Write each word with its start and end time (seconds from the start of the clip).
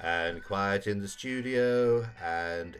and 0.00 0.42
Quiet 0.44 0.86
in 0.86 1.00
the 1.00 1.08
Studio 1.08 2.06
and 2.22 2.76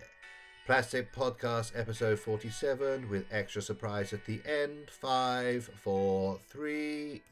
Plastic 0.67 1.13
Podcast 1.13 1.73
episode 1.79 2.19
47 2.19 3.11
with 3.11 3.27
extra 3.31 3.61
surprise 3.61 4.13
at 4.13 4.25
the 4.25 4.41
end. 4.47 4.91
Five, 4.91 5.71
four, 5.83 6.39
three. 6.49 7.23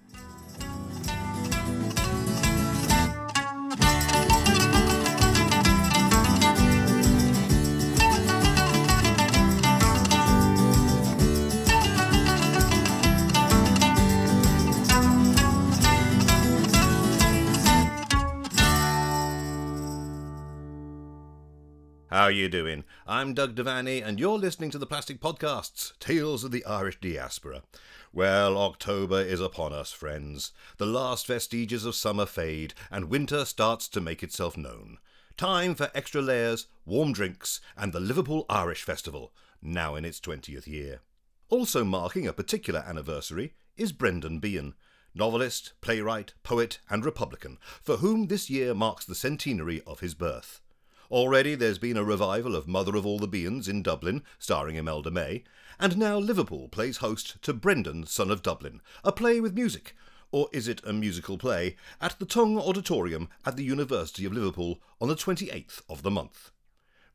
How 22.23 22.29
you 22.29 22.49
doing? 22.49 22.85
I'm 23.05 23.35
Doug 23.35 23.57
Devaney, 23.57 24.01
and 24.01 24.21
you're 24.21 24.39
listening 24.39 24.71
to 24.71 24.79
the 24.79 24.87
Plastic 24.87 25.21
Podcasts, 25.21 25.99
Tales 25.99 26.45
of 26.45 26.53
the 26.53 26.65
Irish 26.65 27.01
Diaspora. 27.01 27.65
Well, 28.13 28.57
October 28.57 29.21
is 29.21 29.41
upon 29.41 29.73
us, 29.73 29.91
friends. 29.91 30.53
The 30.77 30.87
last 30.87 31.27
vestiges 31.27 31.85
of 31.85 31.97
summer 31.97 32.25
fade, 32.25 32.75
and 32.93 33.07
winter 33.11 33.45
starts 33.45 33.89
to 33.89 34.01
make 34.01 34.23
itself 34.23 34.57
known. 34.57 34.99
Time 35.37 35.75
for 35.75 35.91
extra 35.97 36.23
layers, 36.23 36.69
warm 36.87 37.13
drinks, 37.13 37.61
and 37.77 37.93
the 37.93 37.99
Liverpool 37.99 38.47
Irish 38.49 38.85
Festival, 38.85 39.33
now 39.61 39.97
in 39.97 40.05
its 40.05 40.21
20th 40.21 40.69
year. 40.69 41.01
Also 41.49 41.83
marking 41.83 42.29
a 42.29 42.33
particular 42.33 42.85
anniversary 42.87 43.55
is 43.77 43.91
Brendan 43.91 44.39
Behan, 44.39 44.75
novelist, 45.13 45.73
playwright, 45.81 46.35
poet, 46.45 46.79
and 46.89 47.05
Republican, 47.05 47.59
for 47.83 47.97
whom 47.97 48.29
this 48.29 48.49
year 48.49 48.75
marks 48.75 49.05
the 49.05 49.17
centenary 49.17 49.83
of 49.89 49.99
his 49.99 50.15
birth. 50.15 50.61
Already 51.13 51.55
there's 51.55 51.77
been 51.77 51.99
a 51.99 52.05
revival 52.05 52.57
of 52.57 52.67
Mother 52.67 52.97
of 52.97 53.05
All 53.05 53.19
the 53.19 53.29
Behans 53.29 53.69
in 53.69 53.83
Dublin, 53.83 54.23
starring 54.39 54.77
Imelda 54.77 55.11
May, 55.11 55.45
and 55.79 55.99
now 55.99 56.17
Liverpool 56.17 56.69
plays 56.69 56.97
host 56.97 57.37
to 57.43 57.53
Brendan, 57.53 58.07
Son 58.07 58.31
of 58.31 58.43
Dublin, 58.43 58.81
a 59.05 59.13
play 59.13 59.39
with 59.39 59.53
music, 59.53 59.95
or 60.31 60.49
is 60.55 60.69
it 60.69 60.81
a 60.87 60.93
musical 60.95 61.37
play, 61.37 61.77
at 62.01 62.19
the 62.19 62.25
Tung 62.25 62.59
Auditorium 62.59 63.29
at 63.45 63.57
the 63.57 63.63
University 63.63 64.25
of 64.25 64.33
Liverpool 64.33 64.81
on 65.03 65.11
the 65.11 65.15
28th 65.15 65.83
of 65.87 66.03
the 66.03 66.11
month. 66.11 66.51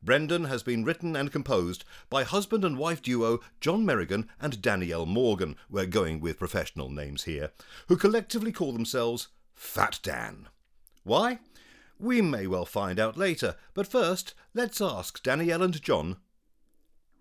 Brendan 0.00 0.44
has 0.44 0.62
been 0.62 0.84
written 0.84 1.16
and 1.16 1.32
composed 1.32 1.82
by 2.08 2.22
husband 2.22 2.64
and 2.64 2.78
wife 2.78 3.02
duo 3.02 3.40
John 3.60 3.84
Merrigan 3.84 4.28
and 4.40 4.62
Danielle 4.62 5.06
Morgan, 5.06 5.56
we're 5.68 5.86
going 5.86 6.20
with 6.20 6.38
professional 6.38 6.88
names 6.88 7.24
here, 7.24 7.50
who 7.88 7.96
collectively 7.96 8.52
call 8.52 8.72
themselves 8.72 9.26
fatdan. 9.56 10.46
Why? 11.02 11.40
We 12.00 12.22
may 12.22 12.46
well 12.46 12.64
find 12.64 13.00
out 13.00 13.16
later, 13.16 13.56
but 13.74 13.88
first, 13.88 14.34
let's 14.54 14.80
ask 14.80 15.20
Danielle 15.22 15.62
and 15.62 15.82
John, 15.82 16.18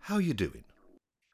how 0.02 0.20
you 0.20 0.34
doing? 0.36 0.64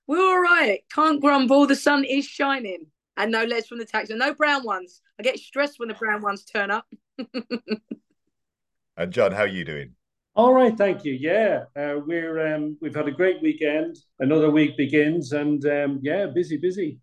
We're 0.08 0.22
all 0.22 0.42
right. 0.42 0.80
Can't 0.94 1.22
grumble. 1.22 1.68
The 1.68 1.76
sun 1.76 2.06
is 2.06 2.26
shining. 2.26 2.88
And 3.18 3.32
no 3.32 3.44
legs 3.44 3.68
from 3.68 3.80
the 3.80 3.86
taxi. 3.86 4.16
No 4.16 4.34
brown 4.34 4.64
ones. 4.64 5.02
I 5.20 5.24
get 5.24 5.40
stressed 5.40 5.78
when 5.78 5.90
the 5.90 5.94
brown 5.94 6.22
ones 6.22 6.46
turn 6.46 6.72
up. 6.72 6.86
and 8.98 9.12
John, 9.12 9.34
how 9.34 9.42
are 9.42 9.48
you 9.48 9.66
doing? 9.66 9.96
All 10.36 10.54
right, 10.54 10.76
thank 10.76 11.06
you. 11.06 11.14
Yeah, 11.14 11.66
uh, 11.76 12.00
we're 12.04 12.56
um, 12.56 12.76
we've 12.82 12.96
had 12.96 13.08
a 13.08 13.12
great 13.12 13.40
weekend. 13.44 13.98
Another 14.20 14.50
week 14.50 14.76
begins, 14.76 15.32
and 15.32 15.64
um, 15.68 16.00
yeah, 16.02 16.26
busy, 16.26 16.58
busy. 16.58 16.98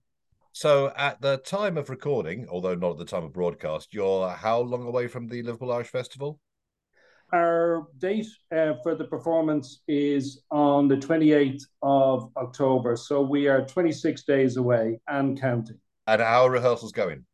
So, 0.53 0.93
at 0.97 1.21
the 1.21 1.37
time 1.37 1.79
of 1.79 1.91
recording, 1.91 2.49
although 2.49 2.75
not 2.75 2.93
at 2.93 2.99
the 2.99 3.05
time 3.05 3.23
of 3.23 3.33
broadcast, 3.33 3.95
you're 3.95 4.29
how 4.31 4.61
long 4.61 4.83
away 4.83 5.07
from 5.07 5.29
the 5.29 5.43
Liverpool 5.43 5.73
Irish 5.73 5.89
Festival? 5.89 6.41
Our 7.33 7.87
date 7.99 8.27
uh, 8.51 8.75
for 8.83 8.97
the 8.97 9.05
performance 9.05 9.83
is 9.87 10.43
on 10.51 10.89
the 10.89 10.97
28th 10.97 11.63
of 11.83 12.33
October. 12.37 12.97
So, 12.97 13.23
we 13.23 13.47
are 13.47 13.65
26 13.65 14.25
days 14.25 14.57
away 14.57 15.01
and 15.07 15.41
counting. 15.41 15.79
And 16.09 16.21
how 16.21 16.47
are 16.47 16.51
rehearsals 16.51 16.91
going? 16.91 17.25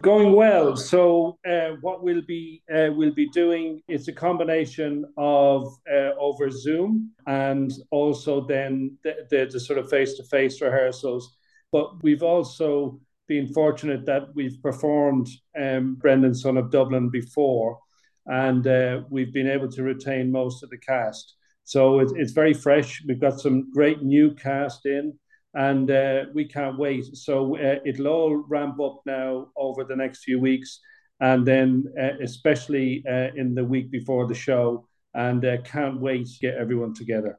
Going 0.00 0.32
well. 0.32 0.78
So, 0.78 1.38
uh, 1.46 1.72
what 1.82 2.02
we'll 2.02 2.22
be 2.22 2.62
uh, 2.74 2.88
we'll 2.94 3.12
be 3.12 3.28
doing 3.28 3.82
is 3.86 4.08
a 4.08 4.14
combination 4.14 5.04
of 5.18 5.76
uh, 5.92 6.12
over 6.18 6.50
Zoom 6.50 7.10
and 7.26 7.70
also 7.90 8.40
then 8.46 8.96
the, 9.04 9.26
the, 9.28 9.50
the 9.52 9.60
sort 9.60 9.78
of 9.78 9.90
face 9.90 10.14
to 10.14 10.24
face 10.24 10.62
rehearsals 10.62 11.36
but 11.72 12.02
we've 12.02 12.22
also 12.22 13.00
been 13.28 13.52
fortunate 13.52 14.04
that 14.06 14.34
we've 14.34 14.60
performed 14.62 15.28
um, 15.58 15.94
Brendan 15.94 16.34
Son 16.34 16.56
of 16.56 16.70
Dublin 16.70 17.10
before, 17.10 17.78
and 18.26 18.66
uh, 18.66 19.02
we've 19.08 19.32
been 19.32 19.48
able 19.48 19.70
to 19.70 19.82
retain 19.82 20.32
most 20.32 20.62
of 20.62 20.70
the 20.70 20.78
cast. 20.78 21.34
So 21.64 22.00
it's, 22.00 22.12
it's 22.16 22.32
very 22.32 22.54
fresh. 22.54 23.02
We've 23.06 23.20
got 23.20 23.40
some 23.40 23.70
great 23.72 24.02
new 24.02 24.34
cast 24.34 24.86
in, 24.86 25.16
and 25.54 25.90
uh, 25.90 26.24
we 26.34 26.44
can't 26.44 26.78
wait. 26.78 27.04
So 27.16 27.56
uh, 27.56 27.76
it'll 27.84 28.08
all 28.08 28.36
ramp 28.48 28.80
up 28.80 29.00
now 29.06 29.48
over 29.56 29.84
the 29.84 29.96
next 29.96 30.24
few 30.24 30.40
weeks, 30.40 30.80
and 31.20 31.46
then 31.46 31.84
uh, 32.00 32.18
especially 32.22 33.04
uh, 33.08 33.28
in 33.36 33.54
the 33.54 33.64
week 33.64 33.90
before 33.90 34.26
the 34.26 34.34
show. 34.34 34.86
And 35.12 35.44
uh, 35.44 35.60
can't 35.62 36.00
wait 36.00 36.28
to 36.28 36.38
get 36.38 36.54
everyone 36.54 36.94
together. 36.94 37.36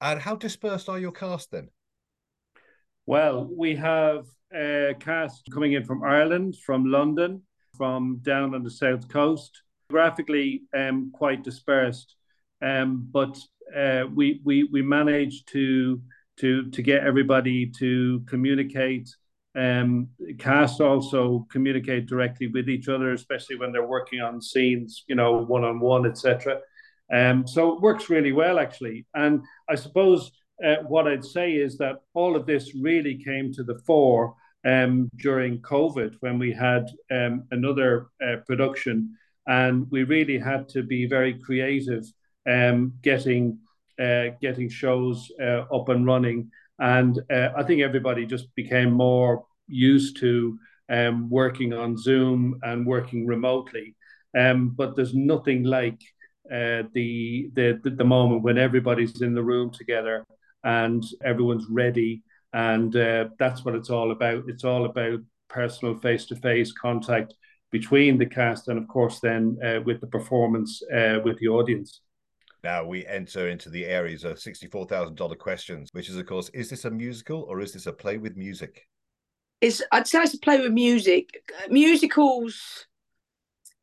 And 0.00 0.20
how 0.20 0.36
dispersed 0.36 0.88
are 0.88 0.98
your 0.98 1.12
cast 1.12 1.50
then? 1.50 1.68
Well, 3.06 3.50
we 3.54 3.76
have 3.76 4.24
a 4.54 4.94
cast 4.98 5.50
coming 5.52 5.74
in 5.74 5.84
from 5.84 6.02
Ireland, 6.02 6.56
from 6.64 6.86
London, 6.90 7.42
from 7.76 8.20
down 8.22 8.54
on 8.54 8.62
the 8.62 8.70
south 8.70 9.08
coast. 9.08 9.62
Graphically, 9.90 10.62
um, 10.74 11.10
quite 11.12 11.44
dispersed, 11.44 12.16
um, 12.62 13.06
but 13.12 13.38
uh, 13.76 14.04
we 14.14 14.40
we 14.44 14.64
we 14.64 14.80
managed 14.80 15.48
to 15.48 16.00
to 16.38 16.70
to 16.70 16.82
get 16.82 17.04
everybody 17.04 17.66
to 17.78 18.20
communicate. 18.26 19.14
Um, 19.54 20.08
cast 20.38 20.80
also 20.80 21.46
communicate 21.52 22.06
directly 22.06 22.46
with 22.46 22.70
each 22.70 22.88
other, 22.88 23.12
especially 23.12 23.56
when 23.56 23.70
they're 23.70 23.86
working 23.86 24.20
on 24.20 24.40
scenes, 24.40 25.04
you 25.06 25.14
know, 25.14 25.44
one 25.44 25.62
on 25.62 25.78
one, 25.78 26.06
etc. 26.06 26.58
Um, 27.12 27.46
so 27.46 27.74
it 27.74 27.82
works 27.82 28.08
really 28.08 28.32
well, 28.32 28.58
actually. 28.58 29.06
And 29.14 29.44
I 29.68 29.74
suppose 29.74 30.32
uh, 30.62 30.76
what 30.86 31.08
I'd 31.08 31.24
say 31.24 31.52
is 31.52 31.78
that 31.78 31.96
all 32.14 32.36
of 32.36 32.46
this 32.46 32.74
really 32.74 33.16
came 33.16 33.52
to 33.54 33.64
the 33.64 33.78
fore 33.86 34.34
um, 34.64 35.10
during 35.16 35.60
COVID 35.60 36.16
when 36.20 36.38
we 36.38 36.52
had 36.52 36.88
um, 37.10 37.44
another 37.50 38.08
uh, 38.24 38.36
production, 38.46 39.16
and 39.46 39.90
we 39.90 40.04
really 40.04 40.38
had 40.38 40.68
to 40.70 40.82
be 40.82 41.06
very 41.06 41.34
creative 41.34 42.04
um, 42.48 42.94
getting 43.02 43.58
uh, 43.98 44.28
getting 44.40 44.68
shows 44.68 45.30
uh, 45.40 45.64
up 45.72 45.88
and 45.88 46.06
running. 46.06 46.50
And 46.78 47.20
uh, 47.30 47.50
I 47.56 47.62
think 47.62 47.82
everybody 47.82 48.26
just 48.26 48.52
became 48.54 48.90
more 48.90 49.44
used 49.68 50.18
to 50.18 50.58
um, 50.88 51.30
working 51.30 51.72
on 51.72 51.96
Zoom 51.96 52.58
and 52.62 52.86
working 52.86 53.26
remotely. 53.26 53.94
Um, 54.36 54.70
but 54.70 54.96
there's 54.96 55.14
nothing 55.14 55.62
like 55.62 56.00
uh, 56.50 56.82
the, 56.92 57.50
the 57.54 57.80
the 57.82 58.04
moment 58.04 58.42
when 58.42 58.58
everybody's 58.58 59.22
in 59.22 59.34
the 59.34 59.42
room 59.42 59.70
together 59.70 60.24
and 60.64 61.04
everyone's 61.22 61.66
ready. 61.68 62.22
And 62.52 62.94
uh, 62.96 63.28
that's 63.38 63.64
what 63.64 63.74
it's 63.74 63.90
all 63.90 64.10
about. 64.10 64.44
It's 64.48 64.64
all 64.64 64.84
about 64.86 65.20
personal 65.48 65.96
face 65.96 66.26
to 66.26 66.36
face 66.36 66.72
contact 66.72 67.34
between 67.70 68.18
the 68.18 68.26
cast 68.26 68.68
and, 68.68 68.78
of 68.78 68.86
course, 68.88 69.20
then 69.20 69.58
uh, 69.64 69.80
with 69.84 70.00
the 70.00 70.06
performance 70.06 70.82
uh, 70.94 71.18
with 71.24 71.38
the 71.38 71.48
audience. 71.48 72.00
Now 72.62 72.84
we 72.84 73.04
enter 73.06 73.48
into 73.48 73.68
the 73.68 73.84
areas 73.84 74.24
of 74.24 74.38
$64,000 74.38 75.38
questions, 75.38 75.90
which 75.92 76.08
is, 76.08 76.16
of 76.16 76.26
course, 76.26 76.48
is 76.50 76.70
this 76.70 76.84
a 76.86 76.90
musical 76.90 77.42
or 77.42 77.60
is 77.60 77.72
this 77.72 77.86
a 77.86 77.92
play 77.92 78.16
with 78.16 78.36
music? 78.36 78.86
It's, 79.60 79.82
I'd 79.92 80.06
say 80.06 80.22
it's 80.22 80.34
a 80.34 80.38
play 80.38 80.60
with 80.60 80.72
music. 80.72 81.42
Musicals, 81.68 82.86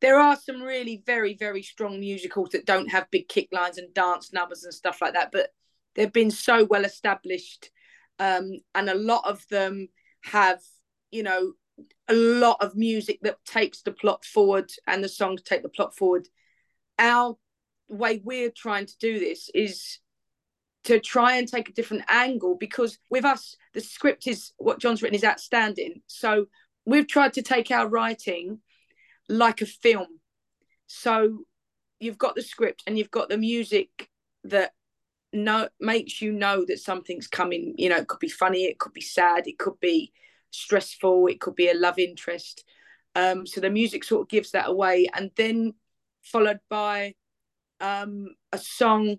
there 0.00 0.18
are 0.18 0.36
some 0.36 0.62
really 0.62 1.02
very, 1.06 1.34
very 1.34 1.62
strong 1.62 2.00
musicals 2.00 2.50
that 2.50 2.66
don't 2.66 2.90
have 2.90 3.10
big 3.10 3.28
kick 3.28 3.48
lines 3.52 3.78
and 3.78 3.92
dance 3.94 4.32
numbers 4.32 4.64
and 4.64 4.74
stuff 4.74 5.00
like 5.00 5.14
that. 5.14 5.30
But 5.32 5.50
they've 5.94 6.12
been 6.12 6.30
so 6.30 6.64
well 6.64 6.84
established 6.84 7.70
um, 8.18 8.52
and 8.74 8.88
a 8.88 8.94
lot 8.94 9.24
of 9.26 9.46
them 9.48 9.88
have 10.22 10.60
you 11.10 11.22
know 11.22 11.54
a 12.08 12.14
lot 12.14 12.58
of 12.60 12.76
music 12.76 13.18
that 13.22 13.44
takes 13.44 13.82
the 13.82 13.92
plot 13.92 14.24
forward 14.24 14.70
and 14.86 15.02
the 15.02 15.08
songs 15.08 15.42
take 15.42 15.62
the 15.62 15.68
plot 15.68 15.96
forward. 15.96 16.28
Our 16.98 17.36
way 17.88 18.20
we're 18.22 18.50
trying 18.50 18.86
to 18.86 18.98
do 18.98 19.18
this 19.18 19.50
is 19.54 19.98
to 20.84 20.98
try 20.98 21.36
and 21.36 21.46
take 21.46 21.68
a 21.68 21.72
different 21.72 22.04
angle 22.08 22.56
because 22.58 22.98
with 23.08 23.24
us 23.24 23.56
the 23.72 23.80
script 23.80 24.26
is 24.26 24.52
what 24.56 24.80
john's 24.80 25.02
written 25.02 25.16
is 25.16 25.24
outstanding. 25.24 26.02
So 26.06 26.46
we've 26.84 27.06
tried 27.06 27.34
to 27.34 27.42
take 27.42 27.70
our 27.70 27.88
writing 27.88 28.58
like 29.28 29.60
a 29.62 29.66
film. 29.66 30.20
So 30.86 31.44
you've 32.00 32.18
got 32.18 32.34
the 32.34 32.42
script 32.42 32.82
and 32.86 32.98
you've 32.98 33.10
got 33.10 33.28
the 33.28 33.38
music 33.38 34.08
that 34.44 34.72
know 35.32 35.68
makes 35.80 36.20
you 36.20 36.32
know 36.32 36.64
that 36.66 36.78
something's 36.78 37.26
coming. 37.26 37.74
You 37.78 37.88
know 37.88 37.96
it 37.96 38.08
could 38.08 38.20
be 38.20 38.28
funny 38.28 38.64
it 38.64 38.78
could 38.78 38.92
be 38.92 39.00
sad 39.00 39.46
it 39.46 39.58
could 39.58 39.80
be 39.80 40.12
stressful 40.50 41.26
it 41.28 41.40
could 41.40 41.54
be 41.54 41.68
a 41.68 41.74
love 41.74 41.98
interest. 41.98 42.64
Um 43.14 43.46
so 43.46 43.60
the 43.60 43.70
music 43.70 44.04
sort 44.04 44.22
of 44.22 44.28
gives 44.28 44.52
that 44.52 44.68
away. 44.68 45.08
And 45.14 45.30
then 45.36 45.74
followed 46.22 46.60
by 46.68 47.14
um, 47.80 48.28
a 48.52 48.58
song 48.58 49.16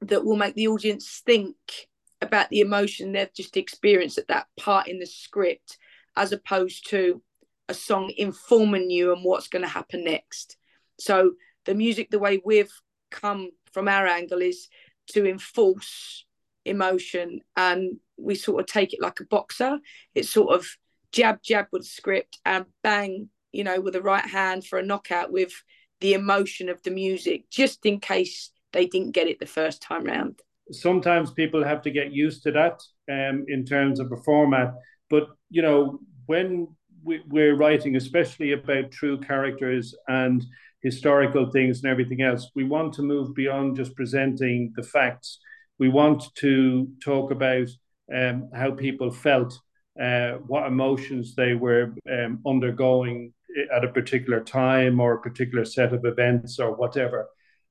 that 0.00 0.24
will 0.24 0.36
make 0.36 0.54
the 0.54 0.68
audience 0.68 1.22
think 1.24 1.56
about 2.20 2.48
the 2.48 2.60
emotion 2.60 3.12
they've 3.12 3.32
just 3.34 3.56
experienced 3.56 4.18
at 4.18 4.28
that 4.28 4.46
part 4.58 4.88
in 4.88 4.98
the 4.98 5.06
script, 5.06 5.76
as 6.16 6.32
opposed 6.32 6.88
to 6.90 7.22
a 7.68 7.74
song 7.74 8.12
informing 8.16 8.90
you 8.90 9.12
on 9.12 9.22
what's 9.22 9.48
going 9.48 9.62
to 9.62 9.68
happen 9.68 10.04
next. 10.04 10.56
So 10.98 11.32
the 11.66 11.74
music, 11.74 12.10
the 12.10 12.18
way 12.18 12.40
we've 12.44 12.72
come 13.10 13.50
from 13.72 13.88
our 13.88 14.06
angle, 14.06 14.40
is 14.40 14.68
to 15.08 15.26
enforce 15.28 16.24
emotion, 16.64 17.40
and 17.56 17.98
we 18.16 18.34
sort 18.34 18.60
of 18.60 18.66
take 18.66 18.92
it 18.92 19.00
like 19.00 19.20
a 19.20 19.24
boxer. 19.24 19.78
It's 20.14 20.30
sort 20.30 20.54
of 20.54 20.66
jab, 21.12 21.42
jab 21.42 21.66
with 21.72 21.84
script, 21.84 22.38
and 22.44 22.66
bang, 22.82 23.28
you 23.52 23.64
know, 23.64 23.80
with 23.80 23.94
the 23.94 24.02
right 24.02 24.26
hand 24.26 24.66
for 24.66 24.78
a 24.78 24.84
knockout 24.84 25.32
with 25.32 25.52
the 26.00 26.14
emotion 26.14 26.68
of 26.68 26.82
the 26.82 26.90
music, 26.90 27.48
just 27.50 27.84
in 27.86 28.00
case 28.00 28.50
they 28.72 28.86
didn't 28.86 29.12
get 29.12 29.28
it 29.28 29.38
the 29.38 29.46
first 29.46 29.80
time 29.80 30.04
round. 30.04 30.40
Sometimes 30.72 31.30
people 31.30 31.62
have 31.62 31.82
to 31.82 31.90
get 31.90 32.12
used 32.12 32.42
to 32.42 32.52
that 32.52 32.80
um, 33.10 33.44
in 33.48 33.64
terms 33.64 34.00
of 34.00 34.10
a 34.12 34.16
format, 34.16 34.74
but 35.10 35.28
you 35.50 35.62
know 35.62 36.00
when 36.26 36.68
we, 37.04 37.22
we're 37.28 37.54
writing, 37.54 37.96
especially 37.96 38.52
about 38.52 38.90
true 38.90 39.18
characters 39.20 39.94
and 40.08 40.44
historical 40.84 41.50
things 41.50 41.82
and 41.82 41.90
everything 41.90 42.22
else, 42.22 42.50
we 42.54 42.62
want 42.62 42.92
to 42.92 43.02
move 43.02 43.34
beyond 43.34 43.74
just 43.74 43.96
presenting 43.96 44.72
the 44.76 44.82
facts. 44.82 45.38
We 45.78 45.88
want 45.88 46.22
to 46.36 46.86
talk 47.02 47.32
about 47.32 47.68
um, 48.14 48.50
how 48.54 48.70
people 48.72 49.10
felt, 49.10 49.58
uh, 50.00 50.32
what 50.46 50.66
emotions 50.66 51.34
they 51.34 51.54
were 51.54 51.94
um, 52.08 52.40
undergoing 52.46 53.32
at 53.74 53.84
a 53.84 53.88
particular 53.88 54.40
time 54.40 55.00
or 55.00 55.14
a 55.14 55.20
particular 55.20 55.64
set 55.64 55.92
of 55.92 56.04
events 56.04 56.58
or 56.58 56.74
whatever. 56.76 57.28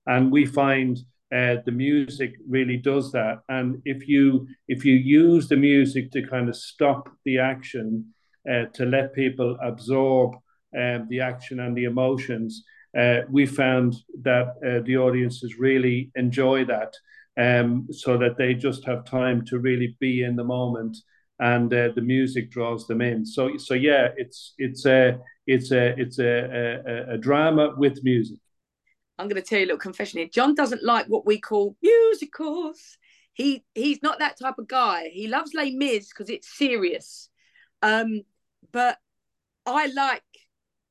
And 0.08 0.32
we 0.32 0.46
find 0.46 0.98
uh, 1.34 1.58
the 1.66 1.72
music 1.72 2.36
really 2.48 2.78
does 2.78 3.12
that. 3.12 3.40
And 3.50 3.82
if 3.86 4.08
you 4.08 4.48
if 4.68 4.86
you 4.86 4.96
use 4.96 5.48
the 5.48 5.56
music 5.56 6.12
to 6.12 6.28
kind 6.28 6.50
of 6.50 6.56
stop 6.56 7.10
the 7.26 7.40
action, 7.40 8.14
uh, 8.50 8.66
to 8.74 8.86
let 8.86 9.14
people 9.14 9.58
absorb 9.64 10.36
um, 10.78 11.08
the 11.10 11.22
action 11.22 11.60
and 11.60 11.76
the 11.76 11.86
emotions, 11.86 12.64
uh, 12.98 13.22
we 13.30 13.46
found 13.46 13.96
that 14.22 14.48
uh, 14.66 14.86
the 14.86 14.98
audiences 14.98 15.58
really 15.58 16.12
enjoy 16.16 16.66
that, 16.66 16.94
um, 17.38 17.88
so 17.92 18.18
that 18.18 18.38
they 18.38 18.54
just 18.54 18.86
have 18.86 19.06
time 19.06 19.44
to 19.46 19.60
really 19.60 19.96
be 20.00 20.24
in 20.24 20.36
the 20.36 20.44
moment, 20.44 20.98
and 21.40 21.74
uh, 21.74 21.90
the 21.96 22.02
music 22.02 22.52
draws 22.52 22.88
them 22.88 23.02
in. 23.02 23.26
So 23.26 23.58
so 23.58 23.74
yeah, 23.74 24.10
it's 24.18 24.54
it's 24.58 24.86
a 24.86 25.20
it's 25.48 25.72
a 25.72 26.00
it's 26.00 26.20
a, 26.20 26.82
a, 26.86 27.14
a 27.14 27.18
drama 27.18 27.74
with 27.78 28.04
music. 28.04 28.38
I'm 29.18 29.28
going 29.28 29.42
to 29.42 29.48
tell 29.48 29.60
you 29.60 29.66
a 29.66 29.68
little 29.68 29.80
confession 29.80 30.20
here. 30.20 30.30
John 30.32 30.56
doesn't 30.56 30.84
like 30.84 31.06
what 31.08 31.26
we 31.26 31.40
call 31.40 31.76
musicals. 31.82 32.98
He 33.34 33.64
he's 33.74 34.02
not 34.04 34.20
that 34.20 34.40
type 34.40 34.56
of 34.58 34.68
guy. 34.68 35.10
He 35.12 35.28
loves 35.28 35.54
Les 35.54 35.72
Mis 35.72 36.10
because 36.10 36.30
it's 36.30 36.56
serious. 36.58 37.30
Um, 37.82 38.22
but 38.72 38.98
I 39.66 39.88
like 39.88 40.24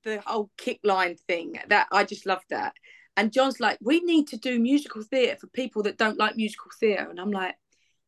the 0.04 0.20
whole 0.24 0.50
kick 0.56 0.80
line 0.84 1.16
thing. 1.28 1.58
That 1.68 1.88
I 1.92 2.04
just 2.04 2.26
love 2.26 2.42
that. 2.50 2.74
And 3.16 3.32
John's 3.32 3.60
like, 3.60 3.78
we 3.82 4.00
need 4.00 4.28
to 4.28 4.36
do 4.36 4.58
musical 4.58 5.02
theatre 5.02 5.36
for 5.38 5.46
people 5.48 5.82
that 5.82 5.98
don't 5.98 6.18
like 6.18 6.36
musical 6.36 6.70
theatre. 6.80 7.08
And 7.10 7.20
I'm 7.20 7.30
like, 7.30 7.54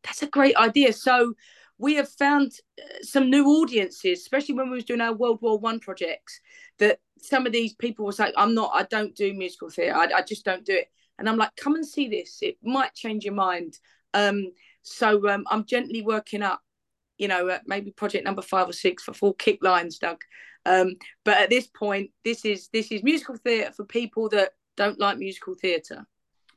that's 0.02 0.23
a 0.23 0.29
great 0.29 0.56
idea. 0.56 0.93
So 0.93 1.35
we 1.79 1.94
have 1.94 2.08
found 2.08 2.52
uh, 2.81 3.02
some 3.02 3.31
new 3.31 3.46
audiences, 3.46 4.20
especially 4.20 4.55
when 4.55 4.70
we 4.70 4.76
was 4.76 4.85
doing 4.85 5.00
our 5.00 5.12
World 5.12 5.41
War 5.43 5.58
One 5.58 5.81
projects, 5.81 6.41
that 6.79 7.00
some 7.20 7.46
of 7.46 7.52
these 7.52 7.75
people 7.75 8.06
was 8.06 8.19
like, 8.19 8.32
I'm 8.37 8.55
not, 8.55 8.70
I 8.75 8.85
don't 8.85 9.14
do 9.14 9.35
musical 9.35 9.69
theatre. 9.70 9.94
I, 9.94 10.08
I 10.17 10.23
just 10.23 10.44
don't 10.44 10.64
do 10.64 10.75
it. 10.75 10.88
And 11.19 11.29
I'm 11.29 11.37
like, 11.37 11.55
come 11.56 11.75
and 11.75 11.87
see 11.87 12.08
this. 12.08 12.38
It 12.43 12.56
might 12.62 12.94
change 12.94 13.25
your 13.25 13.35
mind. 13.35 13.79
Um, 14.14 14.52
so 14.82 15.29
um, 15.29 15.44
I'm 15.50 15.64
gently 15.64 16.02
working 16.02 16.43
up, 16.43 16.61
you 17.19 17.28
know, 17.28 17.58
maybe 17.66 17.90
project 17.90 18.25
number 18.25 18.43
five 18.43 18.69
or 18.69 18.72
six 18.72 19.02
for 19.02 19.14
full 19.14 19.34
kick 19.34 19.62
lines, 19.62 19.99
Doug. 19.99 20.20
Um, 20.66 20.94
but 21.25 21.38
at 21.38 21.50
this 21.50 21.66
point, 21.66 22.11
this 22.25 22.44
is 22.44 22.69
this 22.72 22.90
is 22.90 23.02
musical 23.02 23.37
theatre 23.37 23.72
for 23.72 23.84
people 23.84 24.28
that 24.31 24.52
don't 24.76 24.99
like 24.99 25.19
musical 25.19 25.55
theatre. 25.55 26.05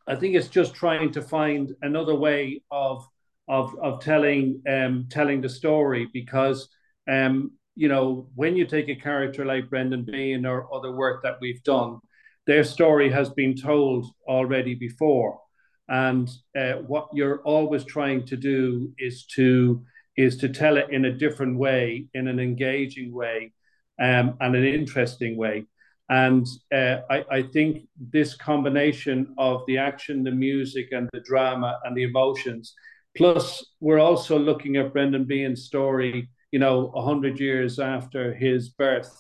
I 0.08 0.16
think 0.16 0.36
it's 0.36 0.48
just 0.48 0.74
trying 0.74 1.12
to 1.12 1.22
find 1.22 1.76
another 1.82 2.16
way 2.16 2.62
of 2.72 3.08
of 3.48 3.78
of 3.80 4.02
telling 4.02 4.62
um, 4.68 5.08
telling 5.10 5.42
the 5.42 5.50
story 5.50 6.08
because 6.14 6.70
um, 7.10 7.52
you 7.76 7.90
know 7.90 8.30
when 8.36 8.56
you 8.56 8.66
take 8.66 8.90
a 8.90 8.96
character 8.96 9.46
like 9.46 9.70
Brendan 9.70 10.06
Behan 10.06 10.46
or 10.46 10.74
other 10.74 10.92
work 10.92 11.24
that 11.24 11.38
we've 11.42 11.64
done, 11.64 12.00
their 12.46 12.64
story 12.64 13.12
has 13.12 13.30
been 13.30 13.56
told 13.56 14.06
already 14.28 14.76
before, 14.76 15.40
and 15.90 16.30
uh, 16.58 16.74
what 16.88 17.10
you're 17.14 17.42
always 17.42 17.84
trying 17.84 18.26
to 18.28 18.38
do 18.38 18.94
is 18.98 19.26
to 19.36 19.84
is 20.18 20.38
to 20.38 20.50
tell 20.50 20.78
it 20.78 20.90
in 20.90 21.06
a 21.06 21.14
different 21.14 21.58
way, 21.58 22.08
in 22.14 22.28
an 22.28 22.40
engaging 22.40 23.14
way, 23.14 23.54
um, 24.02 24.36
and 24.42 24.56
an 24.56 24.66
interesting 24.66 25.38
way. 25.38 25.66
And 26.10 26.48
uh, 26.74 26.98
I, 27.10 27.26
I, 27.30 27.42
think 27.54 27.88
this 28.00 28.34
combination 28.34 29.34
of 29.38 29.64
the 29.68 29.78
action, 29.78 30.24
the 30.24 30.32
music, 30.32 30.88
and 30.92 31.10
the 31.12 31.20
drama 31.20 31.80
and 31.84 31.98
the 31.98 32.04
emotions 32.04 32.74
Plus, 33.18 33.66
we're 33.80 34.00
also 34.00 34.38
looking 34.38 34.78
at 34.78 34.94
Brendan 34.94 35.26
Behan's 35.26 35.66
story, 35.66 36.30
you 36.52 36.60
know, 36.60 36.92
100 36.94 37.40
years 37.40 37.80
after 37.80 38.34
his 38.36 38.70
birth. 38.70 39.12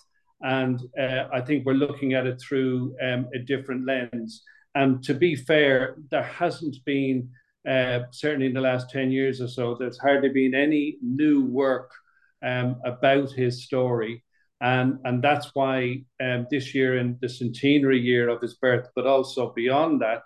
And 0.41 0.79
uh, 0.99 1.25
I 1.33 1.41
think 1.41 1.65
we're 1.65 1.73
looking 1.73 2.13
at 2.13 2.27
it 2.27 2.39
through 2.39 2.95
um, 3.01 3.27
a 3.33 3.39
different 3.39 3.87
lens. 3.87 4.43
And 4.75 5.03
to 5.05 5.15
be 5.15 5.35
fair, 5.35 5.97
there 6.11 6.21
hasn't 6.21 6.77
been, 6.85 7.31
uh, 7.67 8.01
certainly 8.11 8.47
in 8.47 8.53
the 8.53 8.61
last 8.61 8.89
10 8.89 9.11
years 9.11 9.41
or 9.41 9.47
so, 9.47 9.75
there's 9.75 9.97
hardly 9.97 10.29
been 10.29 10.55
any 10.55 10.97
new 11.01 11.45
work 11.45 11.91
um, 12.43 12.77
about 12.85 13.31
his 13.31 13.63
story. 13.63 14.23
And, 14.61 14.99
and 15.03 15.23
that's 15.23 15.51
why 15.53 16.03
um, 16.21 16.47
this 16.49 16.73
year, 16.73 16.97
in 16.97 17.17
the 17.21 17.29
centenary 17.29 17.99
year 17.99 18.29
of 18.29 18.41
his 18.41 18.55
birth, 18.55 18.87
but 18.95 19.05
also 19.05 19.53
beyond 19.53 20.01
that, 20.01 20.23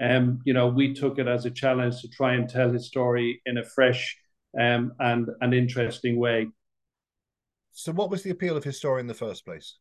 um, 0.00 0.40
you 0.44 0.52
know, 0.52 0.68
we 0.68 0.94
took 0.94 1.18
it 1.18 1.28
as 1.28 1.44
a 1.44 1.50
challenge 1.50 2.00
to 2.00 2.08
try 2.08 2.34
and 2.34 2.48
tell 2.48 2.70
his 2.70 2.86
story 2.86 3.40
in 3.46 3.58
a 3.58 3.64
fresh 3.64 4.16
um, 4.58 4.92
and 4.98 5.28
an 5.40 5.52
interesting 5.52 6.18
way. 6.18 6.48
So, 7.72 7.92
what 7.92 8.10
was 8.10 8.22
the 8.22 8.30
appeal 8.30 8.56
of 8.56 8.64
his 8.64 8.76
story 8.76 9.00
in 9.00 9.06
the 9.06 9.14
first 9.14 9.44
place? 9.44 9.76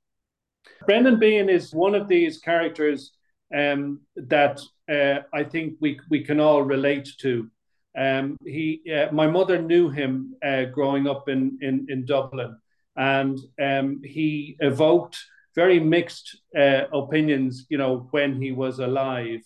Brendan 0.85 1.19
Behan 1.19 1.49
is 1.49 1.73
one 1.73 1.95
of 1.95 2.07
these 2.07 2.39
characters 2.39 3.13
um, 3.55 4.01
that 4.15 4.59
uh, 4.89 5.19
I 5.33 5.43
think 5.43 5.75
we 5.79 5.99
we 6.09 6.23
can 6.23 6.39
all 6.39 6.63
relate 6.63 7.09
to. 7.19 7.49
Um, 7.97 8.37
he, 8.45 8.81
uh, 8.93 9.11
my 9.11 9.27
mother 9.27 9.59
knew 9.61 9.89
him 9.89 10.35
uh, 10.45 10.65
growing 10.65 11.07
up 11.07 11.29
in 11.29 11.57
in, 11.61 11.87
in 11.89 12.05
Dublin, 12.05 12.57
and 12.95 13.39
um, 13.61 14.01
he 14.03 14.55
evoked 14.59 15.17
very 15.55 15.79
mixed 15.79 16.37
uh, 16.57 16.83
opinions. 16.93 17.65
You 17.69 17.77
know, 17.77 18.07
when 18.11 18.41
he 18.41 18.51
was 18.51 18.79
alive, 18.79 19.41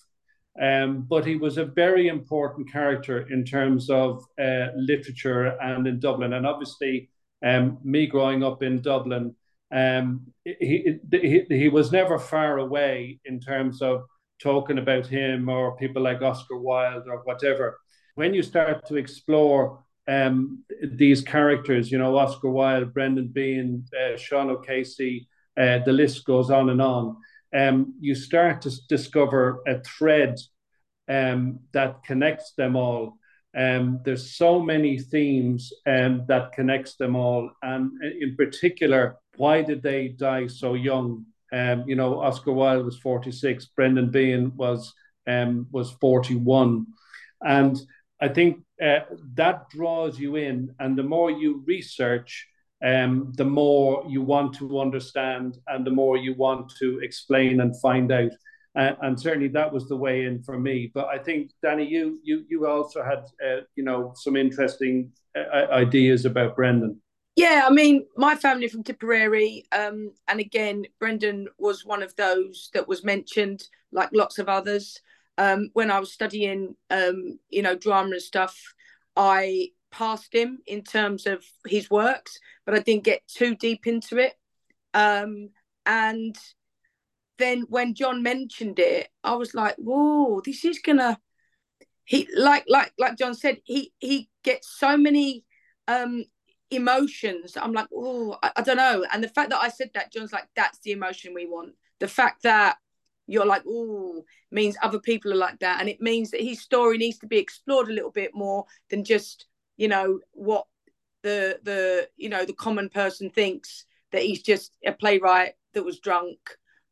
um, 0.60 1.06
but 1.08 1.26
he 1.26 1.36
was 1.36 1.58
a 1.58 1.66
very 1.66 2.08
important 2.08 2.72
character 2.72 3.28
in 3.32 3.46
terms 3.46 3.90
of 3.90 4.26
uh, 4.40 4.68
literature 4.76 5.58
and 5.62 5.88
in 5.88 6.00
Dublin. 6.00 6.34
And 6.34 6.46
obviously, 6.46 7.10
um, 7.44 7.78
me 7.84 8.06
growing 8.06 8.44
up 8.44 8.62
in 8.64 8.82
Dublin, 8.82 9.36
um, 9.72 10.28
he, 10.44 11.00
he, 11.12 11.46
he 11.50 11.70
was 11.70 11.92
never 11.92 12.20
far 12.20 12.58
away 12.58 13.20
in 13.26 13.40
terms 13.40 13.82
of 13.82 14.04
talking 14.42 14.78
about 14.78 15.06
him 15.06 15.50
or 15.50 15.78
people 15.78 16.02
like 16.02 16.22
Oscar 16.22 16.58
Wilde 16.58 17.08
or 17.08 17.22
whatever. 17.24 17.78
When 18.16 18.34
you 18.34 18.44
start 18.44 18.86
to 18.88 18.96
explore 18.96 19.84
um, 20.08 20.64
these 20.84 21.22
characters, 21.22 21.92
you 21.92 21.98
know, 21.98 22.18
Oscar 22.18 22.50
Wilde, 22.50 22.94
Brendan 22.94 23.30
Behan, 23.30 23.86
uh, 24.00 24.18
Sean 24.18 24.50
O'Casey, 24.50 25.28
uh, 25.58 25.80
the 25.80 25.94
list 25.94 26.26
goes 26.26 26.50
on 26.50 26.70
and 26.70 26.82
on 26.82 27.18
um, 27.56 27.96
you 28.00 28.16
start 28.16 28.62
to 28.62 28.72
discover 28.88 29.62
a 29.68 29.82
thread 29.82 30.40
um, 31.10 31.60
that 31.74 32.04
connects 32.04 32.54
them 32.54 32.76
all. 32.76 33.18
Um, 33.56 34.00
there's 34.06 34.38
so 34.38 34.62
many 34.62 34.98
themes 34.98 35.74
um, 35.86 36.24
that 36.28 36.54
connects 36.54 36.96
them 36.96 37.16
all, 37.16 37.52
and 37.62 37.92
in 38.22 38.36
particular, 38.38 39.18
why 39.38 39.62
did 39.62 39.82
they 39.82 40.10
die 40.10 40.48
so 40.48 40.74
young? 40.74 41.26
Um, 41.54 41.84
you 41.88 41.96
know, 41.96 42.22
Oscar 42.22 42.54
Wilde 42.54 42.86
was 42.86 42.98
46, 43.00 43.66
Brendan 43.76 44.10
Behan 44.10 44.56
was 44.56 44.94
um, 45.28 45.68
was 45.72 45.92
41, 46.02 46.88
and 47.42 47.78
I 48.22 48.28
think 48.28 48.64
uh, 48.82 49.00
that 49.34 49.70
draws 49.70 50.20
you 50.20 50.36
in, 50.36 50.74
and 50.80 50.98
the 50.98 51.04
more 51.04 51.32
you 51.32 51.64
research, 51.66 52.48
um, 52.84 53.32
the 53.36 53.46
more 53.46 54.04
you 54.08 54.22
want 54.22 54.56
to 54.56 54.80
understand 54.80 55.58
and 55.68 55.86
the 55.86 55.92
more 55.92 56.18
you 56.18 56.34
want 56.34 56.72
to 56.80 57.00
explain 57.00 57.62
and 57.62 57.80
find 57.80 58.12
out. 58.12 58.32
Uh, 58.76 58.94
and 59.02 59.20
certainly 59.20 59.50
that 59.50 59.72
was 59.72 59.88
the 59.88 59.96
way 59.96 60.26
in 60.26 60.42
for 60.42 60.58
me. 60.58 60.92
But 60.94 61.08
I 61.08 61.18
think 61.18 61.52
Danny, 61.62 61.86
you 61.86 62.20
you 62.24 62.46
you 62.48 62.68
also 62.68 63.04
had 63.04 63.26
uh, 63.46 63.62
you 63.76 63.84
know 63.84 64.14
some 64.16 64.36
interesting 64.36 65.12
uh, 65.36 65.68
ideas 65.72 66.26
about 66.26 66.56
Brendan. 66.56 67.02
Yeah, 67.36 67.64
I 67.66 67.72
mean, 67.72 68.06
my 68.18 68.36
family 68.36 68.68
from 68.68 68.84
Tipperary, 68.84 69.66
um, 69.72 70.12
and 70.28 70.40
again, 70.40 70.86
Brendan 71.00 71.48
was 71.58 71.86
one 71.86 72.04
of 72.04 72.16
those 72.16 72.70
that 72.74 72.88
was 72.88 73.04
mentioned, 73.04 73.64
like 73.92 74.10
lots 74.12 74.38
of 74.38 74.50
others. 74.50 75.00
Um, 75.38 75.70
when 75.74 75.90
I 75.90 76.00
was 76.00 76.12
studying, 76.12 76.76
um, 76.90 77.40
you 77.50 77.62
know, 77.62 77.76
drama 77.76 78.12
and 78.12 78.22
stuff, 78.22 78.74
I 79.16 79.70
passed 79.92 80.34
him 80.36 80.60
in 80.68 80.84
terms 80.84 81.26
of 81.26 81.44
his 81.66 81.90
works, 81.90 82.38
but 82.66 82.76
I 82.76 82.80
didn't 82.80 83.06
get 83.06 83.26
too 83.28 83.56
deep 83.56 83.88
into 83.88 84.18
it. 84.18 84.34
Um, 84.94 85.50
and 85.86 86.36
then 87.38 87.62
when 87.70 87.96
John 87.96 88.22
mentioned 88.24 88.80
it, 88.80 89.10
I 89.24 89.36
was 89.36 89.54
like, 89.54 89.76
"Whoa, 89.78 90.42
this 90.46 90.64
is 90.66 90.80
gonna." 90.80 91.20
He 92.06 92.28
like 92.36 92.66
like 92.68 92.94
like 93.00 93.18
John 93.18 93.36
said, 93.36 93.62
he 93.64 93.94
he 94.00 94.30
gets 94.44 94.70
so 94.70 94.98
many 94.98 95.46
um 95.88 96.26
emotions. 96.72 97.58
I'm 97.58 97.74
like, 97.74 97.88
oh, 97.94 98.38
I, 98.42 98.52
I, 98.58 98.62
don't 98.62 98.78
know. 98.78 99.06
And 99.12 99.24
the 99.24 99.30
fact 99.30 99.50
that 99.52 99.62
I 99.62 99.70
said 99.70 99.92
that, 99.94 100.12
John's 100.12 100.34
like, 100.34 100.48
that's 100.56 100.80
the 100.80 100.92
emotion 100.92 101.34
we 101.34 101.46
want. 101.46 101.74
The 102.00 102.08
fact 102.08 102.44
that 102.44 102.78
you're 103.28 103.46
like, 103.46 103.64
oh, 103.68 104.24
means 104.52 104.78
other 104.82 105.00
people 105.00 105.32
are 105.32 105.38
like 105.38 105.60
that. 105.60 105.80
And 105.80 105.90
it 105.90 106.02
means 106.02 106.32
that 106.32 106.42
his 106.42 106.62
story 106.62 106.98
needs 106.98 107.20
to 107.20 107.28
be 107.28 107.38
explored 107.38 107.90
a 107.90 107.94
little 107.94 108.12
bit 108.12 108.32
more 108.34 108.66
than 108.90 109.04
just, 109.04 109.46
you 109.78 109.88
know, 109.88 110.20
what 110.32 110.66
the 111.24 111.60
the 111.64 112.10
you 112.18 112.30
know 112.30 112.46
the 112.46 112.54
common 112.54 112.90
person 112.90 113.30
thinks 113.30 113.86
that 114.12 114.24
he's 114.24 114.42
just 114.42 114.76
a 114.86 114.92
playwright 114.92 115.54
that 115.74 115.86
was 115.86 116.00
drunk, 116.00 116.38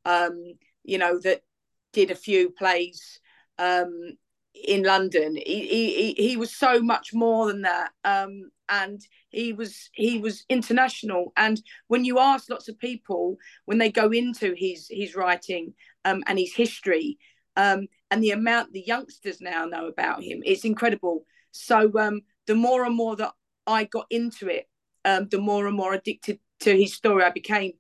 um, 0.06 0.54
you 0.84 0.98
know, 0.98 1.20
that 1.20 1.42
did 1.92 2.12
a 2.12 2.16
few 2.16 2.50
plays 2.50 3.20
um, 3.58 4.14
in 4.54 4.84
London. 4.84 5.36
He, 5.36 5.68
he 5.68 6.14
he 6.14 6.38
was 6.38 6.56
so 6.56 6.82
much 6.82 7.14
more 7.14 7.48
than 7.48 7.64
that, 7.64 7.92
um, 8.04 8.52
and 8.70 9.02
he 9.30 9.54
was 9.54 9.90
he 9.94 10.20
was 10.20 10.46
international. 10.50 11.34
And 11.36 11.62
when 11.88 12.06
you 12.06 12.20
ask 12.20 12.50
lots 12.50 12.70
of 12.70 12.80
people 12.80 13.38
when 13.66 13.78
they 13.78 13.92
go 13.92 14.12
into 14.12 14.54
his 14.56 14.88
his 14.90 15.16
writing 15.16 15.74
um, 16.06 16.24
and 16.28 16.40
his 16.40 16.54
history, 16.54 17.18
um, 17.56 17.88
and 18.12 18.24
the 18.24 18.32
amount 18.32 18.74
the 18.74 18.84
youngsters 18.86 19.42
now 19.42 19.66
know 19.66 19.88
about 19.88 20.24
him, 20.24 20.42
it's 20.46 20.66
incredible. 20.66 21.26
So 21.52 21.92
um, 22.00 22.22
the 22.48 22.56
more 22.56 22.86
and 22.86 22.96
more 22.96 23.16
that 23.16 23.34
I 23.68 23.86
got 23.86 24.06
into 24.10 24.48
it, 24.48 24.68
um, 25.06 25.28
the 25.30 25.40
more 25.40 25.68
and 25.68 25.76
more 25.76 25.94
addicted 25.94 26.40
to 26.62 26.78
his 26.78 26.94
story 26.94 27.24
I 27.24 27.32
became, 27.32 27.74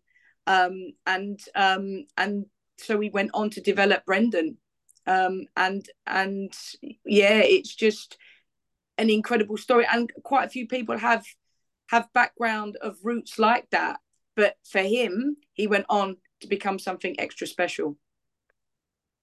um, 0.48 0.93
and 1.05 1.39
um, 1.55 2.05
and 2.17 2.46
so 2.77 2.98
we 2.98 3.10
went 3.10 3.31
on 3.34 3.50
to 3.51 3.62
develop 3.62 4.05
Brendan 4.05 4.58
and 5.10 5.89
and 6.08 6.53
yeah, 7.05 7.39
it's 7.39 7.74
just 7.74 8.17
an 9.00 9.10
incredible 9.10 9.58
story, 9.58 9.88
and 9.91 10.12
quite 10.24 10.46
a 10.46 10.50
few 10.50 10.68
people 10.68 10.98
have 10.98 11.25
have 11.88 12.13
background 12.13 12.77
of 12.82 12.98
roots 13.03 13.39
like 13.39 13.68
that. 13.72 14.00
But 14.36 14.56
for 14.63 14.82
him, 14.82 15.38
he 15.53 15.65
went 15.65 15.86
on 15.89 16.18
to 16.41 16.48
become 16.48 16.77
something 16.77 17.20
extra 17.20 17.48
special. 17.48 17.98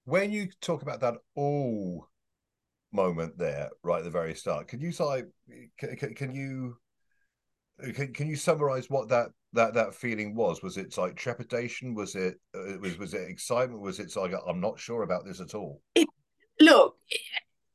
When 0.05 0.33
you 0.33 0.49
talk 0.61 0.83
about 0.83 1.01
that 1.01 1.15
all 1.35 2.09
moment 2.93 3.39
there, 3.39 3.71
right 3.83 3.99
at 3.99 4.05
the 4.05 4.11
very 4.11 4.35
start, 4.35 4.69
can 4.69 4.81
you 4.81 4.93
like 4.99 5.29
can, 5.79 6.15
can 6.15 6.35
you 6.35 6.77
can, 7.95 8.13
can 8.13 8.27
you 8.27 8.37
summarize 8.37 8.89
what 8.89 9.09
that 9.11 9.29
that 9.53 9.75
that 9.75 9.95
feeling 9.95 10.35
was? 10.35 10.63
Was 10.63 10.77
it 10.77 10.97
like 10.97 11.17
trepidation? 11.17 11.95
Was 11.95 12.15
it 12.15 12.41
uh, 12.55 12.79
was 12.81 12.99
was 12.99 13.15
it 13.15 13.29
excitement? 13.29 13.81
Was 13.81 14.01
it 14.01 14.15
like 14.17 14.33
I'm 14.47 14.61
not 14.61 14.81
sure 14.81 15.03
about 15.03 15.25
this 15.25 15.41
at 15.41 15.55
all? 15.55 15.83
It, 15.95 16.09
look, 16.61 16.97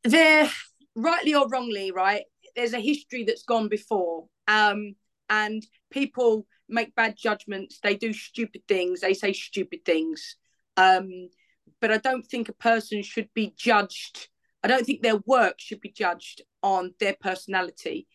there, 0.03 0.49
rightly 0.95 1.33
or 1.33 1.47
wrongly, 1.47 1.91
right? 1.91 2.23
There's 2.55 2.73
a 2.73 2.79
history 2.79 3.23
that's 3.23 3.43
gone 3.43 3.69
before, 3.69 4.25
um, 4.47 4.95
and 5.29 5.65
people 5.89 6.45
make 6.67 6.95
bad 6.95 7.15
judgments. 7.17 7.79
They 7.81 7.95
do 7.95 8.13
stupid 8.13 8.63
things. 8.67 9.01
They 9.01 9.13
say 9.13 9.33
stupid 9.33 9.85
things. 9.85 10.35
Um, 10.77 11.29
but 11.79 11.91
I 11.91 11.97
don't 11.97 12.25
think 12.25 12.49
a 12.49 12.53
person 12.53 13.03
should 13.03 13.29
be 13.33 13.53
judged. 13.57 14.29
I 14.63 14.67
don't 14.67 14.85
think 14.85 15.01
their 15.01 15.17
work 15.25 15.55
should 15.59 15.81
be 15.81 15.91
judged 15.91 16.41
on 16.61 16.93
their 16.99 17.15
personality. 17.19 18.07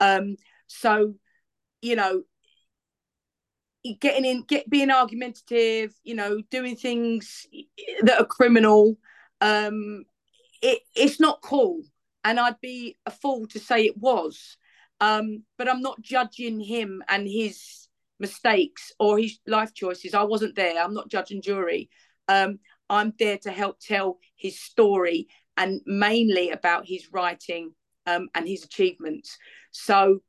Um, 0.00 0.36
so 0.66 1.14
you 1.84 1.96
know 1.96 2.22
getting 4.00 4.24
in 4.24 4.42
get 4.42 4.68
being 4.70 4.90
argumentative 4.90 5.94
you 6.02 6.14
know 6.14 6.40
doing 6.50 6.74
things 6.74 7.46
that 8.02 8.18
are 8.18 8.24
criminal 8.24 8.96
um 9.42 10.04
it 10.62 10.80
it's 10.96 11.20
not 11.20 11.42
cool 11.42 11.82
and 12.24 12.40
i'd 12.40 12.60
be 12.60 12.96
a 13.06 13.10
fool 13.10 13.46
to 13.46 13.58
say 13.58 13.84
it 13.84 13.96
was 13.98 14.56
um 15.00 15.42
but 15.58 15.68
i'm 15.68 15.82
not 15.82 16.00
judging 16.00 16.60
him 16.60 17.02
and 17.08 17.26
his 17.28 17.88
mistakes 18.18 18.92
or 18.98 19.18
his 19.18 19.38
life 19.46 19.74
choices 19.74 20.14
i 20.14 20.22
wasn't 20.22 20.54
there 20.54 20.82
i'm 20.82 20.94
not 20.94 21.08
judging 21.08 21.42
jury 21.42 21.88
um 22.28 22.58
i'm 22.88 23.12
there 23.18 23.38
to 23.38 23.50
help 23.50 23.78
tell 23.80 24.18
his 24.36 24.60
story 24.60 25.26
and 25.56 25.80
mainly 25.86 26.50
about 26.50 26.86
his 26.86 27.08
writing 27.12 27.72
um 28.06 28.28
and 28.34 28.46
his 28.46 28.64
achievements 28.64 29.36
so 29.72 30.20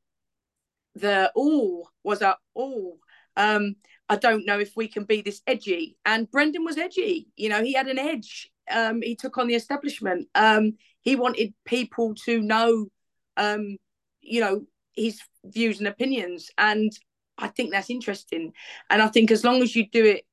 the 0.95 1.31
all 1.35 1.89
was 2.03 2.21
a 2.21 2.37
all. 2.53 2.97
Um, 3.37 3.75
I 4.07 4.15
don't 4.15 4.45
know 4.45 4.59
if 4.59 4.75
we 4.75 4.87
can 4.87 5.03
be 5.03 5.21
this 5.21 5.41
edgy. 5.45 5.97
And 6.05 6.29
Brendan 6.31 6.63
was 6.63 6.77
edgy. 6.77 7.27
You 7.35 7.49
know, 7.49 7.61
he 7.61 7.73
had 7.73 7.87
an 7.87 7.99
edge. 7.99 8.49
Um, 8.71 9.01
he 9.01 9.15
took 9.15 9.37
on 9.37 9.47
the 9.47 9.55
establishment. 9.55 10.27
He 11.05 11.15
wanted 11.15 11.53
people 11.63 12.15
to 12.25 12.41
know, 12.41 12.87
um, 13.37 13.77
you 14.21 14.41
know, 14.41 14.65
his 14.93 15.21
views 15.45 15.79
and 15.79 15.87
opinions. 15.87 16.49
And 16.57 16.91
I 17.37 17.47
think 17.47 17.71
that's 17.71 17.89
interesting. 17.89 18.51
And 18.89 19.01
I 19.01 19.07
think 19.07 19.31
as 19.31 19.43
long 19.43 19.61
as 19.61 19.75
you 19.75 19.87
do 19.89 20.03
it 20.05 20.25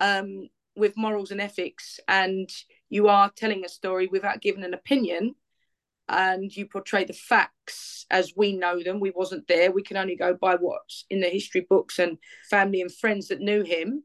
um, 0.00 0.48
with 0.74 0.96
morals 0.96 1.32
and 1.32 1.40
ethics 1.40 2.00
and 2.08 2.48
you 2.88 3.08
are 3.08 3.30
telling 3.36 3.64
a 3.64 3.68
story 3.68 4.06
without 4.06 4.40
giving 4.40 4.64
an 4.64 4.74
opinion, 4.74 5.34
and 6.08 6.54
you 6.54 6.66
portray 6.66 7.04
the 7.04 7.12
facts 7.12 8.06
as 8.10 8.32
we 8.36 8.52
know 8.52 8.82
them. 8.82 9.00
We 9.00 9.12
wasn't 9.12 9.48
there. 9.48 9.70
We 9.70 9.82
can 9.82 9.96
only 9.96 10.16
go 10.16 10.34
by 10.34 10.56
what's 10.56 11.04
in 11.08 11.20
the 11.20 11.28
history 11.28 11.66
books 11.68 11.98
and 11.98 12.18
family 12.50 12.82
and 12.82 12.92
friends 12.92 13.28
that 13.28 13.40
knew 13.40 13.62
him. 13.62 14.02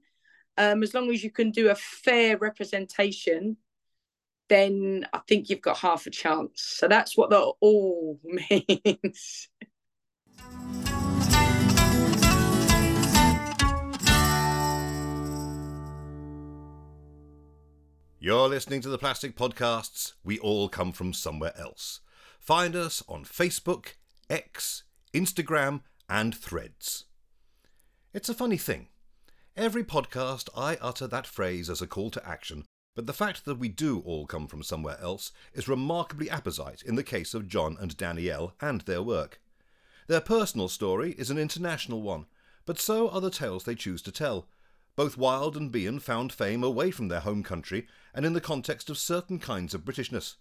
Um, 0.58 0.84
as 0.84 0.94
long 0.94 1.12
as 1.12 1.24
you 1.24 1.32
can 1.32 1.52
do 1.52 1.70
a 1.70 1.76
fair 1.76 2.38
representation, 2.38 3.58
then 4.50 5.06
I 5.13 5.20
think 5.27 5.50
you've 5.50 5.62
got 5.62 5.77
half 5.77 6.06
a 6.06 6.10
chance. 6.10 6.62
So 6.62 6.88
that's 6.88 7.18
what 7.18 7.30
that 7.30 7.54
all 7.60 8.20
means. 8.50 9.50
You're 18.20 18.50
listening 18.50 18.82
to 18.82 18.89
the 18.89 18.98
Plastic 18.98 19.38
Podcasts. 19.38 20.13
We 20.24 20.39
all 20.39 20.70
come 20.70 20.92
from 20.92 21.13
somewhere 21.13 21.54
else. 21.58 22.01
Find 22.39 22.75
us 22.75 23.04
on 23.08 23.24
Facebook, 23.24 23.94
X, 24.30 24.84
Instagram, 25.13 25.82
and 26.10 26.36
Threads. 26.36 27.06
It's 28.13 28.27
a 28.27 28.34
funny 28.34 28.58
thing. 28.58 28.88
Every 29.56 29.84
podcast 29.84 30.50
I 30.56 30.77
utter 30.82 31.08
that 31.08 31.27
phrase 31.27 31.70
as 31.70 31.82
a 31.82 31.88
call 31.88 32.10
to 32.12 32.27
action, 32.27 32.66
but 32.98 33.06
the 33.06 33.13
fact 33.13 33.46
that 33.46 33.60
we 33.60 33.70
do 33.70 34.01
all 34.08 34.25
come 34.25 34.48
from 34.48 34.63
somewhere 34.63 34.98
else 35.00 35.32
is 35.54 35.68
remarkably 35.68 36.30
apposite 36.30 36.82
in 36.82 36.96
the 36.96 37.04
case 37.04 37.36
of 37.36 37.48
John 37.48 37.77
and 37.80 37.96
Danielle 37.96 38.56
and 38.60 38.82
their 38.82 39.04
work. 39.04 39.39
Their 40.08 40.20
personal 40.20 40.68
story 40.68 41.12
is 41.12 41.30
an 41.30 41.38
international 41.38 42.01
one, 42.01 42.25
but 42.66 42.80
so 42.80 43.08
are 43.10 43.22
the 43.22 43.30
tales 43.30 43.66
they 43.66 43.75
choose 43.75 44.01
to 44.01 44.12
tell 44.12 44.48
both 44.96 45.16
Wilde 45.16 45.56
and 45.56 45.72
Behan 45.72 46.00
found 46.00 46.34
fame 46.34 46.63
away 46.63 46.89
from 46.89 47.08
their 47.08 47.20
home 47.20 47.44
country 47.44 47.86
and 48.16 48.25
in 48.25 48.34
the 48.34 48.42
context 48.42 48.89
of 48.89 48.98
certain 48.98 49.38
kinds 49.38 49.75
of 49.75 49.86
Britishness. 49.86 50.38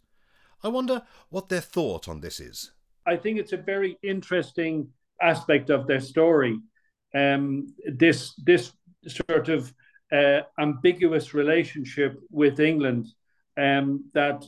I 0.65 0.69
wonder 0.69 1.03
what 1.29 1.51
their 1.51 1.61
thought 1.61 2.09
on 2.09 2.23
this 2.23 2.41
is. 2.41 2.71
I 3.05 3.17
think 3.17 3.39
it's 3.39 3.53
a 3.53 3.59
very 3.59 3.99
interesting 4.03 4.89
aspect 5.21 5.69
of 5.69 5.87
their 5.87 6.01
story. 6.01 6.59
Um, 7.15 7.75
this 7.85 8.33
this 8.47 8.73
sort 9.07 9.51
of 9.51 9.75
uh, 10.13 10.41
ambiguous 10.59 11.35
relationship 11.35 12.19
with 12.31 12.61
England 12.61 13.07
um, 13.57 14.05
that 14.15 14.45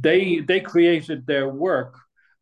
they 0.00 0.40
they 0.40 0.60
created 0.60 1.26
their 1.26 1.48
work 1.48 1.98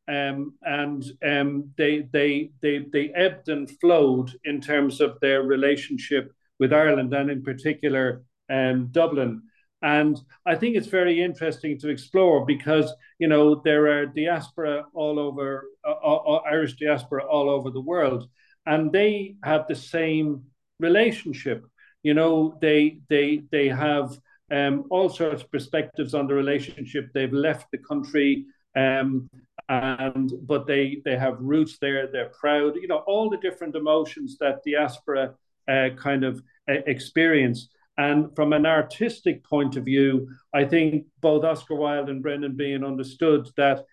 um, 0.08 0.54
and 0.62 1.04
um, 1.24 1.70
they, 1.76 2.06
they 2.12 2.50
they 2.62 2.86
they 2.92 3.12
ebbed 3.14 3.48
and 3.48 3.70
flowed 3.80 4.30
in 4.44 4.60
terms 4.60 5.00
of 5.00 5.18
their 5.20 5.42
relationship 5.42 6.32
with 6.58 6.72
Ireland 6.72 7.12
and 7.12 7.30
in 7.30 7.42
particular 7.42 8.22
um, 8.48 8.88
Dublin. 8.90 9.42
And 9.82 10.18
I 10.46 10.54
think 10.54 10.76
it's 10.76 10.86
very 10.86 11.22
interesting 11.22 11.78
to 11.80 11.88
explore 11.88 12.46
because 12.46 12.92
you 13.18 13.28
know 13.28 13.56
there 13.56 13.88
are 13.88 14.06
diaspora 14.06 14.84
all 14.94 15.18
over 15.18 15.64
uh, 15.84 15.90
uh, 15.90 16.16
uh, 16.16 16.42
Irish 16.46 16.76
diaspora 16.76 17.24
all 17.24 17.50
over 17.50 17.70
the 17.70 17.80
world, 17.80 18.28
and 18.64 18.92
they 18.92 19.36
have 19.42 19.66
the 19.66 19.74
same 19.74 20.44
relationship. 20.78 21.66
You 22.06 22.14
know, 22.14 22.56
they 22.60 23.00
they 23.08 23.42
they 23.50 23.66
have 23.66 24.16
um, 24.52 24.84
all 24.90 25.08
sorts 25.08 25.42
of 25.42 25.50
perspectives 25.50 26.14
on 26.14 26.28
the 26.28 26.34
relationship. 26.34 27.04
They've 27.12 27.32
left 27.32 27.66
the 27.72 27.78
country, 27.78 28.46
um, 28.76 29.28
and 29.68 30.30
but 30.42 30.68
they 30.68 31.02
they 31.04 31.16
have 31.18 31.40
roots 31.40 31.78
there. 31.80 32.06
They're 32.06 32.32
proud. 32.42 32.76
You 32.76 32.86
know 32.86 33.02
all 33.08 33.28
the 33.28 33.38
different 33.38 33.74
emotions 33.74 34.38
that 34.38 34.62
diaspora 34.64 35.34
uh, 35.66 35.88
kind 35.96 36.22
of 36.22 36.34
uh, 36.70 36.74
experience. 36.86 37.70
And 37.98 38.18
from 38.36 38.52
an 38.52 38.66
artistic 38.66 39.42
point 39.42 39.74
of 39.74 39.84
view, 39.84 40.28
I 40.54 40.64
think 40.64 41.06
both 41.20 41.42
Oscar 41.42 41.74
Wilde 41.74 42.10
and 42.10 42.22
Brendan 42.22 42.54
Behan 42.54 42.84
understood 42.84 43.48
that 43.56 43.84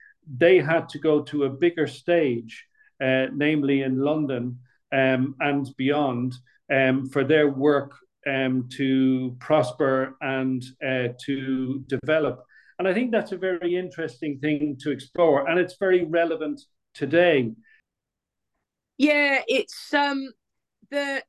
they 0.44 0.60
had 0.60 0.88
to 0.90 1.00
go 1.00 1.24
to 1.24 1.46
a 1.46 1.50
bigger 1.66 1.88
stage, 1.88 2.68
uh, 3.02 3.26
namely 3.34 3.82
in 3.82 3.98
London 3.98 4.60
um, 4.92 5.34
and 5.40 5.66
beyond, 5.78 6.36
um, 6.72 7.10
for 7.10 7.24
their 7.24 7.50
work 7.50 7.94
um, 8.28 8.68
to 8.78 9.36
prosper 9.40 10.16
and 10.22 10.64
uh, 10.86 11.10
to 11.26 11.84
develop. 11.88 12.44
And 12.80 12.88
I 12.88 12.94
think 12.94 13.12
that's 13.12 13.32
a 13.32 13.38
very 13.38 13.76
interesting 13.76 14.40
thing 14.40 14.78
to 14.82 14.92
explore, 14.92 15.48
and 15.48 15.60
it's 15.60 15.76
very 15.80 16.04
relevant 16.06 16.62
today. 16.94 17.52
Yeah, 18.98 19.42
it's 19.48 19.94
um 19.94 20.32
the 20.90 21.24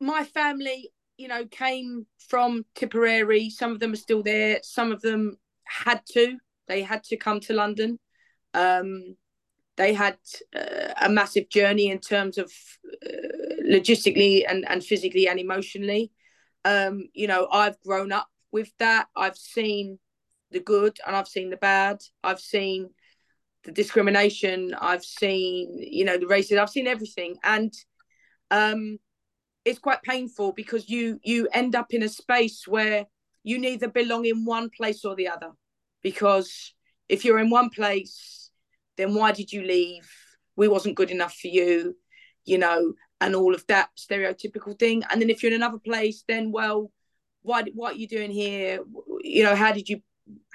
my 0.00 0.24
family, 0.24 0.90
you 1.16 1.28
know, 1.28 1.46
came 1.46 2.06
from 2.28 2.64
Tipperary. 2.74 3.50
Some 3.50 3.72
of 3.72 3.80
them 3.80 3.92
are 3.92 3.96
still 3.96 4.22
there. 4.22 4.60
Some 4.62 4.92
of 4.92 5.00
them 5.00 5.36
had 5.64 6.02
to. 6.12 6.38
They 6.66 6.82
had 6.82 7.04
to 7.04 7.16
come 7.16 7.40
to 7.40 7.52
London. 7.52 7.98
Um, 8.54 9.16
they 9.76 9.94
had 9.94 10.18
uh, 10.54 10.92
a 11.00 11.08
massive 11.08 11.48
journey 11.48 11.90
in 11.90 12.00
terms 12.00 12.38
of 12.38 12.52
uh, 13.04 13.62
logistically 13.64 14.44
and, 14.48 14.68
and 14.68 14.84
physically 14.84 15.28
and 15.28 15.38
emotionally. 15.38 16.12
Um, 16.68 17.08
you 17.14 17.26
know, 17.26 17.48
I've 17.50 17.80
grown 17.80 18.12
up 18.12 18.28
with 18.52 18.70
that. 18.78 19.06
I've 19.16 19.38
seen 19.38 19.98
the 20.50 20.60
good 20.60 20.98
and 21.06 21.16
I've 21.16 21.28
seen 21.28 21.48
the 21.48 21.56
bad. 21.56 22.02
I've 22.22 22.40
seen 22.40 22.90
the 23.64 23.72
discrimination. 23.72 24.74
I've 24.78 25.04
seen, 25.04 25.78
you 25.78 26.04
know, 26.04 26.18
the 26.18 26.26
racism. 26.26 26.58
I've 26.58 26.68
seen 26.68 26.86
everything. 26.86 27.36
And 27.42 27.72
um, 28.50 28.98
it's 29.64 29.78
quite 29.78 30.02
painful 30.02 30.52
because 30.52 30.88
you 30.90 31.18
you 31.22 31.48
end 31.52 31.74
up 31.74 31.94
in 31.94 32.02
a 32.02 32.08
space 32.08 32.66
where 32.66 33.06
you 33.44 33.58
neither 33.58 33.88
belong 33.88 34.26
in 34.26 34.44
one 34.44 34.68
place 34.76 35.04
or 35.04 35.14
the 35.14 35.28
other 35.28 35.52
because 36.02 36.74
if 37.08 37.24
you're 37.24 37.38
in 37.38 37.50
one 37.50 37.70
place 37.70 38.50
then 38.96 39.14
why 39.14 39.32
did 39.32 39.52
you 39.52 39.62
leave 39.62 40.10
we 40.56 40.68
wasn't 40.68 40.96
good 40.96 41.10
enough 41.10 41.34
for 41.34 41.48
you 41.48 41.94
you 42.44 42.58
know 42.58 42.94
and 43.20 43.34
all 43.34 43.54
of 43.54 43.66
that 43.66 43.90
stereotypical 43.96 44.78
thing. 44.78 45.02
And 45.10 45.20
then 45.20 45.30
if 45.30 45.42
you're 45.42 45.52
in 45.52 45.56
another 45.56 45.78
place 45.78 46.24
then 46.28 46.52
well 46.52 46.90
why 47.42 47.62
what 47.74 47.94
are 47.94 47.98
you 47.98 48.08
doing 48.08 48.30
here? 48.30 48.80
You 49.22 49.44
know 49.44 49.54
how 49.54 49.72
did 49.72 49.88
you 49.88 50.00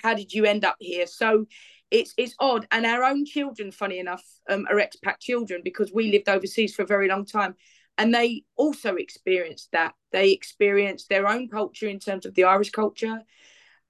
how 0.02 0.14
did 0.14 0.34
you 0.34 0.46
end 0.46 0.64
up 0.66 0.78
here? 0.80 1.08
So 1.08 1.48
it's 1.92 2.14
it's 2.18 2.36
odd. 2.40 2.68
And 2.72 2.86
our 2.86 3.04
own 3.04 3.26
children 3.26 3.72
funny 3.72 4.00
enough 4.00 4.24
um, 4.50 4.66
are 4.70 4.78
expat 4.78 5.20
children 5.20 5.62
because 5.64 5.92
we 5.94 6.12
lived 6.12 6.30
overseas 6.30 6.76
for 6.76 6.84
a 6.84 6.88
very 6.88 7.08
long 7.08 7.26
time. 7.26 7.56
And 7.98 8.14
they 8.14 8.44
also 8.56 8.96
experienced 8.96 9.70
that. 9.72 9.94
They 10.12 10.32
experienced 10.32 11.10
their 11.10 11.28
own 11.28 11.48
culture 11.48 11.88
in 11.88 12.00
terms 12.00 12.26
of 12.26 12.34
the 12.34 12.46
irish 12.46 12.72
culture 12.72 13.22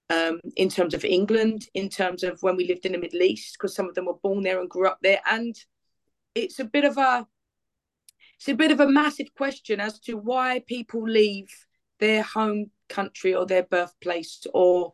um, 0.10 0.40
in 0.58 0.70
terms 0.70 0.94
of 0.94 1.06
england 1.06 1.68
in 1.74 1.88
terms 1.90 2.24
of 2.24 2.38
when 2.42 2.58
we 2.58 2.68
lived 2.68 2.86
in 2.86 2.92
the 2.92 2.98
middle 2.98 3.22
east 3.22 3.56
because 3.58 3.74
some 3.74 3.88
of 3.88 3.96
them 3.96 4.06
were 4.06 4.22
born 4.22 4.44
there 4.44 4.60
and 4.60 4.70
grew 4.70 4.88
up 4.88 5.00
there. 5.02 5.22
And 5.30 5.56
it's 6.36 6.60
a 6.60 6.66
bit 6.66 6.84
of 6.84 6.98
a 6.98 7.28
it's 8.38 8.50
a 8.50 8.56
bit 8.56 8.72
of 8.72 8.80
a 8.80 8.88
massive 8.88 9.28
question 9.36 9.80
as 9.80 10.00
to 10.00 10.16
why 10.16 10.62
people 10.68 11.04
leave 11.04 11.50
their 12.00 12.24
home 12.24 12.72
country 12.90 13.34
or 13.34 13.46
their 13.46 13.64
birthplace 13.64 14.46
or 14.54 14.94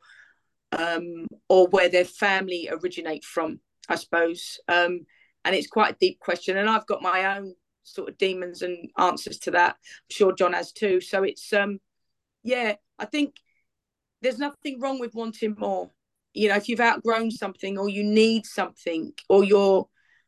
um, 0.72 1.25
or 1.48 1.67
where 1.69 1.89
their 1.89 2.05
family 2.05 2.69
originate 2.72 3.25
from 3.25 3.60
i 3.88 3.96
suppose 3.96 4.60
um, 4.67 5.00
and 5.46 5.55
it's 5.55 5.67
quite 5.67 5.93
a 5.93 5.98
deep 6.00 6.19
question 6.19 6.58
and 6.58 6.69
i've 6.69 6.86
got 6.86 7.01
my 7.01 7.38
own 7.38 7.53
sort 7.89 8.10
of 8.10 8.17
demons 8.17 8.62
and 8.62 8.89
answers 8.98 9.39
to 9.39 9.51
that. 9.51 9.75
I'm 9.75 10.12
sure 10.12 10.34
John 10.34 10.53
has 10.53 10.72
too. 10.72 11.01
So 11.01 11.24
it's 11.24 11.51
um 11.53 11.79
yeah, 12.43 12.75
I 12.98 13.05
think 13.05 13.36
there's 14.22 14.39
nothing 14.39 14.79
wrong 14.79 15.00
with 15.00 15.15
wanting 15.15 15.55
more. 15.58 15.91
You 16.34 16.50
know, 16.50 16.55
if 16.55 16.69
you've 16.69 16.79
outgrown 16.79 17.31
something 17.31 17.77
or 17.77 17.89
you 17.89 18.03
need 18.03 18.46
something 18.46 19.13
or 19.27 19.43
you're 19.43 19.88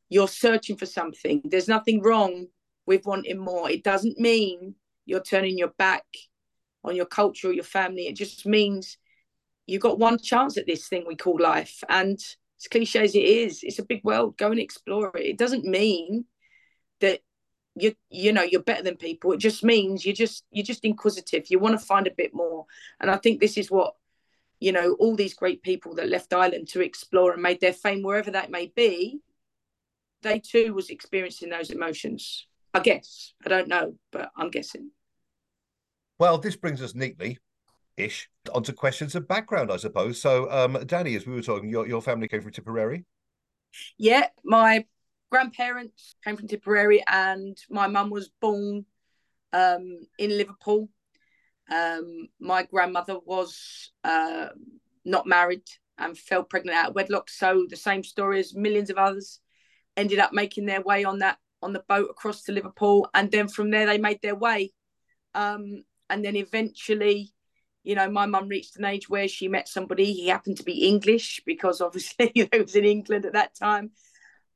you're 0.10 0.28
searching 0.28 0.78
for 0.78 0.86
something, 0.86 1.42
there's 1.46 1.68
nothing 1.68 2.02
wrong 2.02 2.48
with 2.86 3.06
wanting 3.06 3.38
more. 3.38 3.70
It 3.70 3.84
doesn't 3.84 4.20
mean 4.20 4.76
you're 5.06 5.22
turning 5.22 5.58
your 5.58 5.74
back 5.78 6.06
on 6.84 6.96
your 6.96 7.06
culture 7.06 7.50
or 7.50 7.54
your 7.54 7.64
family. 7.64 8.08
It 8.08 8.16
just 8.16 8.46
means 8.46 8.98
you've 9.68 9.82
got 9.82 10.00
one 10.00 10.18
chance 10.18 10.58
at 10.58 10.68
this 10.68 10.88
thing 10.88 11.06
we 11.08 11.16
call 11.16 11.40
life. 11.40 11.84
And 11.90 12.20
as 12.60 12.68
cliche 12.70 13.04
as 13.04 13.16
it 13.16 13.24
is, 13.24 13.62
it's 13.64 13.80
a 13.80 13.86
big 13.86 14.04
world. 14.04 14.38
Go 14.38 14.52
and 14.52 14.60
explore 14.60 15.12
it. 15.16 15.26
It 15.26 15.38
doesn't 15.38 15.66
mean 15.66 16.26
that 17.00 17.22
you 17.76 17.96
you 18.10 18.34
know 18.34 18.44
you're 18.44 18.62
better 18.62 18.84
than 18.84 18.98
people 18.98 19.32
it 19.32 19.38
just 19.38 19.64
means 19.64 20.06
you're 20.06 20.14
just 20.14 20.44
you're 20.52 20.66
just 20.66 20.84
inquisitive 20.84 21.46
you 21.48 21.60
want 21.60 21.80
to 21.80 21.86
find 21.86 22.06
a 22.06 22.14
bit 22.18 22.34
more 22.34 22.66
and 23.00 23.10
i 23.10 23.16
think 23.16 23.40
this 23.40 23.58
is 23.58 23.72
what 23.72 23.94
you 24.60 24.72
know 24.72 24.94
all 25.00 25.16
these 25.16 25.34
great 25.34 25.62
people 25.64 25.96
that 25.96 26.10
left 26.10 26.34
ireland 26.34 26.68
to 26.68 26.82
explore 26.82 27.32
and 27.32 27.42
made 27.42 27.62
their 27.62 27.74
fame 27.74 28.04
wherever 28.04 28.32
that 28.32 28.52
may 28.52 28.72
be 28.76 29.20
they 30.22 30.40
too 30.40 30.74
was 30.74 30.90
experiencing 30.90 31.50
those 31.50 31.70
emotions 31.70 32.46
i 32.74 32.80
guess 32.80 33.34
i 33.46 33.50
don't 33.50 33.68
know 33.68 33.94
but 34.12 34.32
i'm 34.38 34.50
guessing 34.50 34.92
well 36.20 36.38
this 36.38 36.56
brings 36.56 36.82
us 36.82 36.96
neatly 36.96 37.38
ish 37.98 38.30
onto 38.54 38.72
questions 38.74 39.16
of 39.16 39.28
background 39.28 39.72
i 39.72 39.78
suppose 39.78 40.20
so 40.22 40.50
um 40.52 40.74
danny 40.86 41.16
as 41.16 41.26
we 41.26 41.34
were 41.34 41.42
talking 41.42 41.70
your, 41.70 41.88
your 41.88 42.02
family 42.02 42.28
came 42.28 42.42
from 42.42 42.52
tipperary 42.52 43.06
yeah 43.98 44.28
my 44.44 44.86
grandparents 45.32 46.16
came 46.24 46.38
from 46.38 46.48
Tipperary, 46.48 47.04
and 47.08 47.58
my 47.70 47.88
mum 47.88 48.12
was 48.12 48.30
born 48.42 48.86
um, 49.54 50.00
in 50.20 50.38
Liverpool. 50.38 50.90
Um, 51.74 52.28
my 52.40 52.64
grandmother 52.64 53.18
was 53.26 53.92
uh, 54.04 54.48
not 55.06 55.26
married 55.26 55.64
and 55.98 56.18
fell 56.18 56.44
pregnant 56.44 56.78
out 56.78 56.90
of 56.90 56.96
wedlock. 56.96 57.30
So 57.30 57.66
the 57.70 57.78
same 57.78 58.04
story 58.04 58.40
as 58.40 58.54
millions 58.54 58.90
of 58.90 58.98
others 58.98 59.40
ended 59.96 60.20
up 60.20 60.34
making 60.34 60.66
their 60.66 60.82
way 60.82 61.06
on 61.06 61.20
that 61.20 61.38
on 61.62 61.74
the 61.74 61.84
boat 61.88 62.10
across 62.10 62.44
to 62.44 62.52
Liverpool, 62.52 63.10
and 63.14 63.32
then 63.32 63.48
from 63.48 63.72
there 63.72 63.86
they 63.86 63.98
made 63.98 64.22
their 64.22 64.36
way. 64.36 64.74
Um, 65.34 65.84
and 66.10 66.26
then 66.26 66.36
eventually, 66.36 67.34
you 67.84 67.96
know, 67.96 68.10
my 68.10 68.26
mum 68.26 68.48
reached 68.48 68.78
an 68.78 68.86
age 68.86 69.10
where 69.10 69.28
she 69.28 69.48
met 69.48 69.68
somebody. 69.68 70.14
He 70.14 70.28
happened 70.28 70.58
to 70.58 70.64
be 70.64 70.88
English 70.88 71.42
because 71.46 71.82
obviously 71.82 72.32
it 72.36 72.62
was 72.62 72.76
in 72.76 72.86
England 72.86 73.26
at 73.26 73.34
that 73.34 73.56
time. 73.56 73.92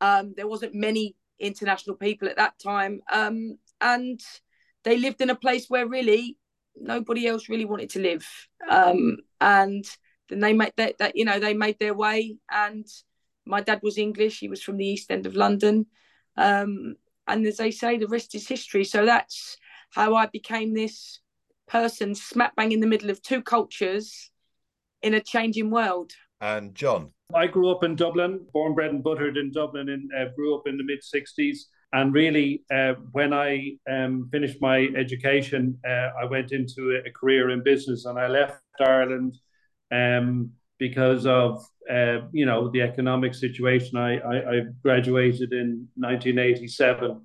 Um, 0.01 0.33
there 0.35 0.47
wasn't 0.47 0.75
many 0.75 1.15
international 1.39 1.95
people 1.95 2.27
at 2.27 2.37
that 2.37 2.59
time, 2.59 3.01
um, 3.11 3.57
and 3.81 4.19
they 4.83 4.97
lived 4.97 5.21
in 5.21 5.29
a 5.29 5.35
place 5.35 5.67
where 5.69 5.87
really 5.87 6.37
nobody 6.75 7.27
else 7.27 7.49
really 7.49 7.65
wanted 7.65 7.89
to 7.91 7.99
live. 7.99 8.27
Um, 8.69 9.17
and 9.39 9.85
then 10.29 10.39
they 10.39 10.53
made 10.53 10.73
that, 10.77 10.97
that 10.99 11.15
you 11.15 11.25
know 11.25 11.39
they 11.39 11.53
made 11.53 11.79
their 11.79 11.93
way. 11.93 12.37
And 12.51 12.85
my 13.45 13.61
dad 13.61 13.79
was 13.81 13.97
English; 13.97 14.39
he 14.39 14.47
was 14.47 14.61
from 14.61 14.77
the 14.77 14.87
East 14.87 15.11
End 15.11 15.25
of 15.25 15.35
London. 15.35 15.87
Um, 16.37 16.95
and 17.27 17.45
as 17.45 17.57
they 17.57 17.71
say, 17.71 17.97
the 17.97 18.07
rest 18.07 18.35
is 18.35 18.47
history. 18.47 18.83
So 18.83 19.05
that's 19.05 19.57
how 19.91 20.15
I 20.15 20.27
became 20.27 20.73
this 20.73 21.19
person 21.67 22.13
smack 22.13 22.55
bang 22.55 22.71
in 22.71 22.79
the 22.79 22.87
middle 22.87 23.09
of 23.09 23.21
two 23.21 23.41
cultures 23.41 24.29
in 25.01 25.13
a 25.13 25.21
changing 25.21 25.71
world. 25.71 26.11
And 26.41 26.75
John, 26.75 27.11
I 27.33 27.47
grew 27.47 27.71
up 27.71 27.83
in 27.83 27.95
Dublin, 27.95 28.45
born, 28.53 28.75
bred, 28.75 28.91
and 28.91 29.03
buttered 29.03 29.37
in 29.37 29.51
Dublin, 29.51 29.89
and 29.89 30.11
uh, 30.13 30.31
grew 30.35 30.55
up 30.55 30.67
in 30.67 30.77
the 30.77 30.83
mid 30.83 30.99
60s. 31.01 31.57
And 31.93 32.13
really, 32.13 32.63
uh, 32.73 32.95
when 33.13 33.33
I 33.33 33.77
um, 33.89 34.27
finished 34.31 34.61
my 34.61 34.89
education, 34.97 35.79
uh, 35.87 36.09
I 36.21 36.25
went 36.25 36.51
into 36.51 37.01
a 37.05 37.11
career 37.11 37.51
in 37.51 37.63
business 37.63 38.05
and 38.05 38.19
I 38.19 38.27
left 38.27 38.61
Ireland 38.79 39.37
um, 39.91 40.51
because 40.77 41.25
of, 41.25 41.63
uh, 41.89 42.19
you 42.31 42.45
know, 42.45 42.69
the 42.69 42.81
economic 42.81 43.33
situation. 43.33 43.97
I, 43.97 44.17
I, 44.17 44.35
I, 44.35 44.61
graduated 44.83 45.53
in 45.53 45.87
1987. 45.95 47.21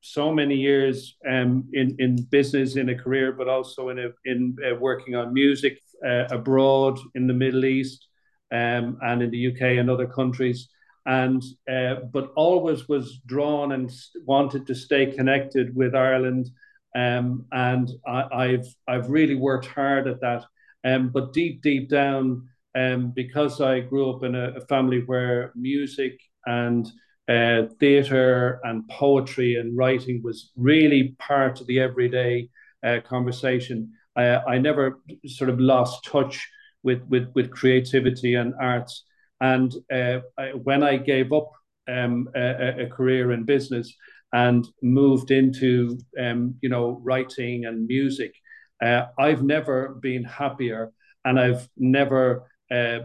So 0.00 0.32
many 0.32 0.56
years 0.56 1.16
um, 1.28 1.68
in, 1.72 1.96
in 1.98 2.22
business, 2.30 2.76
in 2.76 2.90
a 2.90 2.94
career, 2.94 3.32
but 3.32 3.48
also 3.48 3.88
in, 3.88 3.98
a, 3.98 4.08
in 4.24 4.56
uh, 4.64 4.74
working 4.76 5.14
on 5.14 5.32
music 5.32 5.78
uh, 6.06 6.24
abroad 6.30 6.98
in 7.14 7.26
the 7.26 7.34
Middle 7.34 7.64
East 7.64 8.06
um, 8.52 8.98
and 9.02 9.22
in 9.22 9.30
the 9.30 9.48
UK 9.48 9.78
and 9.78 9.90
other 9.90 10.06
countries. 10.06 10.68
And 11.06 11.42
uh, 11.70 11.96
but 12.12 12.32
always 12.34 12.88
was 12.88 13.18
drawn 13.26 13.72
and 13.72 13.90
wanted 14.24 14.66
to 14.66 14.74
stay 14.74 15.06
connected 15.06 15.74
with 15.74 15.94
Ireland. 15.94 16.50
Um, 16.96 17.46
and 17.52 17.90
I, 18.06 18.46
have 18.46 18.66
I've 18.86 19.10
really 19.10 19.34
worked 19.34 19.66
hard 19.66 20.06
at 20.06 20.20
that. 20.20 20.44
Um, 20.84 21.08
but 21.08 21.32
deep 21.32 21.62
deep 21.62 21.88
down, 21.88 22.48
um, 22.74 23.12
because 23.14 23.60
I 23.60 23.80
grew 23.80 24.10
up 24.10 24.24
in 24.24 24.34
a, 24.34 24.52
a 24.56 24.60
family 24.62 25.02
where 25.04 25.52
music 25.54 26.20
and 26.46 26.90
uh, 27.28 27.62
theatre 27.80 28.60
and 28.64 28.86
poetry 28.88 29.56
and 29.56 29.76
writing 29.76 30.22
was 30.22 30.50
really 30.56 31.16
part 31.18 31.60
of 31.60 31.66
the 31.66 31.80
everyday 31.80 32.48
uh, 32.84 32.98
conversation. 33.06 33.92
I, 34.16 34.36
I 34.36 34.58
never 34.58 35.00
sort 35.26 35.50
of 35.50 35.58
lost 35.58 36.04
touch 36.04 36.48
with 36.82 37.02
with 37.08 37.30
with 37.34 37.50
creativity 37.50 38.34
and 38.34 38.54
arts. 38.60 39.04
And 39.40 39.74
uh, 39.92 40.20
I, 40.38 40.50
when 40.50 40.82
I 40.82 40.96
gave 40.96 41.32
up 41.32 41.50
um, 41.88 42.28
a, 42.34 42.84
a, 42.84 42.86
career 42.88 43.32
in 43.32 43.44
business 43.44 43.94
and 44.32 44.66
moved 44.82 45.30
into 45.30 45.98
um, 46.20 46.54
you 46.60 46.68
know 46.68 47.00
writing 47.02 47.66
and 47.66 47.86
music. 47.86 48.34
Uh, 48.82 49.06
I've 49.18 49.42
never 49.42 49.90
been 50.00 50.24
happier, 50.24 50.92
and 51.24 51.38
I've 51.38 51.68
never 51.76 52.50
uh, 52.70 53.00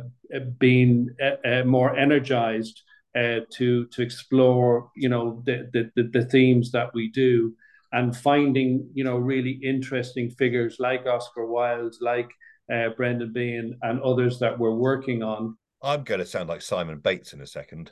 been 0.58 1.16
uh, 1.22 1.48
uh 1.48 1.64
more 1.64 1.96
energized 1.96 2.82
uh, 3.16 3.40
to 3.52 3.86
to 3.88 4.02
explore 4.02 4.90
you 4.96 5.10
know 5.10 5.42
the, 5.46 5.70
the 5.96 6.10
the 6.14 6.26
themes 6.26 6.72
that 6.72 6.94
we 6.94 7.10
do 7.10 7.54
and 7.92 8.16
finding 8.16 8.90
you 8.94 9.04
know 9.04 9.18
really 9.18 9.60
interesting 9.64 10.30
figures 10.30 10.78
like 10.80 11.06
Oscar 11.06 11.46
Wilde, 11.46 11.96
like 12.02 12.30
uh, 12.72 12.90
Brendan 12.90 13.34
Behan, 13.34 13.78
and 13.82 14.02
others 14.02 14.40
that 14.40 14.58
we're 14.58 14.76
working 14.76 15.24
on. 15.24 15.58
I'm 15.82 16.04
going 16.04 16.20
to 16.20 16.26
sound 16.26 16.50
like 16.50 16.62
Simon 16.62 17.00
Bates 17.00 17.34
in 17.34 17.42
a 17.42 17.48
second. 17.48 17.92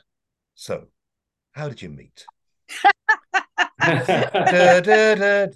So, 0.54 0.88
how 1.52 1.68
did 1.68 1.82
you 1.82 1.88
meet? 1.88 2.26
da, 3.80 4.80
da, 4.80 5.14
da, 5.14 5.46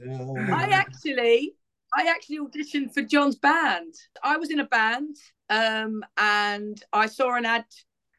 I 0.51 0.69
actually, 0.71 1.55
I 1.95 2.09
actually 2.09 2.39
auditioned 2.39 2.95
for 2.95 3.03
John's 3.03 3.37
band. 3.37 3.95
I 4.23 4.37
was 4.39 4.51
in 4.51 4.61
a 4.61 4.67
band, 4.67 5.17
um, 5.51 6.03
and 6.17 6.83
I 6.93 7.07
saw 7.07 7.35
an 7.35 7.45
ad. 7.45 7.67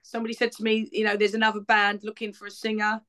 Somebody 0.04 0.34
said 0.34 0.52
to 0.54 0.64
me, 0.64 0.88
you 0.92 1.04
know, 1.04 1.18
there's 1.18 1.34
another 1.34 1.62
band 1.62 2.02
looking 2.04 2.34
for 2.34 2.46
a 2.46 2.52
singer. 2.52 3.02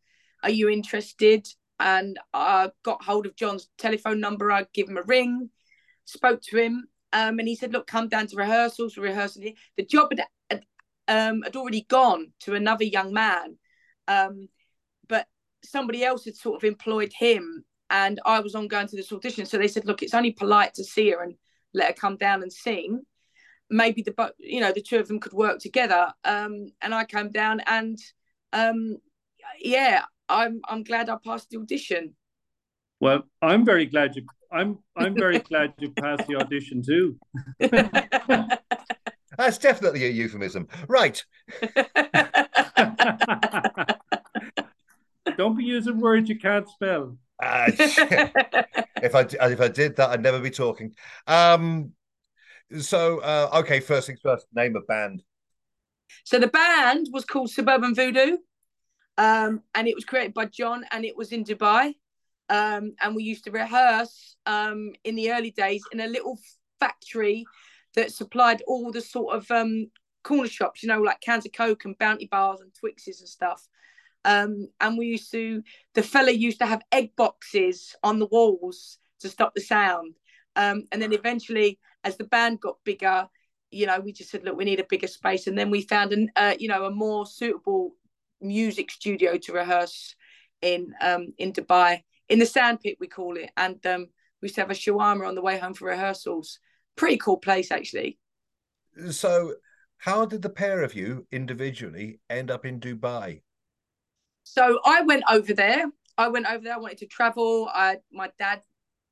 Are 0.42 0.50
you 0.50 0.70
interested? 0.70 1.46
And 1.81 2.18
I 2.33 2.70
got 2.83 3.05
hold 3.05 3.27
of 3.27 3.37
John's 3.37 3.68
telephone 3.77 4.20
number. 4.20 4.50
I 4.50 4.66
give 4.72 4.88
him 4.88 4.96
a 4.96 5.03
ring, 5.03 5.50
spoke 6.07 6.40
to 6.42 6.57
him, 6.57 6.88
um, 7.12 7.38
and 7.38 7.48
he 7.48 7.57
said, 7.57 7.72
"Look, 7.72 7.87
come 7.87 8.09
down 8.09 8.29
to 8.29 8.37
rehearsals. 8.37 8.96
Rehearsing." 8.96 9.57
The 9.77 9.85
job 9.85 10.12
had, 10.12 10.27
had, 10.50 10.64
um, 11.09 11.42
had 11.42 11.57
already 11.57 11.83
gone 11.83 12.33
to 12.40 12.55
another 12.55 12.85
young 12.85 13.12
man, 13.12 13.59
um, 14.09 14.48
but 15.09 15.27
somebody 15.62 16.05
else 16.05 16.24
had 16.24 16.37
sort 16.37 16.57
of 16.57 16.64
employed 16.64 17.12
him, 17.12 17.64
and 17.90 18.20
I 18.25 18.40
was 18.40 18.55
on 18.55 18.68
going 18.68 18.88
to 18.88 18.97
this 18.97 19.12
audition. 19.12 19.47
So 19.47 19.59
they 19.59 19.68
said, 19.68 19.87
"Look, 19.87 20.03
it's 20.03 20.14
only 20.14 20.33
polite 20.33 20.75
to 20.75 20.85
see 20.85 21.11
her 21.11 21.23
and 21.23 21.35
let 21.73 21.88
her 21.88 21.94
come 21.94 22.16
down 22.16 22.42
and 22.42 22.53
sing." 22.53 23.03
Maybe 23.70 24.03
the 24.03 24.33
you 24.38 24.61
know 24.61 24.73
the 24.73 24.83
two 24.83 24.99
of 24.99 25.09
them 25.09 25.20
could 25.20 25.33
work 25.33 25.59
together. 25.59 26.12
Um, 26.25 26.68
and 26.83 26.94
I 26.94 27.05
came 27.05 27.31
down, 27.31 27.61
and 27.66 27.99
um, 28.53 28.99
yeah, 29.61 30.05
I'm 30.29 30.61
I'm 30.68 30.85
glad 30.85 31.09
I 31.09 31.16
passed 31.25 31.51
the 31.51 31.59
audition. 31.59 32.14
Well, 33.01 33.23
I'm 33.42 33.64
very 33.64 33.87
glad 33.87 34.16
you. 34.16 34.25
I'm 34.51 34.79
I'm 34.97 35.14
very 35.14 35.38
glad 35.40 35.75
you 35.79 35.90
passed 35.90 36.27
the 36.27 36.37
audition 36.37 36.83
too. 36.83 37.18
That's 39.37 39.59
definitely 39.59 40.07
a 40.07 40.11
euphemism, 40.11 40.68
right? 40.87 41.20
Don't 45.37 45.57
be 45.57 45.64
using 45.64 45.99
words 45.99 46.29
you 46.29 46.38
can't 46.38 46.68
spell. 46.68 47.16
Uh, 47.42 47.70
if 47.77 49.14
I 49.14 49.27
if 49.51 49.61
I 49.61 49.68
did 49.68 49.97
that, 49.97 50.11
I'd 50.11 50.23
never 50.23 50.40
be 50.40 50.51
talking. 50.51 50.94
Um, 51.27 51.92
so 52.79 53.18
uh, 53.20 53.51
okay, 53.61 53.81
first 53.81 54.07
things 54.07 54.20
first. 54.23 54.47
Name 54.55 54.77
of 54.77 54.87
band. 54.87 55.23
So 56.25 56.38
the 56.38 56.49
band 56.49 57.09
was 57.12 57.25
called 57.25 57.51
Suburban 57.51 57.94
Voodoo. 57.94 58.38
Um, 59.16 59.62
and 59.75 59.87
it 59.87 59.94
was 59.94 60.05
created 60.05 60.35
by 60.35 60.47
John, 60.47 60.85
and 60.90 61.05
it 61.05 61.16
was 61.16 61.33
in 61.33 61.44
Dubai. 61.44 61.94
Um, 62.49 62.94
and 63.01 63.14
we 63.14 63.23
used 63.23 63.44
to 63.44 63.51
rehearse 63.51 64.37
um, 64.47 64.92
in 65.05 65.14
the 65.14 65.33
early 65.33 65.51
days 65.51 65.83
in 65.92 66.01
a 66.01 66.07
little 66.07 66.38
factory 66.79 67.44
that 67.94 68.12
supplied 68.12 68.62
all 68.66 68.90
the 68.90 69.01
sort 69.01 69.35
of 69.37 69.51
um, 69.51 69.90
corner 70.25 70.49
shops, 70.49 70.83
you 70.83 70.88
know, 70.88 71.01
like 71.01 71.20
cans 71.20 71.47
of 71.47 71.53
Coke 71.53 71.85
and 71.85 71.97
Bounty 71.99 72.27
bars 72.27 72.61
and 72.61 72.73
Twixes 72.75 73.20
and 73.20 73.29
stuff. 73.29 73.66
Um, 74.25 74.69
and 74.81 74.97
we 74.97 75.07
used 75.07 75.31
to, 75.33 75.63
the 75.95 76.03
fella 76.03 76.31
used 76.31 76.59
to 76.61 76.67
have 76.67 76.83
egg 76.91 77.11
boxes 77.17 77.95
on 78.03 78.19
the 78.19 78.27
walls 78.27 78.99
to 79.21 79.29
stop 79.29 79.55
the 79.55 79.61
sound. 79.61 80.15
Um, 80.57 80.85
and 80.93 81.03
then 81.03 81.13
eventually, 81.13 81.79
as 82.05 82.17
the 82.17 82.25
band 82.25 82.61
got 82.61 82.77
bigger, 82.85 83.29
you 83.71 83.87
know, 83.87 84.01
we 84.01 84.13
just 84.13 84.31
said, 84.31 84.45
look, 84.45 84.57
we 84.57 84.65
need 84.65 84.81
a 84.81 84.87
bigger 84.89 85.09
space. 85.09 85.47
And 85.47 85.59
then 85.59 85.71
we 85.71 85.83
found 85.83 86.13
an, 86.13 86.31
uh, 86.37 86.55
you 86.59 86.69
know, 86.69 86.85
a 86.85 86.91
more 86.91 87.27
suitable 87.27 87.97
music 88.41 88.91
studio 88.91 89.37
to 89.39 89.53
rehearse 89.53 90.15
in 90.63 90.95
um, 91.01 91.33
in 91.39 91.53
Dubai 91.53 92.03
in 92.29 92.39
the 92.39 92.47
sandpit 92.47 92.97
we 93.01 93.07
call 93.07 93.37
it, 93.37 93.51
and 93.57 93.85
um, 93.87 94.07
we 94.41 94.47
used 94.47 94.55
to 94.57 94.61
have 94.63 94.71
a 94.71 94.75
shawarma 94.75 95.27
on 95.27 95.35
the 95.35 95.43
way 95.43 95.59
home 95.59 95.75
for 95.75 95.89
rehearsals. 95.89 96.59
Pretty 96.97 97.17
cool 97.17 97.39
place 97.39 97.71
actually. 97.71 98.19
So, 99.11 99.55
how 99.99 100.25
did 100.25 100.43
the 100.43 100.51
pair 100.51 100.83
of 100.83 100.95
you 100.95 101.27
individually 101.33 102.21
end 102.31 102.51
up 102.51 102.65
in 102.65 102.81
Dubai? 102.81 103.43
So 104.45 104.81
I 104.85 105.03
went 105.03 105.25
over 105.31 105.53
there. 105.53 105.87
I 106.17 106.29
went 106.29 106.47
over 106.47 106.63
there. 106.63 106.75
I 106.75 106.79
wanted 106.79 106.99
to 106.99 107.07
travel. 107.07 107.69
I 107.73 107.99
my 108.13 108.31
dad 108.39 108.63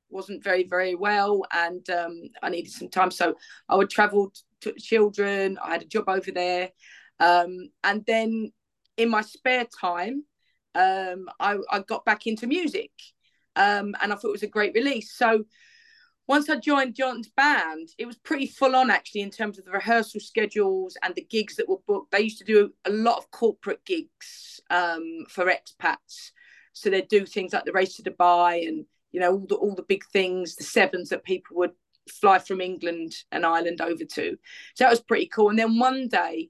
wasn't 0.09 0.43
very 0.43 0.63
very 0.63 0.95
well, 0.95 1.43
and 1.51 1.87
um, 1.89 2.21
I 2.41 2.49
needed 2.49 2.71
some 2.71 2.89
time, 2.89 3.11
so 3.11 3.35
I 3.67 3.75
would 3.75 3.89
travel 3.89 4.31
to 4.61 4.73
children. 4.73 5.57
I 5.61 5.71
had 5.71 5.81
a 5.81 5.85
job 5.85 6.05
over 6.07 6.31
there, 6.31 6.69
um, 7.19 7.69
and 7.83 8.05
then 8.05 8.51
in 8.97 9.09
my 9.09 9.21
spare 9.21 9.65
time, 9.65 10.23
um, 10.75 11.29
I, 11.39 11.57
I, 11.71 11.79
got 11.79 12.05
back 12.05 12.27
into 12.27 12.47
music 12.47 12.91
um, 13.55 13.95
and 14.01 14.11
I 14.11 14.15
thought 14.15 14.29
it 14.29 14.31
was 14.31 14.43
a 14.43 14.47
great 14.47 14.73
release. 14.73 15.13
So 15.15 15.45
once 16.27 16.49
I 16.49 16.55
joined 16.55 16.95
John's 16.95 17.29
band, 17.29 17.89
it 17.97 18.05
was 18.05 18.17
pretty 18.17 18.47
full 18.47 18.75
on 18.75 18.89
actually 18.89 19.21
in 19.21 19.29
terms 19.29 19.59
of 19.59 19.65
the 19.65 19.71
rehearsal 19.71 20.21
schedules 20.21 20.95
and 21.03 21.13
the 21.15 21.27
gigs 21.29 21.57
that 21.57 21.67
were 21.67 21.81
booked. 21.85 22.11
They 22.11 22.21
used 22.21 22.37
to 22.39 22.45
do 22.45 22.73
a 22.85 22.89
lot 22.89 23.17
of 23.17 23.31
corporate 23.31 23.83
gigs 23.85 24.61
um, 24.69 25.25
for 25.29 25.45
expats. 25.45 26.31
So 26.71 26.89
they'd 26.89 27.07
do 27.07 27.25
things 27.25 27.53
like 27.53 27.65
the 27.65 27.73
race 27.73 27.95
to 27.97 28.03
Dubai 28.03 28.67
and, 28.67 28.85
you 29.11 29.19
know, 29.19 29.33
all 29.33 29.45
the, 29.47 29.55
all 29.55 29.75
the 29.75 29.83
big 29.83 30.05
things, 30.05 30.55
the 30.55 30.63
sevens 30.63 31.09
that 31.09 31.23
people 31.23 31.57
would 31.57 31.71
fly 32.09 32.39
from 32.39 32.61
England 32.61 33.15
and 33.31 33.45
Ireland 33.45 33.81
over 33.81 34.05
to. 34.05 34.37
So 34.75 34.83
that 34.83 34.89
was 34.89 35.01
pretty 35.01 35.27
cool. 35.27 35.49
And 35.49 35.59
then 35.59 35.77
one 35.77 36.07
day, 36.07 36.49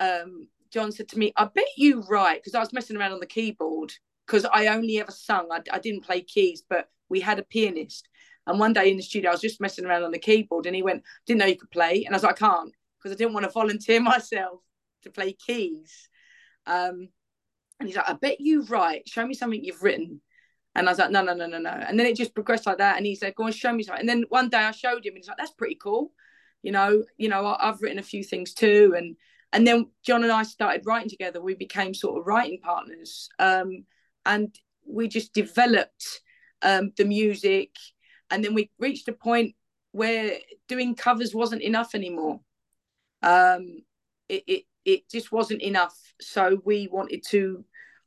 um, 0.00 0.48
John 0.70 0.90
said 0.90 1.08
to 1.08 1.18
me, 1.18 1.32
I 1.36 1.44
bet 1.44 1.66
you 1.76 2.02
write, 2.08 2.42
because 2.42 2.54
I 2.54 2.60
was 2.60 2.72
messing 2.72 2.96
around 2.96 3.12
on 3.12 3.20
the 3.20 3.26
keyboard, 3.26 3.92
because 4.26 4.46
I 4.46 4.68
only 4.68 4.98
ever 4.98 5.12
sung. 5.12 5.48
I, 5.52 5.60
I 5.70 5.78
didn't 5.78 6.04
play 6.04 6.22
keys, 6.22 6.62
but 6.68 6.88
we 7.08 7.20
had 7.20 7.38
a 7.38 7.44
pianist. 7.44 8.08
And 8.46 8.58
one 8.58 8.72
day 8.72 8.90
in 8.90 8.96
the 8.96 9.02
studio, 9.02 9.30
I 9.30 9.34
was 9.34 9.40
just 9.40 9.60
messing 9.60 9.86
around 9.86 10.02
on 10.02 10.12
the 10.12 10.18
keyboard, 10.18 10.66
and 10.66 10.74
he 10.74 10.82
went, 10.82 11.02
Didn't 11.26 11.40
know 11.40 11.46
you 11.46 11.56
could 11.56 11.70
play. 11.70 12.04
And 12.04 12.14
I 12.14 12.16
was 12.16 12.22
like, 12.22 12.42
I 12.42 12.46
can't, 12.46 12.72
because 12.98 13.12
I 13.12 13.18
didn't 13.18 13.34
want 13.34 13.44
to 13.44 13.52
volunteer 13.52 14.00
myself 14.12 14.60
to 15.02 15.10
play 15.10 15.32
keys. 15.32 16.08
Um, 16.66 17.08
and 17.80 17.88
he's 17.88 17.96
like, 17.96 18.08
I 18.08 18.14
bet 18.14 18.40
you 18.40 18.62
write. 18.62 19.08
Show 19.08 19.26
me 19.26 19.34
something 19.34 19.62
you've 19.62 19.82
written. 19.82 20.20
And 20.74 20.88
I 20.88 20.92
was 20.92 20.98
like, 20.98 21.10
no, 21.10 21.22
no, 21.22 21.34
no, 21.34 21.46
no, 21.46 21.58
no. 21.58 21.70
And 21.70 21.98
then 21.98 22.06
it 22.06 22.16
just 22.16 22.34
progressed 22.34 22.66
like 22.66 22.78
that. 22.78 22.96
And 22.96 23.04
he 23.04 23.14
said, 23.14 23.34
go 23.34 23.44
and 23.44 23.54
show 23.54 23.72
me 23.72 23.82
something. 23.82 24.00
And 24.00 24.08
then 24.08 24.24
one 24.28 24.48
day 24.48 24.58
I 24.58 24.70
showed 24.70 25.04
him, 25.04 25.14
and 25.14 25.18
he's 25.18 25.28
like, 25.28 25.36
that's 25.36 25.52
pretty 25.52 25.74
cool. 25.74 26.12
You 26.62 26.72
know, 26.72 27.04
you 27.16 27.28
know, 27.28 27.56
I've 27.58 27.82
written 27.82 27.98
a 27.98 28.04
few 28.04 28.22
things 28.22 28.54
too. 28.54 28.94
And 28.96 29.16
and 29.52 29.66
then 29.66 29.90
John 30.02 30.22
and 30.22 30.32
I 30.32 30.44
started 30.44 30.86
writing 30.86 31.10
together. 31.10 31.42
We 31.42 31.54
became 31.54 31.92
sort 31.92 32.18
of 32.18 32.26
writing 32.26 32.58
partners, 32.62 33.28
um, 33.38 33.84
and 34.24 34.54
we 34.86 35.08
just 35.08 35.34
developed 35.34 36.20
um, 36.62 36.92
the 36.96 37.04
music. 37.04 37.70
And 38.32 38.42
then 38.42 38.54
we 38.54 38.70
reached 38.78 39.06
a 39.08 39.12
point 39.12 39.54
where 39.92 40.38
doing 40.66 40.94
covers 40.94 41.34
wasn't 41.34 41.62
enough 41.62 41.94
anymore. 41.94 42.40
Um, 43.22 43.82
it, 44.28 44.42
it 44.46 44.62
it 44.84 45.10
just 45.10 45.30
wasn't 45.30 45.62
enough. 45.62 45.96
So 46.20 46.60
we 46.64 46.88
wanted 46.90 47.22
to 47.28 47.64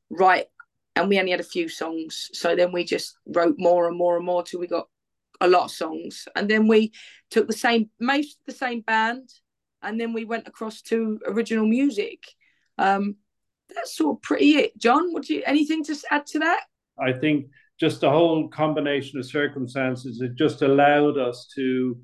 write, 0.09 0.47
and 0.95 1.07
we 1.07 1.19
only 1.19 1.31
had 1.31 1.39
a 1.39 1.43
few 1.43 1.69
songs. 1.69 2.31
So 2.33 2.55
then 2.55 2.71
we 2.71 2.83
just 2.83 3.15
wrote 3.27 3.55
more 3.57 3.87
and 3.87 3.95
more 3.95 4.17
and 4.17 4.25
more 4.25 4.43
till 4.43 4.59
we 4.59 4.67
got 4.67 4.87
a 5.39 5.47
lot 5.47 5.65
of 5.65 5.71
songs. 5.71 6.27
And 6.35 6.49
then 6.49 6.67
we 6.67 6.91
took 7.29 7.47
the 7.47 7.53
same, 7.53 7.91
most 7.99 8.39
the 8.47 8.51
same 8.51 8.81
band, 8.81 9.29
and 9.83 10.01
then 10.01 10.11
we 10.11 10.25
went 10.25 10.47
across 10.47 10.81
to 10.83 11.19
original 11.27 11.67
music. 11.67 12.23
Um, 12.79 13.17
that's 13.73 13.95
sort 13.95 14.17
of 14.17 14.21
pretty 14.23 14.55
it. 14.55 14.77
John, 14.77 15.13
would 15.13 15.29
you 15.29 15.43
anything 15.45 15.83
to 15.85 15.95
add 16.09 16.25
to 16.27 16.39
that? 16.39 16.61
I 16.99 17.13
think 17.13 17.47
just 17.79 18.01
the 18.01 18.09
whole 18.09 18.47
combination 18.49 19.19
of 19.19 19.25
circumstances 19.25 20.21
it 20.21 20.35
just 20.35 20.61
allowed 20.61 21.17
us 21.17 21.49
to 21.55 21.97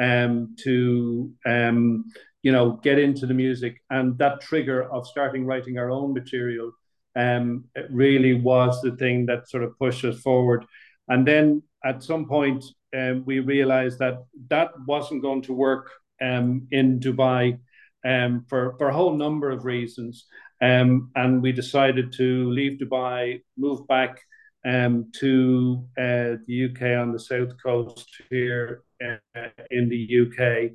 um, 0.00 0.54
to 0.62 1.32
um, 1.46 2.04
you 2.42 2.52
know 2.52 2.78
get 2.82 2.98
into 2.98 3.26
the 3.26 3.34
music 3.34 3.76
and 3.90 4.16
that 4.18 4.40
trigger 4.40 4.90
of 4.92 5.06
starting 5.06 5.44
writing 5.44 5.78
our 5.78 5.90
own 5.90 6.14
material 6.14 6.72
um, 7.16 7.64
really 7.90 8.34
was 8.34 8.80
the 8.82 8.94
thing 8.96 9.26
that 9.26 9.48
sort 9.48 9.64
of 9.64 9.78
pushed 9.78 10.04
us 10.04 10.20
forward 10.20 10.64
and 11.08 11.26
then 11.26 11.62
at 11.84 12.02
some 12.02 12.26
point 12.26 12.64
um, 12.96 13.22
we 13.26 13.40
realized 13.40 13.98
that 13.98 14.24
that 14.48 14.70
wasn't 14.86 15.22
going 15.22 15.42
to 15.42 15.52
work 15.52 15.90
um, 16.20 16.66
in 16.70 17.00
Dubai 17.00 17.58
um, 18.04 18.44
for, 18.48 18.74
for 18.78 18.88
a 18.88 18.94
whole 18.94 19.14
number 19.14 19.50
of 19.50 19.64
reasons. 19.64 20.26
Um, 20.60 21.10
and 21.14 21.42
we 21.42 21.52
decided 21.52 22.12
to 22.14 22.50
leave 22.50 22.80
Dubai, 22.80 23.42
move 23.56 23.86
back 23.86 24.20
um, 24.68 25.10
to 25.20 25.84
uh, 25.98 26.36
the 26.46 26.68
UK 26.70 26.82
on 27.00 27.12
the 27.12 27.18
south 27.18 27.52
coast 27.62 28.08
here 28.30 28.82
uh, 29.02 29.48
in 29.70 29.88
the 29.88 30.02
UK 30.22 30.72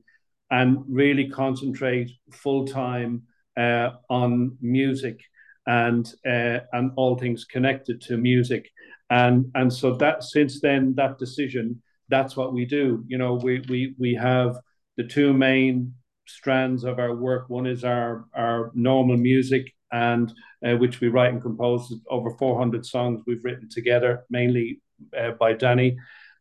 and 0.49 0.83
really 0.89 1.29
concentrate 1.29 2.09
full 2.31 2.65
time 2.65 3.23
uh, 3.57 3.91
on 4.09 4.57
music. 4.61 5.19
and 5.65 6.05
uh, 6.25 6.59
and 6.73 6.91
all 6.97 7.17
things 7.17 7.45
connected 7.45 8.01
to 8.01 8.17
music. 8.17 8.69
And 9.09 9.51
and 9.55 9.71
so 9.71 9.95
that 9.97 10.23
since 10.23 10.59
then 10.61 10.95
that 10.95 11.17
decision, 11.17 11.81
that's 12.09 12.35
what 12.35 12.53
we 12.53 12.65
do. 12.65 13.03
You 13.07 13.17
know, 13.17 13.35
we 13.35 13.63
we 13.69 13.95
we 13.99 14.15
have 14.15 14.57
the 14.97 15.07
two 15.15 15.33
main 15.33 15.93
strands 16.27 16.83
of 16.83 16.99
our 16.99 17.15
work. 17.15 17.49
One 17.49 17.67
is 17.67 17.83
our 17.83 18.25
our 18.33 18.71
normal 18.73 19.17
music 19.17 19.73
and 19.93 20.33
uh, 20.65 20.75
which 20.75 20.99
we 20.99 21.07
write 21.07 21.31
and 21.31 21.41
compose 21.41 21.93
over 22.09 22.31
400 22.31 22.85
songs 22.85 23.21
we've 23.25 23.43
written 23.43 23.69
together, 23.69 24.25
mainly 24.29 24.81
uh, 25.17 25.31
by 25.31 25.53
Danny. 25.53 25.97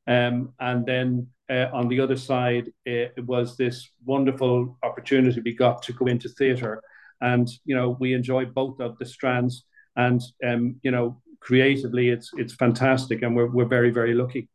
Um, 0.06 0.54
and 0.58 0.84
then 0.84 1.28
uh, 1.50 1.68
on 1.72 1.88
the 1.88 2.00
other 2.00 2.16
side, 2.16 2.72
it, 2.86 3.12
it, 3.16 3.26
was 3.26 3.56
this 3.56 3.90
wonderful 4.04 4.78
opportunity 4.82 5.40
we 5.40 5.54
got 5.54 5.82
to 5.82 5.92
go 5.92 6.06
into 6.06 6.28
theatre. 6.30 6.82
And, 7.20 7.48
you 7.64 7.76
know, 7.76 7.96
we 8.00 8.14
enjoy 8.14 8.46
both 8.46 8.80
of 8.80 8.98
the 8.98 9.06
strands. 9.06 9.64
And, 9.96 10.20
um, 10.44 10.76
you 10.82 10.90
know, 10.90 11.20
creatively, 11.40 12.08
it's, 12.08 12.30
it's 12.38 12.54
fantastic. 12.54 13.22
And 13.22 13.36
we're, 13.36 13.50
we're 13.50 13.66
very, 13.66 13.90
very 13.90 14.14
lucky. 14.14 14.48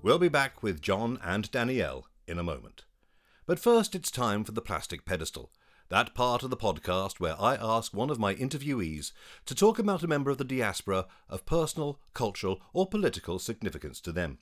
We'll 0.00 0.20
be 0.20 0.28
back 0.28 0.62
with 0.62 0.80
John 0.80 1.18
and 1.24 1.50
Danielle 1.50 2.06
in 2.28 2.38
a 2.38 2.44
moment. 2.44 2.84
But 3.46 3.58
first, 3.58 3.96
it's 3.96 4.12
time 4.12 4.44
for 4.44 4.52
the 4.52 4.62
plastic 4.62 5.04
pedestal, 5.04 5.50
that 5.88 6.14
part 6.14 6.44
of 6.44 6.50
the 6.50 6.56
podcast 6.56 7.18
where 7.18 7.34
I 7.40 7.56
ask 7.56 7.92
one 7.92 8.08
of 8.08 8.18
my 8.18 8.36
interviewees 8.36 9.10
to 9.46 9.56
talk 9.56 9.80
about 9.80 10.04
a 10.04 10.08
member 10.08 10.30
of 10.30 10.38
the 10.38 10.44
diaspora 10.44 11.06
of 11.28 11.44
personal, 11.46 11.98
cultural, 12.14 12.60
or 12.72 12.86
political 12.86 13.40
significance 13.40 14.00
to 14.02 14.12
them. 14.12 14.38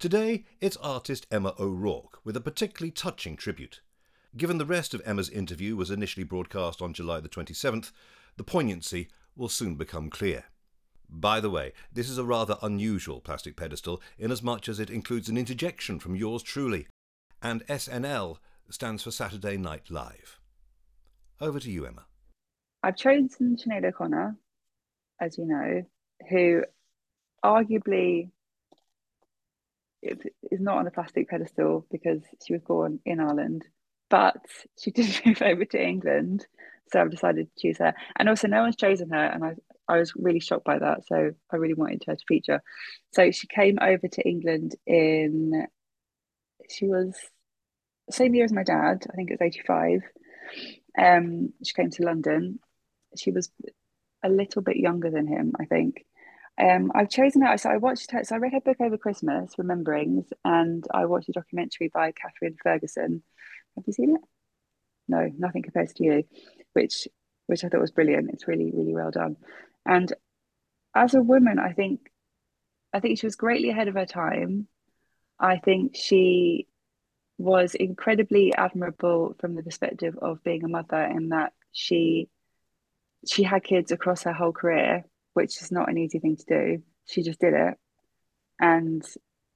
Today, 0.00 0.44
it's 0.60 0.76
artist 0.78 1.28
Emma 1.30 1.54
O'Rourke 1.56 2.18
with 2.24 2.36
a 2.36 2.40
particularly 2.40 2.90
touching 2.90 3.36
tribute. 3.36 3.80
Given 4.36 4.58
the 4.58 4.66
rest 4.66 4.92
of 4.92 5.02
Emma's 5.04 5.30
interview 5.30 5.76
was 5.76 5.92
initially 5.92 6.24
broadcast 6.24 6.82
on 6.82 6.94
July 6.94 7.20
the 7.20 7.28
27th, 7.28 7.92
the 8.36 8.44
poignancy 8.44 9.08
will 9.36 9.48
soon 9.48 9.76
become 9.76 10.10
clear. 10.10 10.46
By 11.08 11.40
the 11.40 11.50
way, 11.50 11.72
this 11.92 12.10
is 12.10 12.18
a 12.18 12.24
rather 12.24 12.58
unusual 12.62 13.20
plastic 13.20 13.56
pedestal 13.56 14.02
inasmuch 14.18 14.68
as 14.68 14.78
it 14.78 14.90
includes 14.90 15.28
an 15.28 15.38
interjection 15.38 15.98
from 15.98 16.14
yours 16.14 16.42
truly, 16.42 16.86
and 17.42 17.66
SNL 17.66 18.38
stands 18.68 19.02
for 19.02 19.10
Saturday 19.10 19.56
Night 19.56 19.90
Live. 19.90 20.38
Over 21.40 21.60
to 21.60 21.70
you, 21.70 21.86
Emma. 21.86 22.04
I've 22.82 22.96
chosen 22.96 23.56
Sinead 23.56 23.84
O'Connor, 23.84 24.36
as 25.20 25.38
you 25.38 25.46
know, 25.46 25.84
who 26.28 26.62
arguably 27.44 28.30
is 30.02 30.60
not 30.60 30.78
on 30.78 30.86
a 30.86 30.90
plastic 30.90 31.28
pedestal 31.28 31.86
because 31.90 32.20
she 32.44 32.52
was 32.52 32.62
born 32.62 33.00
in 33.04 33.20
Ireland, 33.20 33.64
but 34.10 34.36
she 34.78 34.90
did 34.90 35.20
move 35.26 35.42
over 35.42 35.64
to 35.64 35.82
England. 35.82 36.46
So 36.92 37.00
I've 37.00 37.10
decided 37.10 37.48
to 37.48 37.60
choose 37.60 37.78
her. 37.78 37.94
And 38.16 38.28
also, 38.28 38.48
no 38.48 38.62
one's 38.62 38.76
chosen 38.76 39.10
her, 39.10 39.24
and 39.26 39.44
I, 39.44 39.54
I 39.88 39.98
was 39.98 40.12
really 40.16 40.40
shocked 40.40 40.64
by 40.64 40.78
that. 40.78 41.06
So 41.06 41.32
I 41.50 41.56
really 41.56 41.74
wanted 41.74 42.04
her 42.06 42.14
to 42.14 42.24
feature. 42.26 42.62
So 43.12 43.30
she 43.30 43.46
came 43.46 43.78
over 43.80 44.06
to 44.06 44.28
England 44.28 44.74
in, 44.86 45.66
she 46.70 46.86
was 46.86 47.14
same 48.10 48.34
year 48.34 48.44
as 48.44 48.52
my 48.52 48.62
dad. 48.62 49.06
I 49.10 49.14
think 49.14 49.30
it 49.30 49.38
was 49.40 49.46
85. 49.46 50.00
Um, 50.98 51.52
she 51.64 51.74
came 51.74 51.90
to 51.90 52.04
London. 52.04 52.58
She 53.16 53.30
was 53.30 53.50
a 54.24 54.28
little 54.28 54.62
bit 54.62 54.76
younger 54.76 55.10
than 55.10 55.26
him, 55.26 55.52
I 55.60 55.64
think. 55.64 56.04
Um, 56.60 56.90
I've 56.94 57.10
chosen 57.10 57.42
her. 57.42 57.56
So 57.56 57.70
I 57.70 57.76
watched 57.76 58.10
her. 58.12 58.24
So 58.24 58.34
I 58.34 58.38
read 58.38 58.52
her 58.52 58.60
book 58.60 58.80
over 58.80 58.98
Christmas, 58.98 59.54
Rememberings, 59.58 60.26
and 60.44 60.84
I 60.92 61.06
watched 61.06 61.28
a 61.28 61.32
documentary 61.32 61.90
by 61.92 62.12
Kathryn 62.12 62.56
Ferguson. 62.62 63.22
Have 63.76 63.84
you 63.86 63.92
seen 63.92 64.16
it? 64.16 64.20
No, 65.06 65.30
nothing 65.38 65.62
compares 65.62 65.92
to 65.94 66.04
you, 66.04 66.24
which 66.72 67.06
which 67.46 67.64
I 67.64 67.68
thought 67.68 67.80
was 67.80 67.92
brilliant. 67.92 68.30
It's 68.32 68.46
really, 68.46 68.70
really 68.74 68.92
well 68.92 69.10
done. 69.10 69.36
And 69.88 70.12
as 70.94 71.14
a 71.14 71.22
woman, 71.22 71.58
I 71.58 71.72
think 71.72 72.12
I 72.92 73.00
think 73.00 73.18
she 73.18 73.26
was 73.26 73.36
greatly 73.36 73.70
ahead 73.70 73.88
of 73.88 73.94
her 73.94 74.06
time. 74.06 74.68
I 75.40 75.56
think 75.58 75.96
she 75.96 76.68
was 77.38 77.74
incredibly 77.74 78.54
admirable 78.54 79.34
from 79.40 79.54
the 79.54 79.62
perspective 79.62 80.16
of 80.20 80.42
being 80.44 80.64
a 80.64 80.68
mother 80.68 81.02
in 81.02 81.30
that 81.30 81.52
she 81.72 82.28
she 83.26 83.42
had 83.42 83.64
kids 83.64 83.90
across 83.90 84.24
her 84.24 84.32
whole 84.32 84.52
career, 84.52 85.04
which 85.34 85.60
is 85.62 85.72
not 85.72 85.88
an 85.88 85.98
easy 85.98 86.18
thing 86.18 86.36
to 86.36 86.44
do. 86.44 86.82
She 87.06 87.22
just 87.22 87.40
did 87.40 87.54
it. 87.54 87.74
And 88.60 89.02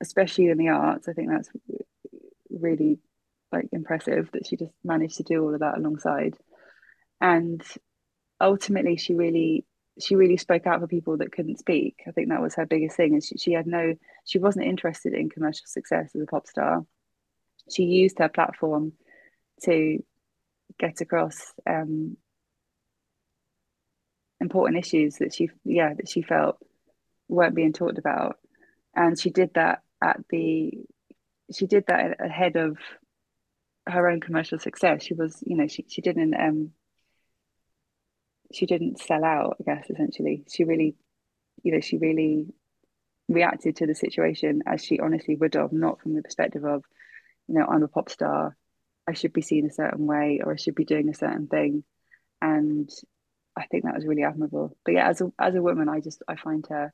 especially 0.00 0.46
in 0.46 0.58
the 0.58 0.68
arts, 0.68 1.08
I 1.08 1.12
think 1.12 1.28
that's 1.28 1.50
really 2.50 2.98
like 3.52 3.68
impressive 3.72 4.30
that 4.32 4.46
she 4.46 4.56
just 4.56 4.72
managed 4.82 5.18
to 5.18 5.24
do 5.24 5.42
all 5.42 5.54
of 5.54 5.60
that 5.60 5.76
alongside. 5.76 6.36
And 7.20 7.62
ultimately 8.40 8.96
she 8.96 9.14
really 9.14 9.66
she 10.00 10.16
really 10.16 10.36
spoke 10.36 10.66
out 10.66 10.80
for 10.80 10.86
people 10.86 11.18
that 11.18 11.32
couldn't 11.32 11.58
speak. 11.58 12.02
I 12.06 12.12
think 12.12 12.28
that 12.28 12.40
was 12.40 12.54
her 12.54 12.66
biggest 12.66 12.96
thing. 12.96 13.12
And 13.14 13.22
she, 13.22 13.36
she 13.36 13.52
had 13.52 13.66
no, 13.66 13.94
she 14.24 14.38
wasn't 14.38 14.66
interested 14.66 15.12
in 15.12 15.28
commercial 15.28 15.66
success 15.66 16.10
as 16.14 16.22
a 16.22 16.26
pop 16.26 16.46
star. 16.46 16.84
She 17.70 17.84
used 17.84 18.18
her 18.18 18.28
platform 18.28 18.92
to 19.64 20.02
get 20.78 21.00
across 21.00 21.52
um, 21.68 22.16
important 24.40 24.78
issues 24.78 25.16
that 25.16 25.34
she, 25.34 25.50
yeah, 25.64 25.92
that 25.94 26.08
she 26.08 26.22
felt 26.22 26.56
weren't 27.28 27.54
being 27.54 27.72
talked 27.72 27.98
about. 27.98 28.38
And 28.96 29.18
she 29.18 29.30
did 29.30 29.54
that 29.54 29.82
at 30.02 30.20
the, 30.30 30.72
she 31.54 31.66
did 31.66 31.84
that 31.88 32.16
ahead 32.18 32.56
of 32.56 32.78
her 33.86 34.08
own 34.08 34.20
commercial 34.20 34.58
success. 34.58 35.02
She 35.02 35.14
was, 35.14 35.42
you 35.46 35.56
know, 35.56 35.66
she, 35.66 35.84
she 35.88 36.00
didn't, 36.00 36.34
um, 36.34 36.70
she 38.52 38.66
didn't 38.66 39.00
sell 39.00 39.24
out, 39.24 39.56
I 39.60 39.74
guess, 39.74 39.90
essentially. 39.90 40.44
She 40.50 40.64
really, 40.64 40.94
you 41.62 41.72
know, 41.72 41.80
she 41.80 41.98
really 41.98 42.46
reacted 43.28 43.76
to 43.76 43.86
the 43.86 43.94
situation 43.94 44.62
as 44.66 44.84
she 44.84 45.00
honestly 45.00 45.36
would 45.36 45.54
have, 45.54 45.72
not 45.72 46.00
from 46.00 46.14
the 46.14 46.22
perspective 46.22 46.64
of, 46.64 46.84
you 47.48 47.54
know, 47.54 47.66
I'm 47.66 47.82
a 47.82 47.88
pop 47.88 48.10
star, 48.10 48.56
I 49.08 49.14
should 49.14 49.32
be 49.32 49.42
seen 49.42 49.66
a 49.66 49.72
certain 49.72 50.06
way 50.06 50.40
or 50.44 50.52
I 50.52 50.56
should 50.56 50.74
be 50.74 50.84
doing 50.84 51.08
a 51.08 51.14
certain 51.14 51.46
thing. 51.46 51.84
And 52.40 52.90
I 53.56 53.66
think 53.66 53.84
that 53.84 53.94
was 53.94 54.06
really 54.06 54.24
admirable. 54.24 54.76
But 54.84 54.94
yeah, 54.94 55.08
as 55.08 55.20
a 55.20 55.32
as 55.38 55.54
a 55.54 55.62
woman, 55.62 55.88
I 55.88 56.00
just 56.00 56.22
I 56.26 56.36
find 56.36 56.66
her 56.68 56.92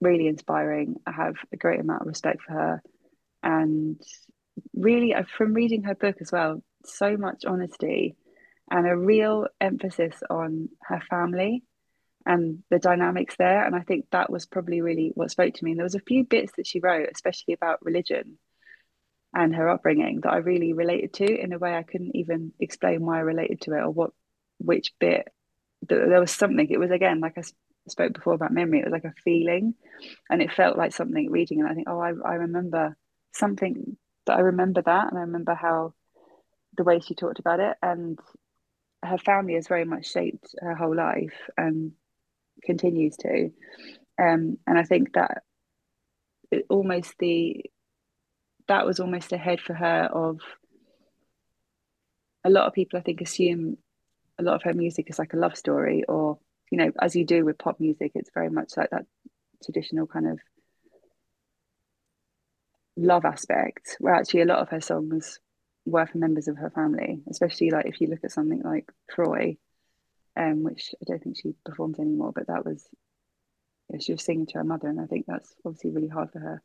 really 0.00 0.26
inspiring. 0.26 0.96
I 1.06 1.12
have 1.12 1.36
a 1.52 1.56
great 1.56 1.80
amount 1.80 2.02
of 2.02 2.06
respect 2.06 2.42
for 2.42 2.52
her. 2.52 2.82
And 3.42 4.00
really 4.74 5.14
from 5.36 5.54
reading 5.54 5.84
her 5.84 5.94
book 5.94 6.16
as 6.20 6.30
well, 6.32 6.62
so 6.84 7.16
much 7.16 7.44
honesty 7.44 8.16
and 8.70 8.86
a 8.86 8.96
real 8.96 9.46
emphasis 9.60 10.16
on 10.30 10.68
her 10.82 11.00
family 11.08 11.62
and 12.26 12.62
the 12.70 12.78
dynamics 12.78 13.36
there. 13.38 13.64
And 13.64 13.74
I 13.74 13.80
think 13.80 14.06
that 14.10 14.30
was 14.30 14.46
probably 14.46 14.80
really 14.80 15.12
what 15.14 15.30
spoke 15.30 15.54
to 15.54 15.64
me. 15.64 15.72
And 15.72 15.78
there 15.78 15.84
was 15.84 15.94
a 15.94 16.00
few 16.00 16.24
bits 16.24 16.52
that 16.56 16.66
she 16.66 16.80
wrote, 16.80 17.08
especially 17.12 17.54
about 17.54 17.84
religion 17.84 18.38
and 19.34 19.54
her 19.54 19.68
upbringing, 19.68 20.20
that 20.22 20.32
I 20.32 20.38
really 20.38 20.72
related 20.72 21.12
to 21.14 21.24
in 21.26 21.52
a 21.52 21.58
way 21.58 21.74
I 21.74 21.82
couldn't 21.82 22.16
even 22.16 22.52
explain 22.58 23.04
why 23.04 23.18
I 23.18 23.22
related 23.22 23.60
to 23.62 23.72
it 23.72 23.80
or 23.80 23.90
what 23.90 24.10
which 24.58 24.92
bit. 24.98 25.28
There 25.86 26.20
was 26.20 26.30
something. 26.30 26.66
It 26.70 26.80
was 26.80 26.90
again 26.90 27.20
like 27.20 27.36
I 27.36 27.42
spoke 27.88 28.14
before 28.14 28.32
about 28.32 28.52
memory. 28.52 28.78
It 28.78 28.86
was 28.86 28.92
like 28.92 29.04
a 29.04 29.12
feeling, 29.22 29.74
and 30.30 30.40
it 30.40 30.52
felt 30.52 30.78
like 30.78 30.94
something 30.94 31.30
reading. 31.30 31.60
And 31.60 31.68
I 31.68 31.74
think, 31.74 31.88
oh, 31.90 32.00
I 32.00 32.12
I 32.24 32.34
remember 32.36 32.96
something 33.34 33.98
that 34.24 34.38
I 34.38 34.40
remember 34.40 34.80
that, 34.80 35.08
and 35.10 35.18
I 35.18 35.22
remember 35.22 35.54
how 35.54 35.92
the 36.76 36.84
way 36.84 37.00
she 37.00 37.14
talked 37.14 37.38
about 37.38 37.60
it 37.60 37.76
and 37.82 38.18
her 39.04 39.18
family 39.18 39.54
has 39.54 39.68
very 39.68 39.84
much 39.84 40.10
shaped 40.10 40.54
her 40.60 40.74
whole 40.74 40.94
life 40.94 41.34
and 41.56 41.92
continues 42.64 43.16
to. 43.18 43.50
Um, 44.20 44.58
and 44.66 44.78
I 44.78 44.84
think 44.84 45.14
that 45.14 45.42
it 46.50 46.66
almost 46.68 47.14
the 47.18 47.64
that 48.68 48.86
was 48.86 49.00
almost 49.00 49.32
ahead 49.32 49.60
for 49.60 49.74
her 49.74 50.04
of 50.04 50.40
a 52.44 52.50
lot 52.50 52.66
of 52.66 52.72
people 52.72 52.98
I 52.98 53.02
think 53.02 53.20
assume 53.20 53.76
a 54.38 54.42
lot 54.42 54.54
of 54.54 54.62
her 54.62 54.72
music 54.72 55.10
is 55.10 55.18
like 55.18 55.32
a 55.32 55.38
love 55.38 55.56
story 55.56 56.04
or 56.08 56.38
you 56.70 56.78
know 56.78 56.92
as 57.00 57.16
you 57.16 57.26
do 57.26 57.44
with 57.44 57.58
pop 57.58 57.80
music 57.80 58.12
it's 58.14 58.30
very 58.32 58.50
much 58.50 58.76
like 58.76 58.90
that 58.90 59.06
traditional 59.64 60.06
kind 60.06 60.28
of 60.28 60.38
love 62.96 63.24
aspect 63.24 63.96
where 63.98 64.14
actually 64.14 64.42
a 64.42 64.46
lot 64.46 64.60
of 64.60 64.68
her 64.68 64.80
songs 64.80 65.40
were 65.86 66.06
for 66.06 66.18
members 66.18 66.48
of 66.48 66.56
her 66.56 66.70
family, 66.70 67.22
especially 67.30 67.70
like 67.70 67.86
if 67.86 68.00
you 68.00 68.08
look 68.08 68.24
at 68.24 68.32
something 68.32 68.62
like 68.62 68.90
Troy, 69.10 69.56
um, 70.36 70.62
which 70.62 70.94
I 71.00 71.04
don't 71.06 71.22
think 71.22 71.36
she 71.36 71.54
performs 71.64 71.98
anymore, 71.98 72.32
but 72.34 72.46
that 72.46 72.64
was 72.64 72.86
she 74.00 74.12
was 74.12 74.24
singing 74.24 74.46
to 74.46 74.58
her 74.58 74.64
mother, 74.64 74.88
and 74.88 75.00
I 75.00 75.06
think 75.06 75.26
that's 75.26 75.54
obviously 75.64 75.90
really 75.90 76.08
hard 76.08 76.30
for 76.32 76.38
her 76.38 76.62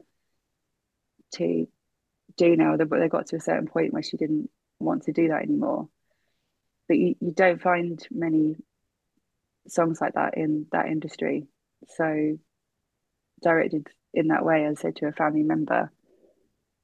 to 1.35 1.67
do 2.37 2.55
now. 2.55 2.77
They, 2.77 2.85
they 2.85 3.09
got 3.09 3.27
to 3.27 3.35
a 3.35 3.41
certain 3.41 3.67
point 3.67 3.93
where 3.93 4.03
she 4.03 4.17
didn't 4.17 4.49
want 4.79 5.03
to 5.03 5.13
do 5.13 5.27
that 5.27 5.43
anymore. 5.43 5.89
But 6.87 6.97
you, 6.97 7.15
you 7.19 7.31
don't 7.31 7.61
find 7.61 8.05
many 8.09 8.55
songs 9.67 10.01
like 10.01 10.13
that 10.13 10.37
in 10.37 10.65
that 10.71 10.87
industry. 10.87 11.47
So 11.89 12.39
directed 13.43 13.87
in 14.13 14.29
that 14.29 14.45
way, 14.45 14.65
as 14.65 14.79
I 14.79 14.81
said 14.81 14.95
to 14.97 15.07
a 15.07 15.11
family 15.11 15.43
member, 15.43 15.91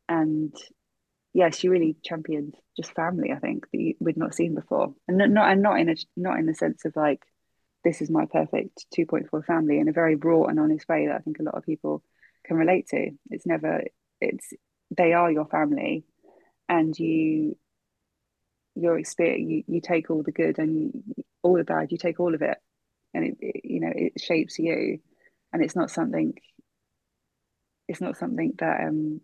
and 0.07 0.53
yeah, 1.35 1.49
she 1.49 1.67
really 1.67 1.97
championed 2.01 2.55
just 2.77 2.93
family. 2.93 3.33
I 3.33 3.39
think 3.39 3.69
that 3.69 3.93
we'd 3.99 4.15
not 4.15 4.33
seen 4.33 4.55
before, 4.55 4.95
and 5.05 5.17
not 5.17 5.51
and 5.51 5.61
not 5.61 5.77
in 5.81 5.89
a 5.89 5.95
not 6.15 6.39
in 6.39 6.45
the 6.45 6.53
sense 6.55 6.85
of 6.85 6.95
like 6.95 7.21
this 7.83 8.01
is 8.01 8.09
my 8.09 8.25
perfect 8.25 8.85
two 8.93 9.05
point 9.05 9.29
four 9.29 9.43
family 9.43 9.77
in 9.79 9.89
a 9.89 9.91
very 9.91 10.15
raw 10.15 10.45
and 10.45 10.57
honest 10.61 10.87
way 10.87 11.07
that 11.07 11.15
I 11.17 11.19
think 11.19 11.39
a 11.39 11.43
lot 11.43 11.55
of 11.55 11.65
people 11.65 12.01
can 12.45 12.55
relate 12.55 12.87
to. 12.91 13.11
It's 13.31 13.45
never 13.45 13.83
it's 14.21 14.53
they 14.95 15.11
are 15.11 15.29
your 15.29 15.45
family, 15.45 16.05
and 16.69 16.97
you 16.97 17.57
your 18.75 18.97
experience 18.97 19.49
you, 19.49 19.63
you 19.67 19.81
take 19.81 20.09
all 20.09 20.23
the 20.23 20.31
good 20.31 20.57
and 20.57 20.93
you, 20.93 21.23
all 21.43 21.57
the 21.57 21.65
bad 21.65 21.91
you 21.91 21.97
take 21.97 22.21
all 22.21 22.33
of 22.33 22.41
it 22.41 22.57
and 23.13 23.25
it, 23.25 23.37
it, 23.41 23.61
you 23.65 23.81
know 23.81 23.91
it 23.93 24.13
shapes 24.21 24.57
you 24.57 24.99
and 25.51 25.61
it's 25.61 25.75
not 25.75 25.91
something 25.91 26.33
it's 27.89 28.01
not 28.01 28.17
something 28.17 28.53
that 28.57 28.87
um 28.87 29.19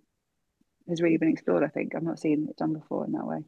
has 0.89 1.01
really 1.01 1.17
been 1.17 1.29
explored 1.29 1.63
i 1.63 1.67
think 1.67 1.95
i've 1.95 2.03
not 2.03 2.19
seen 2.19 2.47
it 2.49 2.57
done 2.57 2.73
before 2.73 3.05
in 3.05 3.11
that 3.11 3.25
way 3.25 3.39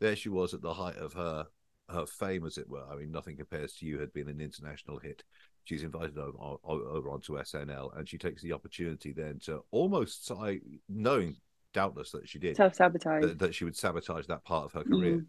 there 0.00 0.16
she 0.16 0.28
was 0.28 0.54
at 0.54 0.62
the 0.62 0.74
height 0.74 0.96
of 0.96 1.12
her 1.14 1.46
her 1.90 2.06
fame 2.06 2.44
as 2.46 2.58
it 2.58 2.68
were 2.68 2.84
i 2.90 2.96
mean 2.96 3.10
nothing 3.10 3.36
compares 3.36 3.74
to 3.74 3.86
you 3.86 3.98
had 3.98 4.12
been 4.12 4.28
an 4.28 4.40
international 4.40 4.98
hit 4.98 5.22
she's 5.64 5.82
invited 5.82 6.16
over, 6.18 6.56
over 6.64 7.10
onto 7.10 7.36
snl 7.38 7.96
and 7.98 8.08
she 8.08 8.18
takes 8.18 8.42
the 8.42 8.52
opportunity 8.52 9.12
then 9.12 9.38
to 9.38 9.62
almost 9.70 10.30
I 10.30 10.60
knowing 10.88 11.36
doubtless 11.74 12.12
that 12.12 12.26
she 12.26 12.38
did 12.38 12.56
self 12.56 12.74
sabotage 12.74 13.22
that, 13.22 13.38
that, 13.40 13.54
she 13.54 13.64
would 13.64 13.76
sabotage 13.76 14.26
that 14.26 14.44
part 14.44 14.64
of 14.64 14.72
her 14.72 14.84
career. 14.84 15.18
Mm. 15.18 15.26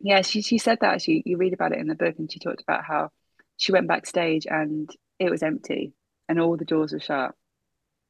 Yeah, 0.00 0.22
she 0.22 0.42
she 0.42 0.58
said 0.58 0.78
that. 0.80 1.02
She 1.02 1.22
you 1.24 1.36
read 1.36 1.52
about 1.52 1.72
it 1.72 1.78
in 1.78 1.86
the 1.86 1.94
book, 1.94 2.16
and 2.18 2.30
she 2.32 2.40
talked 2.40 2.62
about 2.62 2.84
how 2.84 3.10
she 3.56 3.72
went 3.72 3.86
backstage 3.86 4.46
and 4.48 4.88
it 5.18 5.30
was 5.30 5.42
empty, 5.42 5.92
and 6.28 6.40
all 6.40 6.56
the 6.56 6.64
doors 6.64 6.92
were 6.92 7.00
shut, 7.00 7.34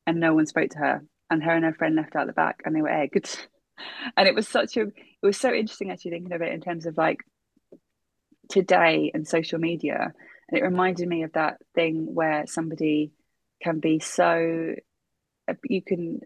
and 0.06 0.20
no 0.20 0.34
one 0.34 0.46
spoke 0.46 0.70
to 0.70 0.78
her, 0.78 1.02
and 1.30 1.42
her 1.42 1.52
and 1.52 1.64
her 1.64 1.74
friend 1.74 1.96
left 1.96 2.16
out 2.16 2.26
the 2.26 2.32
back, 2.32 2.60
and 2.64 2.74
they 2.74 2.82
were 2.82 2.88
egged. 2.88 3.46
and 4.16 4.28
it 4.28 4.34
was 4.34 4.48
such 4.48 4.76
a 4.76 4.82
it 4.82 5.26
was 5.26 5.38
so 5.38 5.52
interesting 5.52 5.90
actually 5.90 6.12
thinking 6.12 6.32
of 6.32 6.42
it 6.42 6.52
in 6.52 6.60
terms 6.60 6.86
of 6.86 6.96
like 6.96 7.18
today 8.50 9.10
and 9.14 9.26
social 9.26 9.58
media 9.58 10.12
and 10.48 10.58
it 10.58 10.64
reminded 10.64 11.06
me 11.06 11.22
of 11.22 11.32
that 11.32 11.58
thing 11.74 12.14
where 12.14 12.44
somebody 12.46 13.12
can 13.62 13.80
be 13.80 13.98
so 13.98 14.74
you 15.64 15.82
can 15.82 16.20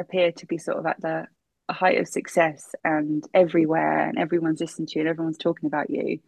appear 0.00 0.32
to 0.32 0.46
be 0.46 0.58
sort 0.58 0.78
of 0.78 0.86
at 0.86 1.00
the 1.00 1.26
height 1.70 1.98
of 1.98 2.08
success 2.08 2.74
and 2.84 3.24
everywhere 3.32 4.08
and 4.08 4.18
everyone's 4.18 4.60
listening 4.60 4.86
to 4.86 4.96
you 4.96 5.00
and 5.00 5.08
everyone's 5.08 5.38
talking 5.38 5.66
about 5.66 5.88
you 5.88 6.18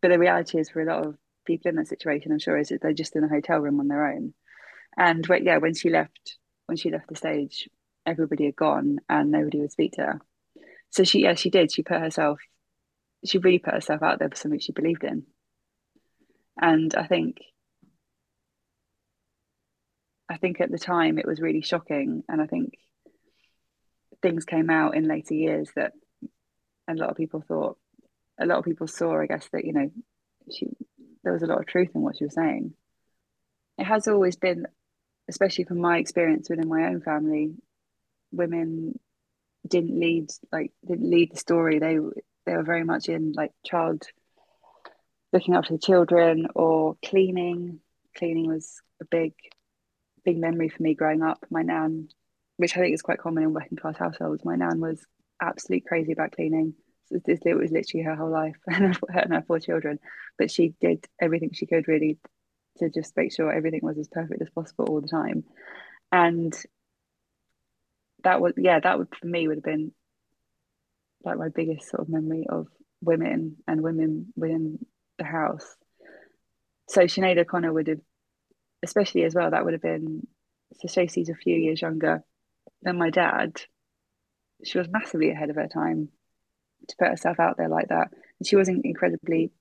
but 0.00 0.08
the 0.08 0.18
reality 0.18 0.58
is 0.58 0.70
for 0.70 0.82
a 0.82 0.86
lot 0.86 1.06
of 1.06 1.16
people 1.44 1.68
in 1.68 1.76
that 1.76 1.88
situation 1.88 2.32
i'm 2.32 2.38
sure 2.38 2.58
is 2.58 2.68
that 2.68 2.80
they're 2.82 2.92
just 2.92 3.16
in 3.16 3.24
a 3.24 3.28
hotel 3.28 3.58
room 3.58 3.80
on 3.80 3.88
their 3.88 4.06
own. 4.06 4.34
And 4.96 5.26
yeah 5.42 5.58
when 5.58 5.74
she 5.74 5.90
left 5.90 6.36
when 6.66 6.76
she 6.76 6.90
left 6.90 7.08
the 7.08 7.16
stage 7.16 7.68
everybody 8.06 8.46
had 8.46 8.56
gone 8.56 8.98
and 9.08 9.30
nobody 9.30 9.60
would 9.60 9.72
speak 9.72 9.92
to 9.92 10.02
her. 10.02 10.20
So 10.90 11.04
she 11.04 11.22
yeah 11.22 11.34
she 11.34 11.50
did. 11.50 11.72
She 11.72 11.82
put 11.82 12.00
herself 12.00 12.40
she 13.24 13.38
really 13.38 13.58
put 13.58 13.74
herself 13.74 14.02
out 14.02 14.18
there 14.18 14.28
for 14.28 14.36
something 14.36 14.60
she 14.60 14.72
believed 14.72 15.04
in. 15.04 15.24
And 16.60 16.94
i 16.94 17.06
think 17.06 17.38
I 20.28 20.36
think 20.36 20.60
at 20.60 20.70
the 20.70 20.78
time 20.78 21.18
it 21.18 21.26
was 21.26 21.40
really 21.40 21.60
shocking, 21.60 22.24
and 22.28 22.40
I 22.40 22.46
think 22.46 22.74
things 24.22 24.44
came 24.44 24.70
out 24.70 24.96
in 24.96 25.06
later 25.06 25.34
years 25.34 25.70
that 25.76 25.92
a 26.88 26.94
lot 26.94 27.10
of 27.10 27.16
people 27.16 27.42
thought, 27.46 27.76
a 28.40 28.46
lot 28.46 28.58
of 28.58 28.64
people 28.64 28.86
saw, 28.86 29.20
I 29.20 29.26
guess, 29.26 29.48
that 29.52 29.64
you 29.64 29.72
know, 29.72 29.90
she 30.50 30.68
there 31.24 31.32
was 31.32 31.42
a 31.42 31.46
lot 31.46 31.58
of 31.60 31.66
truth 31.66 31.90
in 31.94 32.02
what 32.02 32.16
she 32.16 32.24
was 32.24 32.34
saying. 32.34 32.74
It 33.78 33.84
has 33.84 34.06
always 34.06 34.36
been, 34.36 34.66
especially 35.28 35.64
from 35.64 35.80
my 35.80 35.98
experience 35.98 36.48
within 36.48 36.68
my 36.68 36.86
own 36.86 37.00
family, 37.00 37.54
women 38.30 38.98
didn't 39.66 39.98
lead 39.98 40.30
like 40.52 40.72
didn't 40.86 41.10
lead 41.10 41.32
the 41.32 41.38
story. 41.38 41.78
They 41.78 41.98
they 42.46 42.56
were 42.56 42.62
very 42.62 42.84
much 42.84 43.08
in 43.08 43.32
like 43.32 43.52
child 43.64 44.06
looking 45.32 45.54
after 45.54 45.72
the 45.72 45.78
children 45.78 46.46
or 46.54 46.96
cleaning. 47.04 47.80
Cleaning 48.16 48.46
was 48.46 48.80
a 49.00 49.04
big 49.04 49.32
big 50.24 50.38
memory 50.38 50.68
for 50.68 50.82
me 50.82 50.94
growing 50.94 51.22
up. 51.22 51.44
My 51.50 51.62
nan, 51.62 52.08
which 52.56 52.76
I 52.76 52.80
think 52.80 52.94
is 52.94 53.02
quite 53.02 53.18
common 53.18 53.42
in 53.42 53.52
working 53.52 53.78
class 53.78 53.96
households, 53.96 54.44
my 54.44 54.56
nan 54.56 54.80
was 54.80 55.04
absolutely 55.40 55.86
crazy 55.88 56.12
about 56.12 56.32
cleaning. 56.32 56.74
It 57.10 57.56
was 57.56 57.70
literally 57.70 58.04
her 58.04 58.16
whole 58.16 58.30
life, 58.30 58.56
and 58.66 58.96
her 58.96 59.18
and 59.18 59.34
her 59.34 59.44
four 59.46 59.60
children. 59.60 59.98
But 60.38 60.50
she 60.50 60.74
did 60.80 61.06
everything 61.20 61.50
she 61.52 61.66
could 61.66 61.88
really 61.88 62.18
to 62.78 62.90
just 62.90 63.16
make 63.16 63.32
sure 63.32 63.52
everything 63.52 63.80
was 63.82 63.98
as 63.98 64.08
perfect 64.08 64.42
as 64.42 64.50
possible 64.50 64.86
all 64.88 65.00
the 65.00 65.08
time. 65.08 65.44
And 66.10 66.52
that 68.24 68.40
was, 68.40 68.54
yeah, 68.56 68.80
that 68.80 68.98
would 68.98 69.14
for 69.14 69.26
me 69.26 69.46
would 69.46 69.58
have 69.58 69.64
been 69.64 69.92
like 71.24 71.38
my 71.38 71.48
biggest 71.48 71.88
sort 71.88 72.02
of 72.02 72.08
memory 72.08 72.46
of 72.48 72.66
women 73.00 73.56
and 73.68 73.82
women 73.82 74.32
within 74.36 74.78
the 75.18 75.24
house. 75.24 75.76
So 76.88 77.02
Sinead 77.02 77.38
O'Connor 77.38 77.72
would 77.72 77.86
have 77.86 78.00
especially 78.84 79.24
as 79.24 79.34
well, 79.34 79.50
that 79.50 79.64
would 79.64 79.72
have 79.72 79.82
been 79.82 80.26
so 80.80 80.88
Stacey's 80.88 81.30
a 81.30 81.34
few 81.34 81.56
years 81.56 81.80
younger 81.80 82.22
than 82.82 82.98
my 82.98 83.10
dad. 83.10 83.60
She 84.62 84.78
was 84.78 84.88
massively 84.88 85.30
ahead 85.30 85.50
of 85.50 85.56
her 85.56 85.68
time 85.68 86.10
to 86.88 86.96
put 86.98 87.08
herself 87.08 87.40
out 87.40 87.56
there 87.56 87.68
like 87.68 87.88
that. 87.88 88.08
And 88.12 88.46
she 88.46 88.56
was 88.56 88.68
incredibly, 88.68 89.52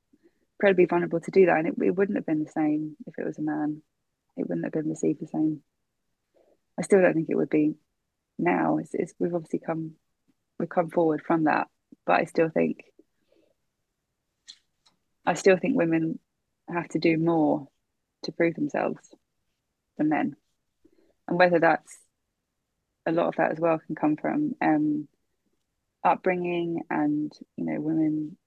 incredibly 0.60 0.86
vulnerable 0.86 1.20
to 1.20 1.32
do 1.32 1.46
that. 1.46 1.58
And 1.58 1.68
it, 1.68 1.76
it 1.84 1.96
wouldn't 1.96 2.18
have 2.18 2.26
been 2.26 2.44
the 2.44 2.52
same 2.52 2.96
if 3.06 3.16
it 3.18 3.26
was 3.26 3.38
a 3.38 3.44
man. 3.44 3.82
It 4.38 4.48
wouldn't 4.48 4.66
have 4.66 4.74
been 4.74 4.90
received 4.90 5.22
the 5.22 5.28
same. 5.28 5.62
I 6.78 6.82
still 6.82 7.02
don't 7.02 7.14
think 7.14 7.30
it 7.30 7.36
would 7.36 7.50
be 7.50 7.76
now. 8.40 8.78
It's, 8.78 8.94
it's, 8.94 9.14
we've 9.20 9.34
obviously 9.36 9.60
come, 9.60 9.94
we've 10.60 10.70
come 10.70 10.90
forward 10.90 11.22
from 11.22 11.44
that, 11.44 11.68
but 12.06 12.20
I 12.20 12.26
still 12.26 12.50
think, 12.50 12.84
I 15.26 15.36
still 15.36 15.58
think 15.58 15.78
women 15.78 16.20
have 16.68 16.88
to 16.90 17.00
do 17.00 17.18
more 17.18 17.68
to 18.24 18.32
prove 18.32 18.56
themselves 18.56 19.02
than 19.98 20.10
men. 20.10 20.36
And 21.28 21.38
whether 21.38 21.60
that's 21.60 21.96
a 23.06 23.12
lot 23.12 23.28
of 23.28 23.36
that 23.36 23.52
as 23.52 23.60
well 23.60 23.80
can 23.86 23.96
come 23.96 24.16
from 24.16 24.56
um, 24.62 25.08
upbringing 26.04 26.82
and, 26.90 27.32
you 27.58 27.66
know, 27.66 27.80
women 27.80 28.38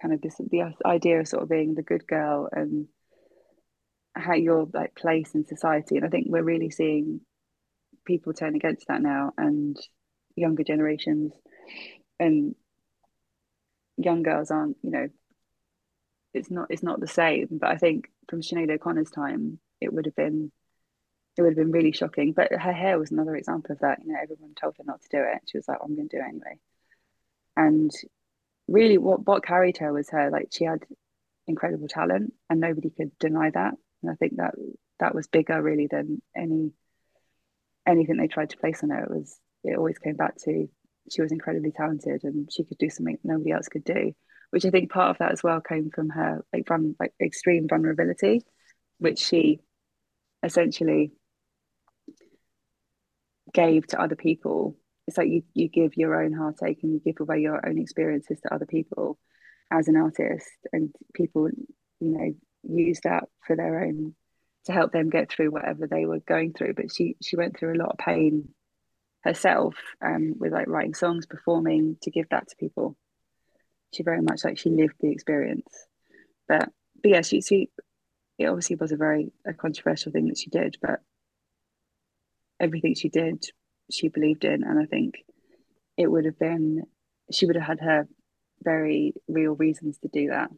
kind 0.00 0.14
of 0.14 0.20
this 0.20 0.36
the 0.50 0.74
idea 0.84 1.20
of 1.20 1.28
sort 1.28 1.42
of 1.42 1.48
being 1.48 1.74
the 1.74 1.82
good 1.82 2.06
girl 2.06 2.48
and 2.52 2.86
how 4.14 4.34
your 4.34 4.66
like 4.72 4.94
place 4.94 5.34
in 5.34 5.46
society. 5.46 5.96
And 5.96 6.04
I 6.04 6.08
think 6.08 6.26
we're 6.28 6.42
really 6.42 6.70
seeing 6.70 7.20
people 8.04 8.32
turn 8.32 8.54
against 8.54 8.88
that 8.88 9.02
now 9.02 9.32
and 9.36 9.76
younger 10.36 10.64
generations 10.64 11.32
and 12.18 12.54
young 13.96 14.22
girls 14.22 14.50
aren't, 14.50 14.76
you 14.82 14.90
know, 14.90 15.08
it's 16.34 16.50
not 16.50 16.66
it's 16.70 16.82
not 16.82 17.00
the 17.00 17.06
same. 17.06 17.48
But 17.50 17.70
I 17.70 17.76
think 17.76 18.08
from 18.28 18.42
Sinead 18.42 18.70
O'Connor's 18.70 19.10
time, 19.10 19.58
it 19.80 19.92
would 19.92 20.06
have 20.06 20.16
been 20.16 20.52
it 21.36 21.42
would 21.42 21.50
have 21.50 21.56
been 21.56 21.72
really 21.72 21.92
shocking. 21.92 22.32
But 22.32 22.52
her 22.52 22.72
hair 22.72 22.98
was 22.98 23.10
another 23.10 23.36
example 23.36 23.72
of 23.72 23.80
that. 23.80 23.98
You 24.04 24.12
know, 24.12 24.18
everyone 24.22 24.54
told 24.54 24.76
her 24.78 24.84
not 24.84 25.02
to 25.02 25.08
do 25.10 25.18
it. 25.18 25.42
She 25.46 25.58
was 25.58 25.68
like, 25.68 25.78
oh, 25.80 25.84
I'm 25.84 25.96
going 25.96 26.08
to 26.08 26.16
do 26.16 26.22
it 26.22 26.28
anyway. 26.28 26.58
And 27.56 27.90
really, 28.68 28.98
what 28.98 29.26
what 29.26 29.44
carried 29.44 29.78
her 29.78 29.92
was 29.92 30.10
her 30.10 30.30
like 30.30 30.48
she 30.52 30.64
had 30.64 30.84
incredible 31.46 31.88
talent, 31.88 32.32
and 32.50 32.60
nobody 32.60 32.90
could 32.90 33.18
deny 33.18 33.50
that. 33.50 33.74
And 34.02 34.12
I 34.12 34.14
think 34.14 34.36
that 34.36 34.54
that 35.00 35.14
was 35.14 35.26
bigger 35.26 35.62
really 35.62 35.86
than 35.90 36.20
any 36.36 36.72
anything 37.86 38.16
they 38.16 38.28
tried 38.28 38.50
to 38.50 38.58
place 38.58 38.82
on 38.82 38.90
her. 38.90 39.04
It 39.04 39.10
was 39.10 39.38
it 39.64 39.76
always 39.76 39.98
came 39.98 40.16
back 40.16 40.36
to 40.44 40.68
she 41.10 41.22
was 41.22 41.32
incredibly 41.32 41.70
talented 41.70 42.24
and 42.24 42.50
she 42.52 42.64
could 42.64 42.78
do 42.78 42.90
something 42.90 43.16
nobody 43.22 43.52
else 43.52 43.68
could 43.68 43.84
do 43.84 44.12
which 44.50 44.64
I 44.64 44.70
think 44.70 44.90
part 44.90 45.10
of 45.10 45.18
that 45.18 45.32
as 45.32 45.42
well 45.42 45.60
came 45.60 45.90
from 45.90 46.10
her 46.10 46.44
like 46.52 46.66
from 46.66 46.96
like 46.98 47.12
extreme 47.20 47.66
vulnerability, 47.68 48.42
which 48.98 49.18
she 49.18 49.60
essentially 50.42 51.12
gave 53.52 53.86
to 53.88 54.00
other 54.00 54.16
people. 54.16 54.76
It's 55.06 55.16
like 55.16 55.28
you 55.28 55.42
you 55.54 55.68
give 55.68 55.96
your 55.96 56.20
own 56.22 56.32
heartache 56.32 56.80
and 56.82 56.92
you 56.92 57.00
give 57.00 57.20
away 57.20 57.40
your 57.40 57.66
own 57.66 57.78
experiences 57.78 58.40
to 58.40 58.54
other 58.54 58.66
people 58.66 59.18
as 59.70 59.88
an 59.88 59.96
artist, 59.96 60.48
and 60.72 60.94
people 61.14 61.48
you 62.00 62.10
know 62.10 62.34
use 62.62 63.00
that 63.04 63.24
for 63.46 63.56
their 63.56 63.84
own 63.84 64.14
to 64.64 64.72
help 64.72 64.92
them 64.92 65.10
get 65.10 65.30
through 65.30 65.50
whatever 65.50 65.86
they 65.86 66.06
were 66.06 66.20
going 66.20 66.52
through. 66.52 66.74
But 66.74 66.92
she 66.92 67.16
she 67.22 67.36
went 67.36 67.58
through 67.58 67.74
a 67.74 67.80
lot 67.82 67.90
of 67.90 67.98
pain 67.98 68.48
herself 69.22 69.76
um, 70.00 70.34
with 70.38 70.52
like 70.52 70.68
writing 70.68 70.94
songs, 70.94 71.26
performing 71.26 71.96
to 72.02 72.10
give 72.10 72.28
that 72.30 72.48
to 72.48 72.56
people 72.56 72.96
she 73.92 74.02
very 74.02 74.20
much 74.20 74.44
like 74.44 74.58
she 74.58 74.70
lived 74.70 74.94
the 75.00 75.10
experience. 75.10 75.86
But 76.48 76.68
but 77.02 77.10
yeah, 77.10 77.22
she 77.22 77.40
she 77.40 77.70
it 78.38 78.46
obviously 78.46 78.76
was 78.76 78.92
a 78.92 78.96
very 78.96 79.32
a 79.46 79.54
controversial 79.54 80.12
thing 80.12 80.26
that 80.26 80.38
she 80.38 80.50
did, 80.50 80.76
but 80.80 81.00
everything 82.60 82.94
she 82.94 83.08
did, 83.08 83.44
she 83.90 84.08
believed 84.08 84.44
in, 84.44 84.64
and 84.64 84.78
I 84.78 84.84
think 84.84 85.24
it 85.96 86.10
would 86.10 86.24
have 86.24 86.38
been 86.38 86.84
she 87.32 87.46
would 87.46 87.56
have 87.56 87.66
had 87.66 87.80
her 87.80 88.06
very 88.62 89.14
real 89.28 89.54
reasons 89.54 89.98
to 89.98 90.08
do 90.08 90.28
that. 90.28 90.50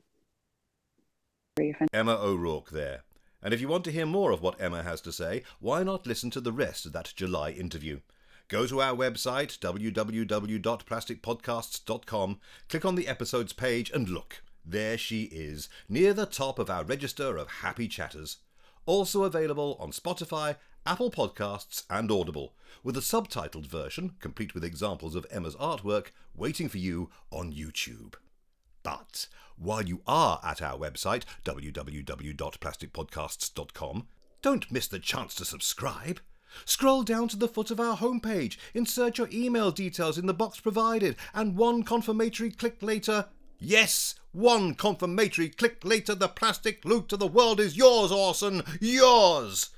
Emma 1.92 2.14
O'Rourke 2.14 2.70
there. 2.70 3.02
And 3.42 3.52
if 3.54 3.60
you 3.60 3.68
want 3.68 3.84
to 3.84 3.92
hear 3.92 4.06
more 4.06 4.32
of 4.32 4.42
what 4.42 4.60
Emma 4.60 4.82
has 4.82 5.00
to 5.02 5.12
say, 5.12 5.44
why 5.60 5.82
not 5.82 6.06
listen 6.06 6.30
to 6.30 6.40
the 6.40 6.52
rest 6.52 6.86
of 6.86 6.92
that 6.92 7.12
July 7.16 7.50
interview? 7.50 8.00
Go 8.48 8.66
to 8.66 8.80
our 8.80 8.96
website, 8.96 9.58
www.plasticpodcasts.com, 9.58 12.40
click 12.68 12.84
on 12.84 12.94
the 12.94 13.08
episodes 13.08 13.52
page, 13.52 13.90
and 13.90 14.08
look. 14.08 14.42
There 14.64 14.98
she 14.98 15.24
is, 15.24 15.68
near 15.88 16.12
the 16.12 16.26
top 16.26 16.58
of 16.58 16.70
our 16.70 16.84
register 16.84 17.36
of 17.36 17.48
happy 17.48 17.88
chatters. 17.88 18.38
Also 18.88 19.22
available 19.24 19.76
on 19.78 19.92
Spotify, 19.92 20.56
Apple 20.86 21.10
Podcasts, 21.10 21.84
and 21.90 22.10
Audible, 22.10 22.54
with 22.82 22.96
a 22.96 23.00
subtitled 23.00 23.66
version, 23.66 24.12
complete 24.18 24.54
with 24.54 24.64
examples 24.64 25.14
of 25.14 25.26
Emma's 25.30 25.54
artwork, 25.56 26.06
waiting 26.34 26.70
for 26.70 26.78
you 26.78 27.10
on 27.30 27.52
YouTube. 27.52 28.14
But 28.82 29.26
while 29.58 29.82
you 29.82 30.00
are 30.06 30.40
at 30.42 30.62
our 30.62 30.78
website, 30.78 31.24
www.plasticpodcasts.com, 31.44 34.06
don't 34.40 34.72
miss 34.72 34.88
the 34.88 34.98
chance 34.98 35.34
to 35.34 35.44
subscribe. 35.44 36.20
Scroll 36.64 37.02
down 37.02 37.28
to 37.28 37.36
the 37.36 37.46
foot 37.46 37.70
of 37.70 37.78
our 37.78 37.98
homepage, 37.98 38.56
insert 38.72 39.18
your 39.18 39.28
email 39.30 39.70
details 39.70 40.16
in 40.16 40.24
the 40.24 40.32
box 40.32 40.60
provided, 40.60 41.14
and 41.34 41.58
one 41.58 41.82
confirmatory 41.82 42.50
click 42.50 42.82
later. 42.82 43.26
Yes, 43.58 44.14
one 44.38 44.72
confirmatory 44.72 45.48
click 45.48 45.84
later, 45.84 46.14
the 46.14 46.28
plastic 46.28 46.84
loot 46.84 47.08
to 47.08 47.16
the 47.16 47.26
world 47.26 47.58
is 47.58 47.76
yours, 47.76 48.12
Orson! 48.12 48.62
Yours! 48.80 49.70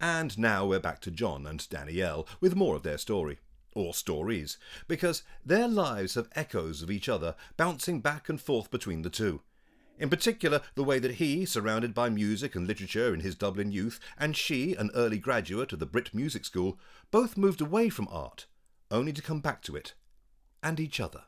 And 0.00 0.36
now 0.38 0.64
we're 0.64 0.80
back 0.80 1.00
to 1.02 1.10
John 1.10 1.46
and 1.46 1.68
Danielle 1.68 2.26
with 2.40 2.56
more 2.56 2.76
of 2.76 2.82
their 2.82 2.96
story. 2.96 3.40
Or 3.74 3.92
stories, 3.92 4.56
because 4.88 5.22
their 5.44 5.68
lives 5.68 6.14
have 6.14 6.30
echoes 6.34 6.80
of 6.80 6.90
each 6.90 7.10
other 7.10 7.34
bouncing 7.58 8.00
back 8.00 8.30
and 8.30 8.40
forth 8.40 8.70
between 8.70 9.02
the 9.02 9.10
two. 9.10 9.42
In 9.98 10.08
particular, 10.08 10.62
the 10.76 10.84
way 10.84 10.98
that 10.98 11.16
he, 11.16 11.44
surrounded 11.44 11.92
by 11.92 12.08
music 12.08 12.54
and 12.54 12.66
literature 12.66 13.12
in 13.12 13.20
his 13.20 13.34
Dublin 13.34 13.70
youth, 13.70 14.00
and 14.16 14.34
she, 14.34 14.74
an 14.74 14.90
early 14.94 15.18
graduate 15.18 15.72
of 15.74 15.78
the 15.78 15.86
Brit 15.86 16.14
Music 16.14 16.46
School, 16.46 16.78
both 17.10 17.36
moved 17.36 17.60
away 17.60 17.90
from 17.90 18.08
art, 18.10 18.46
only 18.90 19.12
to 19.12 19.22
come 19.22 19.40
back 19.40 19.60
to 19.62 19.76
it 19.76 19.92
and 20.62 20.80
each 20.80 21.00
other. 21.00 21.24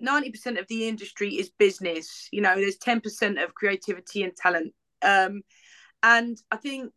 90% 0.00 0.58
of 0.58 0.66
the 0.68 0.88
industry 0.88 1.34
is 1.34 1.50
business. 1.58 2.28
You 2.32 2.42
know, 2.42 2.54
there's 2.54 2.78
10% 2.78 3.42
of 3.42 3.54
creativity 3.54 4.22
and 4.22 4.34
talent. 4.36 4.74
Um, 5.02 5.42
and 6.02 6.38
I 6.50 6.56
think 6.56 6.92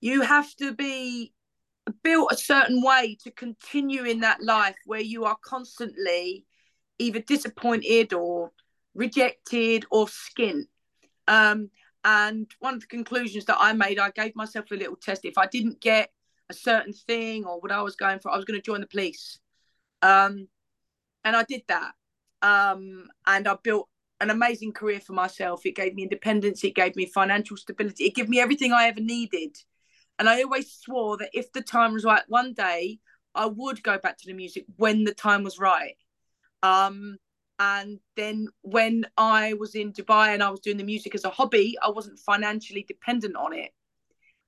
you 0.00 0.22
have 0.22 0.54
to 0.56 0.74
be 0.74 1.32
built 2.02 2.32
a 2.32 2.36
certain 2.36 2.82
way 2.82 3.16
to 3.22 3.30
continue 3.30 4.04
in 4.04 4.20
that 4.20 4.42
life 4.42 4.76
where 4.86 5.00
you 5.00 5.24
are 5.24 5.36
constantly 5.44 6.46
either 6.98 7.20
disappointed 7.20 8.12
or 8.12 8.52
rejected 8.94 9.84
or 9.90 10.06
skint. 10.06 10.64
Um, 11.26 11.70
and 12.04 12.50
one 12.60 12.74
of 12.74 12.80
the 12.80 12.86
conclusions 12.86 13.46
that 13.46 13.56
I 13.58 13.72
made, 13.72 13.98
I 13.98 14.10
gave 14.10 14.36
myself 14.36 14.66
a 14.70 14.76
little 14.76 14.96
test. 14.96 15.24
If 15.24 15.38
I 15.38 15.46
didn't 15.46 15.80
get 15.80 16.10
a 16.50 16.54
certain 16.54 16.92
thing 16.92 17.44
or 17.44 17.60
what 17.60 17.72
I 17.72 17.82
was 17.82 17.96
going 17.96 18.20
for, 18.20 18.30
I 18.30 18.36
was 18.36 18.44
going 18.44 18.60
to 18.60 18.64
join 18.64 18.80
the 18.80 18.86
police. 18.86 19.38
Um, 20.02 20.48
and 21.24 21.34
I 21.34 21.44
did 21.44 21.62
that. 21.68 21.92
Um, 22.44 23.08
and 23.26 23.48
I 23.48 23.56
built 23.62 23.88
an 24.20 24.28
amazing 24.28 24.72
career 24.72 25.00
for 25.00 25.14
myself. 25.14 25.64
It 25.64 25.74
gave 25.74 25.94
me 25.94 26.02
independence, 26.02 26.62
it 26.62 26.74
gave 26.74 26.94
me 26.94 27.06
financial 27.06 27.56
stability, 27.56 28.04
it 28.04 28.14
gave 28.14 28.28
me 28.28 28.38
everything 28.38 28.72
I 28.72 28.86
ever 28.86 29.00
needed. 29.00 29.56
And 30.18 30.28
I 30.28 30.42
always 30.42 30.70
swore 30.70 31.16
that 31.16 31.30
if 31.32 31.50
the 31.52 31.62
time 31.62 31.94
was 31.94 32.04
right, 32.04 32.22
one 32.28 32.52
day 32.52 33.00
I 33.34 33.46
would 33.46 33.82
go 33.82 33.98
back 33.98 34.18
to 34.18 34.26
the 34.26 34.34
music 34.34 34.66
when 34.76 35.04
the 35.04 35.14
time 35.14 35.42
was 35.42 35.58
right. 35.58 35.96
Um, 36.62 37.16
and 37.58 37.98
then 38.14 38.48
when 38.60 39.06
I 39.16 39.54
was 39.54 39.74
in 39.74 39.92
Dubai 39.92 40.34
and 40.34 40.42
I 40.42 40.50
was 40.50 40.60
doing 40.60 40.76
the 40.76 40.84
music 40.84 41.14
as 41.14 41.24
a 41.24 41.30
hobby, 41.30 41.76
I 41.82 41.88
wasn't 41.88 42.18
financially 42.18 42.84
dependent 42.86 43.36
on 43.36 43.54
it. 43.54 43.70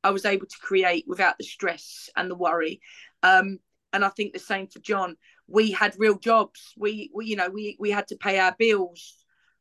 I 0.04 0.10
was 0.10 0.26
able 0.26 0.46
to 0.46 0.58
create 0.60 1.04
without 1.08 1.38
the 1.38 1.44
stress 1.44 2.10
and 2.14 2.30
the 2.30 2.34
worry. 2.36 2.80
Um, 3.22 3.58
and 3.92 4.04
I 4.04 4.10
think 4.10 4.32
the 4.32 4.38
same 4.38 4.66
for 4.66 4.80
John. 4.80 5.16
We 5.48 5.70
had 5.70 5.94
real 5.98 6.18
jobs. 6.18 6.74
We, 6.76 7.10
we 7.14 7.26
you 7.26 7.36
know, 7.36 7.48
we 7.48 7.76
we 7.78 7.90
had 7.90 8.08
to 8.08 8.16
pay 8.16 8.38
our 8.38 8.54
bills. 8.58 9.14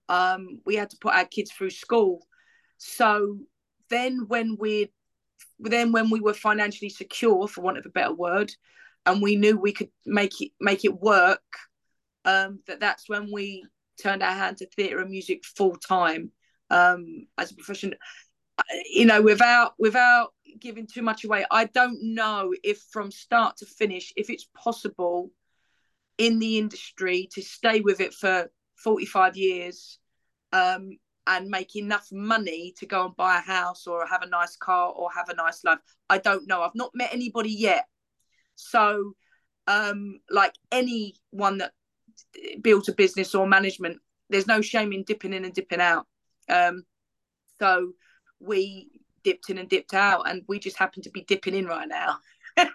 Um, 0.09 0.61
we 0.65 0.75
had 0.75 0.89
to 0.91 0.97
put 0.99 1.13
our 1.13 1.25
kids 1.25 1.51
through 1.51 1.71
school. 1.71 2.25
So 2.77 3.39
then 3.89 4.25
when 4.27 4.57
we 4.59 4.91
then 5.59 5.91
when 5.91 6.09
we 6.09 6.19
were 6.19 6.33
financially 6.33 6.89
secure, 6.89 7.47
for 7.47 7.61
want 7.61 7.77
of 7.77 7.85
a 7.85 7.89
better 7.89 8.13
word, 8.13 8.51
and 9.05 9.21
we 9.21 9.35
knew 9.35 9.57
we 9.57 9.71
could 9.71 9.89
make 10.05 10.41
it 10.41 10.51
make 10.59 10.85
it 10.85 10.93
work, 10.93 11.41
um, 12.25 12.59
that 12.67 12.79
that's 12.79 13.07
when 13.07 13.31
we 13.31 13.65
turned 14.01 14.23
our 14.23 14.33
hand 14.33 14.57
to 14.57 14.67
theatre 14.67 14.99
and 14.99 15.09
music 15.09 15.45
full 15.45 15.75
time 15.75 16.31
um, 16.69 17.27
as 17.37 17.51
a 17.51 17.55
profession. 17.55 17.93
You 18.91 19.05
know, 19.05 19.21
without 19.21 19.73
without 19.77 20.33
giving 20.59 20.87
too 20.87 21.01
much 21.01 21.25
away, 21.25 21.45
I 21.51 21.65
don't 21.65 21.97
know 22.01 22.53
if 22.63 22.79
from 22.91 23.11
start 23.11 23.57
to 23.57 23.65
finish, 23.65 24.13
if 24.15 24.29
it's 24.29 24.47
possible 24.55 25.31
in 26.17 26.39
the 26.39 26.57
industry 26.57 27.27
to 27.33 27.41
stay 27.41 27.81
with 27.81 27.99
it 27.99 28.13
for 28.13 28.49
45 28.83 29.35
years 29.35 29.99
um, 30.53 30.91
and 31.27 31.49
make 31.49 31.75
enough 31.75 32.07
money 32.11 32.73
to 32.77 32.85
go 32.85 33.05
and 33.05 33.15
buy 33.15 33.37
a 33.37 33.41
house 33.41 33.87
or 33.87 34.05
have 34.05 34.21
a 34.21 34.29
nice 34.29 34.55
car 34.55 34.89
or 34.89 35.09
have 35.15 35.29
a 35.29 35.35
nice 35.35 35.63
life. 35.63 35.79
I 36.09 36.19
don't 36.19 36.47
know. 36.47 36.61
I've 36.61 36.75
not 36.75 36.91
met 36.93 37.13
anybody 37.13 37.51
yet. 37.51 37.85
So, 38.55 39.13
um, 39.67 40.19
like 40.29 40.53
anyone 40.71 41.57
that 41.57 41.71
builds 42.61 42.87
a 42.89 42.93
business 42.93 43.33
or 43.33 43.47
management, 43.47 43.97
there's 44.29 44.47
no 44.47 44.61
shame 44.61 44.93
in 44.93 45.03
dipping 45.03 45.33
in 45.33 45.45
and 45.45 45.53
dipping 45.53 45.81
out. 45.81 46.05
Um, 46.47 46.83
so 47.59 47.91
we 48.39 48.89
dipped 49.23 49.49
in 49.49 49.57
and 49.57 49.67
dipped 49.67 49.93
out, 49.93 50.29
and 50.29 50.43
we 50.47 50.59
just 50.59 50.77
happen 50.77 51.01
to 51.03 51.09
be 51.09 51.21
dipping 51.21 51.55
in 51.55 51.65
right 51.65 51.87
now. 51.87 52.17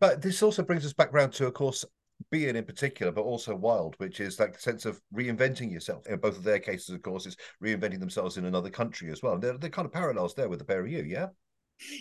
but 0.00 0.22
this 0.22 0.42
also 0.42 0.62
brings 0.62 0.84
us 0.84 0.92
back 0.92 1.12
round 1.12 1.32
to, 1.34 1.46
of 1.46 1.54
course, 1.54 1.84
Behan 2.30 2.56
in 2.56 2.64
particular, 2.64 3.12
but 3.12 3.22
also 3.22 3.54
Wilde, 3.54 3.94
which 3.98 4.20
is 4.20 4.36
that 4.36 4.60
sense 4.60 4.84
of 4.84 5.00
reinventing 5.14 5.72
yourself. 5.72 6.06
In 6.06 6.18
both 6.18 6.36
of 6.36 6.44
their 6.44 6.58
cases, 6.58 6.94
of 6.94 7.02
course, 7.02 7.26
is 7.26 7.36
reinventing 7.64 8.00
themselves 8.00 8.36
in 8.36 8.44
another 8.44 8.70
country 8.70 9.10
as 9.10 9.22
well. 9.22 9.38
They're, 9.38 9.56
they're 9.56 9.70
kind 9.70 9.86
of 9.86 9.92
parallels 9.92 10.34
there 10.34 10.48
with 10.48 10.58
the 10.58 10.64
pair 10.64 10.80
of 10.80 10.90
you, 10.90 11.02
yeah. 11.02 11.28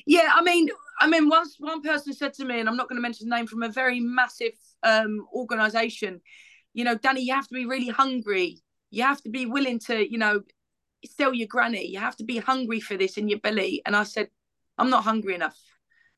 Yeah, 0.05 0.31
I 0.33 0.41
mean, 0.41 0.69
I 0.99 1.07
mean, 1.07 1.29
once 1.29 1.55
one 1.59 1.81
person 1.81 2.13
said 2.13 2.33
to 2.35 2.45
me, 2.45 2.59
and 2.59 2.67
I'm 2.67 2.75
not 2.75 2.89
going 2.89 2.97
to 2.97 3.01
mention 3.01 3.29
the 3.29 3.35
name 3.35 3.47
from 3.47 3.63
a 3.63 3.69
very 3.69 3.99
massive 3.99 4.53
um, 4.83 5.25
organization, 5.33 6.21
you 6.73 6.83
know, 6.83 6.95
Danny, 6.95 7.21
you 7.21 7.33
have 7.33 7.47
to 7.47 7.53
be 7.53 7.65
really 7.65 7.89
hungry. 7.89 8.59
You 8.89 9.03
have 9.03 9.21
to 9.21 9.29
be 9.29 9.45
willing 9.45 9.79
to, 9.79 10.09
you 10.09 10.17
know, 10.17 10.41
sell 11.05 11.33
your 11.33 11.47
granny. 11.47 11.87
You 11.87 11.99
have 11.99 12.15
to 12.17 12.23
be 12.23 12.37
hungry 12.37 12.79
for 12.79 12.97
this 12.97 13.17
in 13.17 13.29
your 13.29 13.39
belly. 13.39 13.81
And 13.85 13.95
I 13.95 14.03
said, 14.03 14.29
I'm 14.77 14.89
not 14.89 15.03
hungry 15.03 15.35
enough. 15.35 15.57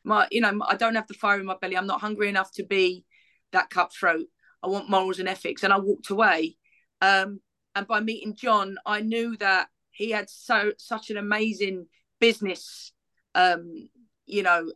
My, 0.03 0.28
you 0.32 0.41
know, 0.41 0.60
I 0.68 0.76
don't 0.76 0.95
have 0.95 1.07
the 1.07 1.14
fire 1.14 1.39
in 1.39 1.45
my 1.45 1.55
belly. 1.60 1.78
I'm 1.78 1.88
not 1.88 2.01
hungry 2.01 2.30
enough 2.30 2.51
to 2.53 2.66
be 2.66 3.05
that 3.52 3.70
cutthroat. 3.70 4.28
I 4.62 4.68
want 4.68 4.89
morals 4.89 5.20
and 5.20 5.30
ethics. 5.30 5.64
And 5.64 5.72
I 5.72 5.80
walked 5.80 6.10
away. 6.10 6.58
Um, 7.02 7.39
and 7.76 7.88
by 7.88 8.02
meeting 8.02 8.36
John, 8.36 8.78
I 8.86 9.02
knew 9.02 9.38
that 9.38 9.68
he 9.91 10.12
had 10.12 10.30
so 10.30 10.74
such 10.78 11.10
an 11.10 11.18
amazing 11.18 11.88
business, 12.20 12.91
um, 13.36 13.89
you 14.26 14.43
know, 14.43 14.72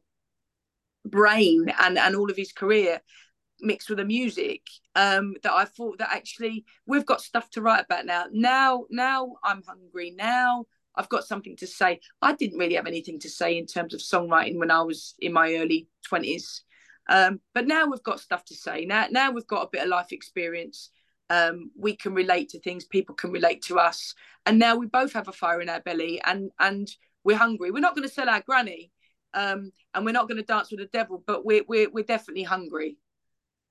brain 1.06 1.66
and 1.80 1.98
and 1.98 2.16
all 2.16 2.32
of 2.32 2.38
his 2.38 2.54
career 2.54 3.02
mixed 3.60 3.90
with 3.90 3.98
the 3.98 4.06
music 4.06 4.62
um, 4.96 5.36
that 5.44 5.52
I 5.52 5.66
thought 5.66 6.00
that 6.00 6.12
actually 6.12 6.66
we've 6.86 7.06
got 7.06 7.22
stuff 7.22 7.50
to 7.52 7.62
write 7.62 7.86
about 7.86 8.06
now. 8.06 8.26
Now, 8.32 8.86
now 8.90 9.36
I'm 9.44 9.64
hungry. 9.68 10.12
Now 10.12 10.66
I've 10.96 11.10
got 11.10 11.26
something 11.26 11.56
to 11.58 11.68
say. 11.68 12.00
I 12.22 12.34
didn't 12.34 12.58
really 12.58 12.76
have 12.76 12.88
anything 12.88 13.20
to 13.20 13.30
say 13.30 13.58
in 13.58 13.66
terms 13.66 13.94
of 13.94 14.00
songwriting 14.00 14.60
when 14.60 14.72
I 14.72 14.82
was 14.82 15.16
in 15.20 15.34
my 15.34 15.56
early 15.56 15.88
twenties. 16.06 16.64
Um, 17.10 17.42
but 17.54 17.68
now 17.68 17.86
we've 17.86 18.04
got 18.04 18.20
stuff 18.20 18.46
to 18.46 18.56
say. 18.56 18.86
Now, 18.86 19.08
now 19.12 19.32
we've 19.32 19.48
got 19.48 19.64
a 19.64 19.70
bit 19.72 19.84
of 19.84 19.90
life 19.90 20.12
experience. 20.12 20.90
Um, 21.30 21.72
we 21.78 21.96
can 21.96 22.14
relate 22.14 22.50
to 22.50 22.60
things. 22.60 22.86
People 22.86 23.16
can 23.16 23.32
relate 23.32 23.62
to 23.64 23.78
us. 23.78 24.14
And 24.46 24.60
now 24.60 24.76
we 24.76 24.86
both 24.86 25.14
have 25.14 25.28
a 25.28 25.34
fire 25.34 25.62
in 25.62 25.70
our 25.70 25.82
belly, 25.82 26.22
and 26.26 26.52
and 26.60 26.90
we're 27.24 27.38
hungry. 27.38 27.72
We're 27.72 27.80
not 27.80 27.96
going 27.96 28.08
to 28.08 28.14
sell 28.14 28.30
our 28.30 28.42
granny, 28.42 28.92
um, 29.34 29.72
and 29.94 30.06
we're 30.06 30.12
not 30.12 30.28
going 30.28 30.38
to 30.38 30.44
dance 30.44 30.70
with 30.70 30.82
the 30.82 30.86
devil. 30.88 31.24
But 31.26 31.46
we're 31.46 31.64
we're 31.68 31.90
we're 31.90 32.04
definitely 32.04 32.44
hungry. 32.44 32.98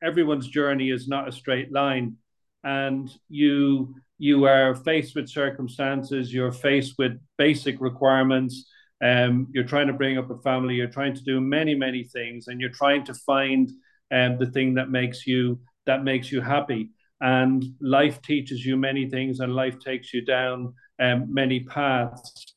Everyone's 0.03 0.49
journey 0.49 0.91
is 0.91 1.09
not 1.09 1.28
a 1.28 1.33
straight 1.33 1.70
line, 1.70 2.16
and 2.64 3.11
you 3.28 3.95
you 4.18 4.45
are 4.47 4.74
faced 4.74 5.14
with 5.14 5.28
circumstances. 5.28 6.33
You're 6.33 6.53
faced 6.53 6.95
with 6.99 7.20
basic 7.37 7.80
requirements 7.80 8.66
um, 9.03 9.48
you're 9.53 9.64
trying 9.64 9.88
to 9.88 9.92
bring 9.92 10.16
up 10.16 10.30
a 10.30 10.38
family, 10.38 10.76
you're 10.76 10.86
trying 10.86 11.14
to 11.14 11.22
do 11.22 11.40
many, 11.40 11.74
many 11.74 12.05
things, 12.05 12.46
and 12.46 12.61
you're 12.61 12.70
trying 12.70 13.05
to 13.05 13.14
find 13.14 13.70
um, 14.12 14.38
the 14.38 14.46
thing 14.46 14.74
that 14.74 14.90
makes 14.90 15.26
you 15.26 15.59
that 15.86 16.05
makes 16.05 16.30
you 16.30 16.40
happy. 16.40 16.90
And 17.20 17.64
life 17.80 18.22
teaches 18.22 18.64
you 18.64 18.76
many 18.76 19.11
things, 19.11 19.40
and 19.40 19.55
life 19.55 19.78
takes 19.80 20.14
you 20.14 20.24
down 20.24 20.74
um, 21.00 21.32
many 21.32 21.61
paths. 21.61 22.55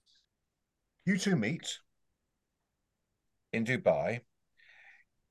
You 1.06 1.18
two 1.18 1.36
meet 1.36 1.80
in 3.52 3.66
Dubai. 3.66 4.22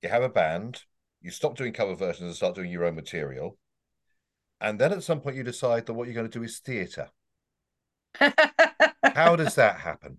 You 0.02 0.08
have 0.08 0.22
a 0.22 0.28
band. 0.28 0.82
You 1.20 1.30
stop 1.30 1.56
doing 1.56 1.72
cover 1.72 1.94
versions 1.94 2.22
and 2.22 2.34
start 2.34 2.54
doing 2.54 2.70
your 2.70 2.84
own 2.84 2.94
material. 2.96 3.56
And 4.60 4.78
then 4.78 4.92
at 4.92 5.02
some 5.02 5.20
point, 5.20 5.36
you 5.36 5.42
decide 5.42 5.86
that 5.86 5.94
what 5.94 6.06
you're 6.06 6.14
going 6.14 6.30
to 6.30 6.38
do 6.38 6.44
is 6.44 6.58
theatre. 6.58 7.10
How 9.14 9.36
does 9.36 9.54
that 9.56 9.78
happen? 9.80 10.18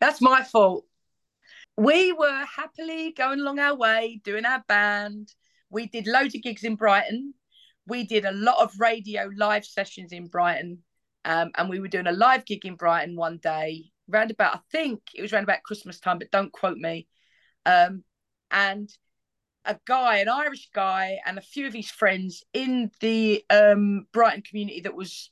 That's 0.00 0.20
my 0.20 0.42
fault. 0.42 0.84
We 1.76 2.12
were 2.12 2.44
happily 2.44 3.12
going 3.12 3.40
along 3.40 3.58
our 3.58 3.74
way, 3.74 4.20
doing 4.24 4.44
our 4.44 4.64
band. 4.68 5.32
We 5.70 5.86
did 5.86 6.06
loads 6.06 6.34
of 6.34 6.42
gigs 6.42 6.64
in 6.64 6.76
Brighton. 6.76 7.34
We 7.86 8.04
did 8.04 8.24
a 8.24 8.32
lot 8.32 8.62
of 8.62 8.78
radio 8.78 9.30
live 9.36 9.64
sessions 9.64 10.12
in 10.12 10.26
Brighton. 10.26 10.78
Um, 11.24 11.50
and 11.56 11.68
we 11.68 11.80
were 11.80 11.88
doing 11.88 12.06
a 12.06 12.12
live 12.12 12.44
gig 12.46 12.64
in 12.64 12.76
Brighton 12.76 13.14
one 13.14 13.38
day, 13.38 13.90
round 14.08 14.30
about, 14.30 14.54
I 14.56 14.60
think 14.72 15.00
it 15.14 15.22
was 15.22 15.32
around 15.32 15.44
about 15.44 15.62
Christmas 15.62 16.00
time, 16.00 16.18
but 16.18 16.30
don't 16.30 16.52
quote 16.52 16.78
me. 16.78 17.06
Um, 17.66 18.04
and 18.50 18.90
a 19.64 19.78
guy, 19.86 20.18
an 20.18 20.28
Irish 20.28 20.70
guy, 20.74 21.18
and 21.26 21.38
a 21.38 21.42
few 21.42 21.66
of 21.66 21.74
his 21.74 21.90
friends 21.90 22.42
in 22.54 22.90
the 23.00 23.44
um, 23.50 24.06
Brighton 24.12 24.42
community 24.42 24.80
that 24.80 24.94
was 24.94 25.30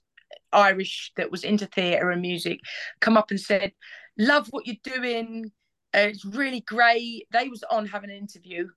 Irish, 0.53 1.13
that 1.17 1.31
was 1.31 1.45
into 1.45 1.67
theatre 1.67 2.11
and 2.11 2.21
music, 2.21 2.61
come 3.01 3.17
up 3.17 3.31
and 3.31 3.41
said, 3.41 3.73
"Love 4.19 4.49
what 4.51 4.67
you're 4.67 4.77
doing. 4.83 5.51
Uh, 5.95 6.11
it's 6.11 6.25
really 6.25 6.61
great." 6.61 7.27
They 7.31 7.49
was 7.49 7.65
on 7.71 7.87
having 7.87 8.11
an 8.11 8.17
interview. 8.17 8.69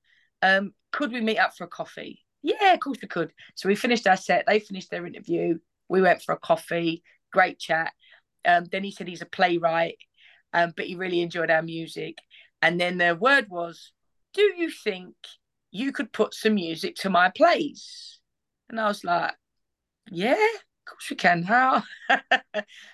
Um, 0.41 0.73
could 0.91 1.11
we 1.11 1.21
meet 1.21 1.37
up 1.37 1.55
for 1.55 1.65
a 1.65 1.67
coffee? 1.67 2.23
Yeah, 2.41 2.73
of 2.73 2.79
course 2.79 2.97
we 3.01 3.07
could. 3.07 3.33
So 3.55 3.69
we 3.69 3.75
finished 3.75 4.07
our 4.07 4.17
set. 4.17 4.45
They 4.47 4.59
finished 4.59 4.89
their 4.89 5.05
interview. 5.05 5.59
We 5.89 6.01
went 6.01 6.21
for 6.21 6.33
a 6.33 6.39
coffee. 6.39 7.03
Great 7.31 7.59
chat. 7.59 7.93
Um, 8.45 8.65
then 8.71 8.83
he 8.83 8.91
said 8.91 9.07
he's 9.07 9.21
a 9.21 9.27
playwright, 9.27 9.97
um, 10.53 10.73
but 10.75 10.87
he 10.87 10.95
really 10.95 11.21
enjoyed 11.21 11.51
our 11.51 11.61
music. 11.61 12.17
And 12.61 12.79
then 12.79 12.97
the 12.97 13.15
word 13.15 13.47
was, 13.49 13.91
"Do 14.33 14.41
you 14.41 14.71
think 14.71 15.15
you 15.71 15.91
could 15.91 16.11
put 16.11 16.33
some 16.33 16.55
music 16.55 16.95
to 16.97 17.09
my 17.09 17.29
plays?" 17.29 18.19
And 18.69 18.79
I 18.79 18.87
was 18.87 19.03
like, 19.03 19.35
"Yeah, 20.09 20.47
course 20.91 21.09
we 21.09 21.15
can. 21.15 21.43
How 21.43 21.83
how 22.09 22.19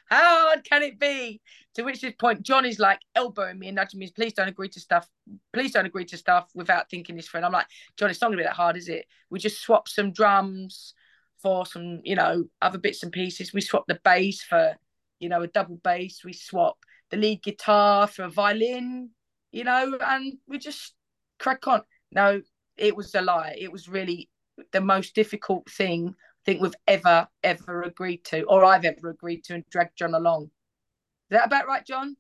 hard 0.10 0.64
can 0.64 0.84
it 0.84 1.00
be?" 1.00 1.42
To 1.76 1.84
which 1.84 2.02
this 2.02 2.14
point, 2.18 2.42
John 2.42 2.66
is 2.66 2.80
like 2.80 3.00
elbowing 3.16 3.60
me 3.60 3.68
and 3.68 3.76
nudging 3.76 4.00
me. 4.00 4.12
Please 4.16 4.34
don't 4.34 4.48
agree 4.48 4.70
to 4.70 4.80
stuff. 4.80 5.08
Please 5.54 5.72
don't 5.72 5.86
agree 5.86 6.06
to 6.06 6.18
stuff 6.18 6.50
without 6.56 6.90
thinking 6.90 7.16
this 7.16 7.28
friend. 7.28 7.46
I'm 7.46 7.52
like, 7.52 7.68
John, 7.98 8.10
it's 8.10 8.22
not 8.22 8.28
gonna 8.28 8.38
be 8.38 8.44
that 8.44 8.54
hard, 8.54 8.78
is 8.78 8.90
it? 8.90 9.06
We 9.30 9.40
just 9.40 9.62
swap 9.62 9.88
some 9.88 10.12
drums 10.12 10.94
for 11.42 11.66
some, 11.66 12.02
you 12.04 12.16
know, 12.16 12.46
other 12.62 12.78
bits 12.80 13.04
and 13.04 13.12
pieces. 13.12 13.54
We 13.54 13.62
swap 13.62 13.86
the 13.88 14.00
bass 14.04 14.42
for, 14.42 14.76
you 15.20 15.30
know, 15.30 15.44
a 15.44 15.48
double 15.48 15.78
bass. 15.84 16.24
We 16.24 16.34
swap 16.34 16.78
the 17.12 17.18
lead 17.18 17.44
guitar 17.44 18.08
for 18.08 18.24
a 18.24 18.30
violin 18.30 19.12
you 19.52 19.64
know, 19.64 19.98
and 20.02 20.34
we 20.48 20.60
just 20.60 20.94
crack 21.40 21.68
on. 21.68 21.82
No, 22.12 22.42
it 22.76 22.96
was 22.96 23.14
a 23.16 23.22
lie. 23.22 23.56
It 23.60 23.72
was 23.72 23.90
really 23.90 24.30
the 24.72 24.82
most 24.82 25.16
difficult 25.16 25.70
thing 25.70 26.16
think 26.48 26.62
we've 26.62 26.74
ever, 26.88 27.28
ever 27.44 27.84
agreed 27.84 28.24
to, 28.24 28.44
or 28.44 28.64
I've 28.64 28.86
ever 28.86 29.10
agreed 29.10 29.44
to, 29.44 29.56
and 29.56 29.66
dragged 29.70 29.98
John 29.98 30.14
along. 30.16 30.44
Is 30.44 30.50
that 31.32 31.46
about 31.46 31.68
right, 31.68 31.86
John? 31.86 32.16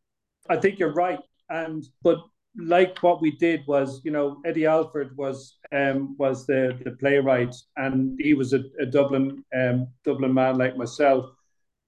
I 0.49 0.57
think 0.57 0.77
you're 0.77 0.93
right. 0.93 1.19
And 1.49 1.87
but 2.03 2.19
like 2.57 3.01
what 3.01 3.21
we 3.21 3.31
did 3.31 3.61
was, 3.67 4.01
you 4.03 4.11
know, 4.11 4.41
Eddie 4.45 4.65
Alford 4.65 5.15
was 5.15 5.57
um 5.71 6.15
was 6.19 6.45
the 6.45 6.77
the 6.83 6.91
playwright, 6.91 7.55
and 7.77 8.19
he 8.21 8.33
was 8.33 8.51
a, 8.53 8.63
a 8.79 8.85
Dublin 8.85 9.43
um 9.57 9.87
Dublin 10.03 10.33
man 10.33 10.57
like 10.57 10.75
myself, 10.75 11.25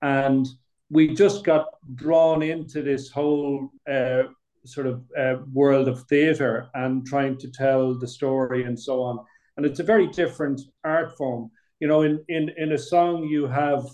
and 0.02 0.48
we 0.90 1.14
just 1.14 1.44
got 1.44 1.66
drawn 1.96 2.42
into 2.42 2.82
this 2.82 3.10
whole 3.10 3.70
uh, 3.92 4.24
sort 4.66 4.88
of 4.88 5.04
uh, 5.18 5.36
world 5.54 5.88
of 5.88 6.04
theatre 6.08 6.68
and 6.74 7.06
trying 7.06 7.38
to 7.38 7.52
tell 7.52 7.94
the 7.94 8.08
story 8.08 8.64
and 8.64 8.80
so 8.80 9.04
on. 9.04 9.20
And 9.58 9.66
it's 9.66 9.80
a 9.80 9.84
very 9.84 10.08
different 10.08 10.62
art 10.84 11.16
form. 11.16 11.52
You 11.80 11.88
know, 11.88 12.02
in 12.02 12.24
in 12.28 12.50
in 12.58 12.72
a 12.74 12.78
song 12.78 13.24
you 13.24 13.48
have 13.48 13.86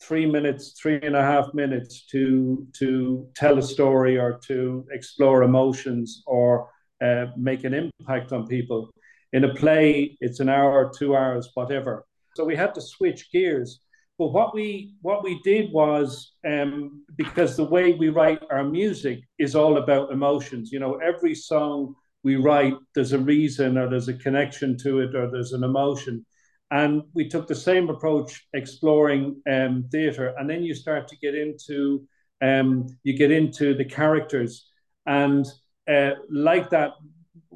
three 0.00 0.26
minutes, 0.26 0.74
three 0.80 1.00
and 1.02 1.16
a 1.16 1.22
half 1.22 1.52
minutes 1.54 2.06
to 2.06 2.66
to 2.78 3.28
tell 3.34 3.58
a 3.58 3.62
story 3.62 4.18
or 4.18 4.40
to 4.48 4.86
explore 4.90 5.42
emotions 5.42 6.22
or 6.26 6.68
uh, 7.04 7.26
make 7.36 7.64
an 7.64 7.74
impact 7.74 8.32
on 8.32 8.46
people. 8.46 8.90
In 9.32 9.44
a 9.44 9.54
play, 9.54 10.16
it's 10.20 10.40
an 10.40 10.48
hour, 10.48 10.92
two 10.96 11.16
hours, 11.16 11.50
whatever. 11.54 12.04
So 12.36 12.44
we 12.44 12.56
had 12.56 12.74
to 12.74 12.80
switch 12.80 13.30
gears 13.32 13.80
but 14.22 14.32
what 14.32 14.54
we 14.54 14.94
what 15.00 15.24
we 15.24 15.40
did 15.42 15.72
was 15.72 16.34
um, 16.46 17.02
because 17.16 17.56
the 17.56 17.64
way 17.64 17.94
we 17.94 18.08
write 18.08 18.40
our 18.50 18.62
music 18.62 19.20
is 19.38 19.56
all 19.56 19.78
about 19.78 20.12
emotions. 20.12 20.70
You 20.70 20.78
know, 20.78 20.94
every 20.96 21.34
song 21.34 21.94
we 22.22 22.36
write, 22.36 22.74
there's 22.94 23.12
a 23.12 23.18
reason 23.18 23.76
or 23.76 23.88
there's 23.88 24.06
a 24.06 24.14
connection 24.14 24.76
to 24.78 25.00
it 25.00 25.16
or 25.16 25.28
there's 25.28 25.52
an 25.52 25.64
emotion. 25.64 26.24
And 26.72 27.02
we 27.14 27.28
took 27.28 27.46
the 27.46 27.54
same 27.54 27.90
approach 27.90 28.46
exploring 28.54 29.40
um, 29.48 29.84
theatre, 29.92 30.34
and 30.38 30.48
then 30.48 30.64
you 30.64 30.74
start 30.74 31.06
to 31.08 31.16
get 31.16 31.34
into 31.34 32.08
um, 32.40 32.88
you 33.04 33.16
get 33.16 33.30
into 33.30 33.74
the 33.74 33.84
characters, 33.84 34.68
and 35.06 35.46
uh, 35.88 36.12
like 36.28 36.70
that, 36.70 36.92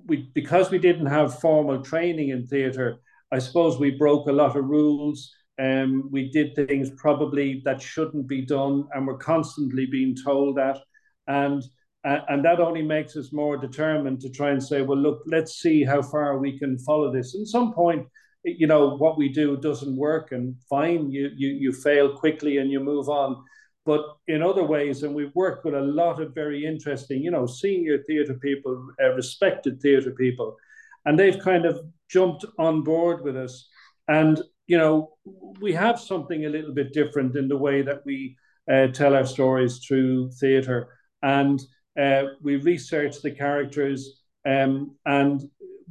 we 0.07 0.31
because 0.35 0.71
we 0.71 0.79
didn't 0.79 1.07
have 1.07 1.41
formal 1.41 1.83
training 1.83 2.29
in 2.29 2.47
theatre, 2.47 2.99
I 3.33 3.39
suppose 3.41 3.81
we 3.81 3.91
broke 3.91 4.29
a 4.29 4.33
lot 4.33 4.55
of 4.55 4.65
rules 4.65 5.33
um, 5.59 6.09
we 6.11 6.31
did 6.31 6.55
things 6.55 6.91
probably 6.97 7.63
that 7.65 7.81
shouldn't 7.81 8.27
be 8.27 8.43
done, 8.43 8.89
and 8.93 9.07
we're 9.07 9.17
constantly 9.17 9.87
being 9.87 10.15
told 10.23 10.57
that. 10.57 10.79
And 11.27 11.63
and 12.05 12.45
that 12.45 12.61
only 12.61 12.83
makes 12.83 13.17
us 13.17 13.33
more 13.33 13.57
determined 13.57 14.21
to 14.21 14.31
try 14.31 14.51
and 14.51 14.63
say, 14.63 14.81
well, 14.81 14.97
look, 14.97 15.23
let's 15.27 15.57
see 15.61 15.83
how 15.83 16.03
far 16.03 16.39
we 16.39 16.57
can 16.57 16.79
follow 16.79 17.13
this. 17.13 17.35
At 17.35 17.49
some 17.49 17.73
point, 17.73 18.07
you 18.47 18.67
know, 18.69 18.97
what 18.97 19.19
we 19.19 19.29
do 19.29 19.57
doesn't 19.57 19.97
work, 19.97 20.31
and 20.33 20.55
fine, 20.71 21.11
you 21.11 21.31
you 21.37 21.49
you 21.49 21.73
fail 21.73 22.17
quickly 22.17 22.59
and 22.59 22.71
you 22.71 22.81
move 22.81 23.09
on. 23.09 23.43
But 23.85 24.03
in 24.27 24.43
other 24.43 24.65
ways, 24.65 25.03
and 25.03 25.15
we've 25.15 25.35
worked 25.35 25.65
with 25.65 25.75
a 25.75 25.81
lot 25.81 26.21
of 26.21 26.35
very 26.35 26.65
interesting, 26.65 27.23
you 27.23 27.31
know, 27.31 27.47
senior 27.47 28.03
theatre 28.05 28.35
people, 28.35 28.89
uh, 29.03 29.13
respected 29.15 29.81
theatre 29.81 30.13
people, 30.13 30.57
and 31.05 31.19
they've 31.19 31.39
kind 31.39 31.67
of 31.67 31.81
jumped 32.09 32.45
on 32.59 32.83
board 32.83 33.23
with 33.23 33.37
us. 33.37 33.69
And 34.09 34.41
you 34.69 34.79
know, 34.79 35.17
we 35.61 35.73
have 35.73 36.01
something 36.01 36.45
a 36.45 36.49
little 36.49 36.73
bit 36.73 36.93
different 36.93 37.37
in 37.37 37.49
the 37.49 37.57
way 37.57 37.83
that 37.83 38.05
we 38.05 38.37
uh, 38.71 38.89
tell 38.89 39.15
our 39.15 39.27
stories 39.27 39.79
through 39.79 40.31
theatre, 40.41 40.89
and 41.23 41.61
uh, 42.01 42.25
we 42.43 42.57
research 42.57 43.23
the 43.23 43.31
characters, 43.31 44.23
um, 44.45 44.97
and 45.05 45.43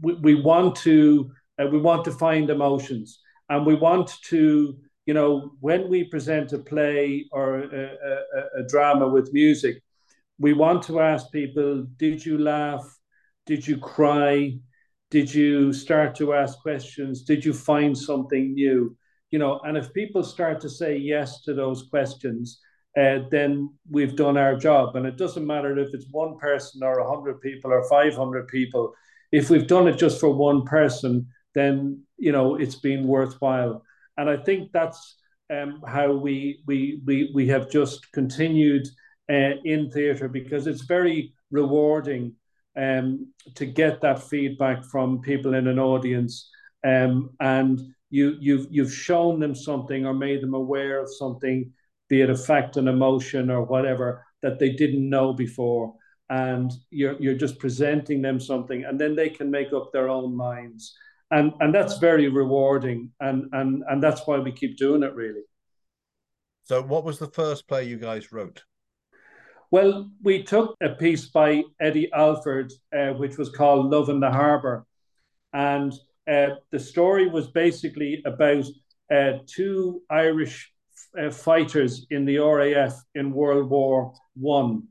we, 0.01 0.13
we 0.15 0.35
want 0.35 0.75
to 0.77 1.31
uh, 1.61 1.67
we 1.67 1.79
want 1.79 2.05
to 2.05 2.11
find 2.11 2.49
emotions, 2.49 3.19
and 3.49 3.65
we 3.65 3.75
want 3.75 4.11
to 4.25 4.77
you 5.05 5.13
know 5.13 5.51
when 5.59 5.89
we 5.89 6.03
present 6.05 6.53
a 6.53 6.59
play 6.59 7.25
or 7.31 7.59
a, 7.59 7.97
a, 8.37 8.61
a 8.61 8.67
drama 8.67 9.07
with 9.07 9.33
music, 9.33 9.81
we 10.39 10.53
want 10.53 10.83
to 10.83 10.99
ask 10.99 11.31
people, 11.31 11.85
did 11.97 12.25
you 12.25 12.37
laugh? 12.37 12.85
Did 13.45 13.67
you 13.67 13.77
cry? 13.77 14.57
Did 15.11 15.33
you 15.33 15.71
start 15.71 16.15
to 16.15 16.33
ask 16.33 16.59
questions? 16.59 17.23
Did 17.23 17.45
you 17.45 17.53
find 17.53 17.97
something 17.97 18.53
new? 18.53 18.97
You 19.31 19.39
know, 19.39 19.59
and 19.63 19.77
if 19.77 19.93
people 19.93 20.23
start 20.23 20.59
to 20.61 20.69
say 20.69 20.97
yes 20.97 21.41
to 21.43 21.53
those 21.53 21.87
questions, 21.89 22.59
uh, 22.97 23.19
then 23.29 23.69
we've 23.89 24.15
done 24.15 24.37
our 24.37 24.55
job. 24.55 24.95
And 24.95 25.05
it 25.05 25.17
doesn't 25.17 25.45
matter 25.45 25.77
if 25.77 25.93
it's 25.93 26.07
one 26.11 26.37
person 26.37 26.83
or 26.83 27.01
100 27.01 27.41
people 27.41 27.71
or 27.71 27.87
500 27.87 28.47
people. 28.47 28.93
If 29.31 29.49
we've 29.49 29.67
done 29.67 29.87
it 29.87 29.97
just 29.97 30.19
for 30.19 30.29
one 30.29 30.63
person, 30.63 31.27
then, 31.55 32.03
you 32.17 32.31
know, 32.31 32.55
it's 32.55 32.75
been 32.75 33.07
worthwhile. 33.07 33.83
And 34.17 34.29
I 34.29 34.37
think 34.37 34.71
that's 34.71 35.15
um, 35.51 35.81
how 35.87 36.11
we, 36.13 36.61
we, 36.67 37.01
we, 37.05 37.31
we 37.33 37.47
have 37.47 37.69
just 37.69 38.11
continued 38.11 38.87
uh, 39.29 39.55
in 39.63 39.89
theatre 39.89 40.27
because 40.29 40.67
it's 40.67 40.81
very 40.81 41.33
rewarding 41.51 42.33
um, 42.77 43.31
to 43.55 43.65
get 43.65 44.01
that 44.01 44.21
feedback 44.21 44.85
from 44.85 45.21
people 45.21 45.53
in 45.55 45.67
an 45.67 45.79
audience. 45.79 46.49
Um, 46.83 47.31
and 47.39 47.81
you, 48.09 48.35
you've, 48.39 48.67
you've 48.69 48.93
shown 48.93 49.39
them 49.39 49.55
something 49.55 50.05
or 50.05 50.13
made 50.13 50.41
them 50.41 50.53
aware 50.53 51.01
of 51.01 51.09
something, 51.13 51.71
be 52.09 52.21
it 52.21 52.29
a 52.29 52.35
fact, 52.35 52.77
an 52.77 52.87
emotion, 52.87 53.49
or 53.49 53.63
whatever, 53.63 54.23
that 54.41 54.59
they 54.59 54.69
didn't 54.69 55.09
know 55.09 55.33
before. 55.33 55.93
And 56.29 56.71
you're, 56.89 57.19
you're 57.21 57.37
just 57.37 57.59
presenting 57.59 58.21
them 58.21 58.39
something, 58.39 58.83
and 58.83 58.99
then 58.99 59.15
they 59.15 59.29
can 59.29 59.49
make 59.49 59.73
up 59.73 59.91
their 59.91 60.09
own 60.09 60.35
minds. 60.35 60.95
And, 61.31 61.53
and 61.59 61.73
that's 61.73 61.97
very 61.97 62.27
rewarding. 62.27 63.11
And, 63.19 63.49
and, 63.51 63.83
and 63.87 64.01
that's 64.01 64.25
why 64.27 64.37
we 64.39 64.51
keep 64.51 64.77
doing 64.77 65.03
it, 65.03 65.13
really. 65.15 65.41
So, 66.63 66.81
what 66.81 67.03
was 67.03 67.19
the 67.19 67.27
first 67.27 67.67
play 67.67 67.83
you 67.83 67.97
guys 67.97 68.31
wrote? 68.31 68.63
Well, 69.71 70.09
we 70.23 70.43
took 70.43 70.75
a 70.81 70.89
piece 70.89 71.25
by 71.27 71.63
Eddie 71.79 72.11
Alford, 72.13 72.71
uh, 72.95 73.13
which 73.13 73.37
was 73.37 73.49
called 73.49 73.91
Love 73.91 74.09
in 74.09 74.19
the 74.19 74.31
Harbour. 74.31 74.85
And 75.53 75.93
uh, 76.31 76.55
the 76.71 76.79
story 76.79 77.27
was 77.27 77.47
basically 77.47 78.21
about 78.25 78.65
uh, 79.13 79.39
two 79.45 80.01
Irish 80.09 80.71
uh, 81.19 81.29
fighters 81.29 82.05
in 82.09 82.25
the 82.25 82.37
RAF 82.37 82.99
in 83.15 83.33
World 83.33 83.69
War 83.69 84.13
One. 84.35 84.87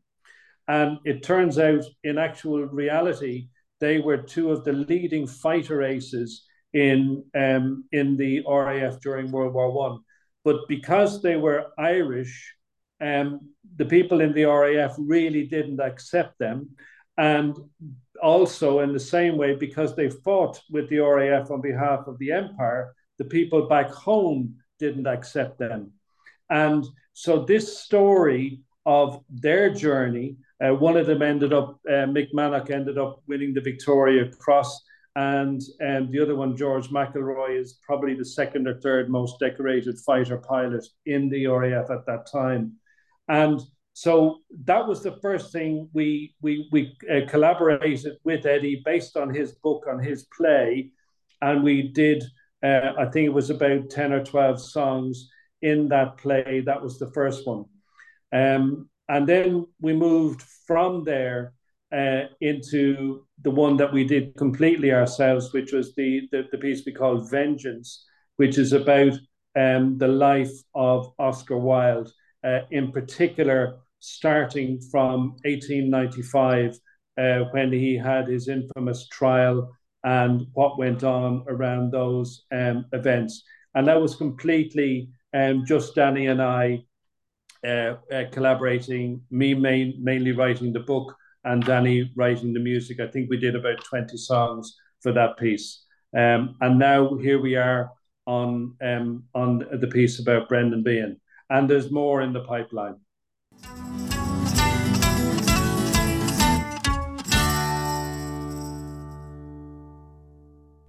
And 0.69 0.99
it 1.05 1.23
turns 1.23 1.59
out, 1.59 1.85
in 2.05 2.19
actual 2.19 2.65
reality, 2.67 3.49
they 3.85 3.99
were 3.99 4.17
two 4.17 4.51
of 4.51 4.65
the 4.65 4.73
leading 4.73 5.27
fighter 5.27 5.83
aces 5.83 6.31
in, 6.73 7.23
um, 7.35 7.85
in 7.93 8.17
the 8.17 8.43
RAF 8.49 8.99
during 9.01 9.31
World 9.31 9.53
War 9.53 9.71
One. 9.71 9.99
But 10.43 10.61
because 10.69 11.21
they 11.21 11.37
were 11.37 11.67
Irish, 11.79 12.35
um, 13.01 13.29
the 13.77 13.85
people 13.97 14.23
in 14.23 14.33
the 14.33 14.45
RAF 14.45 14.95
really 14.99 15.45
didn't 15.47 15.81
accept 15.81 16.39
them. 16.39 16.71
And 17.19 17.57
also, 18.23 18.81
in 18.81 18.93
the 18.95 19.07
same 19.17 19.37
way, 19.37 19.55
because 19.55 19.95
they 19.95 20.09
fought 20.09 20.61
with 20.71 20.89
the 20.89 21.01
RAF 21.01 21.51
on 21.51 21.61
behalf 21.61 22.07
of 22.07 22.19
the 22.19 22.33
empire, 22.33 22.95
the 23.19 23.27
people 23.37 23.69
back 23.69 23.91
home 23.91 24.57
didn't 24.79 25.07
accept 25.07 25.59
them. 25.59 25.93
And 26.49 26.85
so, 27.13 27.45
this 27.45 27.79
story 27.79 28.61
of 28.87 29.23
their 29.29 29.73
journey, 29.73 30.37
uh, 30.63 30.75
one 30.75 30.97
of 30.97 31.07
them 31.07 31.23
ended 31.23 31.53
up, 31.53 31.81
uh, 31.89 32.07
Mick 32.07 32.71
ended 32.71 32.99
up 32.99 33.23
winning 33.27 33.55
the 33.55 33.61
Victoria 33.61 34.31
Cross. 34.39 34.83
And, 35.17 35.63
and 35.79 36.11
the 36.11 36.21
other 36.21 36.35
one, 36.35 36.57
George 36.57 36.89
McElroy, 36.89 37.61
is 37.61 37.79
probably 37.87 38.15
the 38.15 38.25
second 38.25 38.67
or 38.67 38.81
third 38.81 39.09
most 39.09 39.39
decorated 39.39 39.97
fighter 40.01 40.39
pilot 40.39 40.85
in 41.07 41.29
the 41.29 41.47
RAF 41.47 41.89
at 41.91 42.05
that 42.07 42.27
time. 42.33 42.73
And 43.29 43.61
so 43.93 44.39
that 44.65 44.89
was 44.89 45.05
the 45.05 45.17
first 45.23 45.53
thing 45.53 45.89
we 45.93 46.35
we 46.43 46.69
we 46.73 46.97
uh, 47.09 47.29
collaborated 47.29 48.17
with 48.25 48.45
Eddie 48.45 48.83
based 48.85 49.17
on 49.17 49.33
his 49.33 49.53
book 49.53 49.87
on 49.89 50.01
his 50.01 50.27
play, 50.37 50.91
and 51.41 51.63
we 51.63 51.93
did. 51.93 52.25
Uh, 52.61 52.95
I 52.99 53.05
think 53.05 53.27
it 53.27 53.33
was 53.33 53.51
about 53.51 53.91
ten 53.91 54.13
or 54.13 54.25
twelve 54.25 54.61
songs 54.61 55.31
in 55.63 55.89
that 55.91 56.17
play. 56.17 56.61
That 56.67 56.83
was 56.83 56.99
the 56.99 57.13
first 57.13 57.47
one, 57.47 57.67
um, 58.33 58.89
and 59.09 59.29
then 59.29 59.67
we 59.81 59.93
moved 59.93 60.43
from 60.67 61.05
there 61.05 61.53
uh, 61.93 62.23
into 62.41 63.25
the 63.43 63.51
one 63.51 63.77
that 63.77 63.93
we 63.93 64.05
did 64.05 64.37
completely 64.37 64.93
ourselves, 64.93 65.53
which 65.53 65.73
was 65.73 65.95
the 65.95 66.29
the, 66.33 66.45
the 66.51 66.59
piece 66.59 66.85
we 66.85 66.93
called 66.93 67.31
Vengeance, 67.31 68.05
which 68.37 68.59
is 68.59 68.73
about 68.73 69.13
um, 69.57 69.99
the 69.99 70.09
life 70.09 70.53
of 70.75 71.13
Oscar 71.19 71.59
Wilde, 71.59 72.11
uh, 72.43 72.61
in 72.71 72.91
particular 72.93 73.79
starting 74.01 74.81
from 74.91 75.31
1895 75.45 76.79
uh, 77.17 77.39
when 77.53 77.73
he 77.73 77.97
had 77.97 78.29
his 78.29 78.49
infamous 78.49 79.09
trial 79.09 79.75
and 80.03 80.47
what 80.53 80.79
went 80.79 81.03
on 81.03 81.43
around 81.49 81.91
those 81.91 82.45
um, 82.53 82.85
events. 82.93 83.43
And 83.75 83.87
that 83.87 84.01
was 84.01 84.17
completely 84.17 85.09
um, 85.33 85.65
just 85.67 85.95
Danny 85.95 86.27
and 86.27 86.43
I 86.43 86.85
uh, 87.65 87.97
uh, 88.13 88.25
collaborating, 88.31 89.23
me 89.31 89.55
main, 89.55 89.97
mainly 90.03 90.33
writing 90.33 90.73
the 90.73 90.81
book 90.81 91.17
and 91.45 91.65
Danny 91.65 92.11
writing 92.17 92.53
the 92.53 92.61
music. 92.61 93.01
I 93.01 93.07
think 93.07 93.31
we 93.31 93.37
did 93.37 93.57
about 93.57 93.85
20 93.85 94.17
songs 94.17 94.77
for 95.01 95.13
that 95.13 95.37
piece. 95.39 95.85
Um, 96.17 96.57
and 96.61 96.79
now 96.79 97.17
here 97.17 97.41
we 97.41 97.57
are 97.57 97.91
on 98.27 98.77
um, 98.83 99.25
on 99.35 99.67
the 99.81 99.89
piece 99.89 100.21
about 100.21 100.49
Brendan 100.49 100.83
Behan. 100.83 101.21
And 101.51 101.69
there's 101.69 101.91
more 101.91 102.23
in 102.23 102.33
the 102.33 102.41
pipeline. 102.41 102.97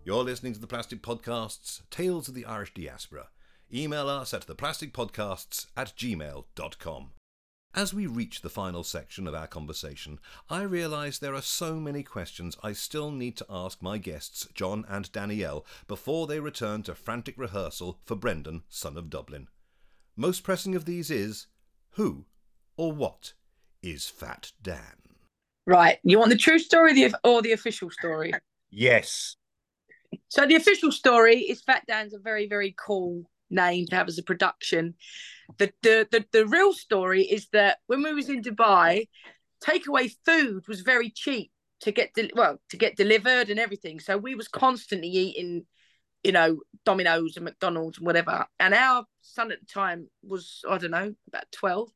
You're 0.05 0.23
listening 0.23 0.53
to 0.53 0.59
the 0.59 0.67
Plastic 0.67 1.01
Podcasts, 1.01 1.82
Tales 1.89 2.28
of 2.28 2.36
the 2.36 2.45
Irish 2.45 2.73
Diaspora. 2.73 3.30
Email 3.74 4.09
us 4.09 4.34
at 4.34 4.45
theplasticpodcasts 4.45 5.68
at 5.76 5.93
gmail.com. 5.97 7.11
As 7.74 7.93
we 7.93 8.05
reach 8.05 8.41
the 8.41 8.49
final 8.49 8.86
section 8.86 9.28
of 9.28 9.36
our 9.36 9.47
conversation, 9.47 10.20
I 10.49 10.61
realise 10.61 11.18
there 11.18 11.36
are 11.36 11.41
so 11.41 11.76
many 11.76 12.03
questions 12.03 12.55
I 12.63 12.72
still 12.72 13.11
need 13.11 13.36
to 13.38 13.45
ask 13.49 13.82
my 13.82 13.97
guests, 13.97 14.47
John 14.53 14.86
and 14.88 15.11
Danielle, 15.11 15.66
before 15.88 16.26
they 16.26 16.39
return 16.39 16.84
to 16.84 16.95
frantic 16.95 17.38
rehearsal 17.38 17.99
for 18.05 18.16
Brendan, 18.16 18.63
son 18.70 18.95
of 18.97 19.09
Dublin. 19.09 19.49
Most 20.16 20.43
pressing 20.43 20.76
of 20.76 20.86
these 20.86 21.11
is 21.11 21.47
who 21.91 22.26
or 22.78 22.93
what 22.93 23.34
is 23.84 24.07
Fat 24.07 24.53
Dan? 24.61 25.01
Right. 25.66 25.97
You 26.03 26.20
want 26.20 26.30
the 26.30 26.38
true 26.38 26.59
story 26.59 27.11
or 27.26 27.41
the 27.41 27.51
official 27.51 27.89
story? 27.89 28.32
Yes. 28.70 29.36
So 30.30 30.45
the 30.45 30.55
official 30.55 30.91
story 30.91 31.39
is 31.39 31.61
Fat 31.61 31.84
Dan's 31.88 32.13
a 32.13 32.20
very, 32.20 32.47
very 32.47 32.74
cool 32.78 33.30
name 33.49 33.85
to 33.87 33.95
have 33.95 34.07
as 34.07 34.17
a 34.17 34.23
production. 34.23 34.95
The 35.57 35.71
the 35.83 36.07
the, 36.11 36.25
the 36.31 36.45
real 36.47 36.73
story 36.73 37.23
is 37.23 37.47
that 37.53 37.77
when 37.87 38.03
we 38.03 38.13
was 38.13 38.29
in 38.29 38.41
Dubai, 38.41 39.07
takeaway 39.63 40.11
food 40.25 40.67
was 40.67 40.81
very 40.81 41.09
cheap 41.09 41.51
to 41.81 41.91
get 41.91 42.13
de- 42.13 42.31
well 42.35 42.59
to 42.69 42.77
get 42.77 42.97
delivered 42.97 43.49
and 43.49 43.59
everything. 43.59 43.99
So 43.99 44.17
we 44.17 44.35
was 44.35 44.47
constantly 44.47 45.09
eating, 45.09 45.65
you 46.23 46.31
know, 46.31 46.59
Domino's 46.85 47.35
and 47.35 47.45
McDonald's 47.45 47.97
and 47.97 48.07
whatever. 48.07 48.45
And 48.59 48.73
our 48.73 49.05
son 49.21 49.51
at 49.51 49.59
the 49.59 49.67
time 49.67 50.09
was 50.23 50.61
I 50.69 50.77
don't 50.77 50.91
know 50.91 51.13
about 51.27 51.51
twelve, 51.51 51.89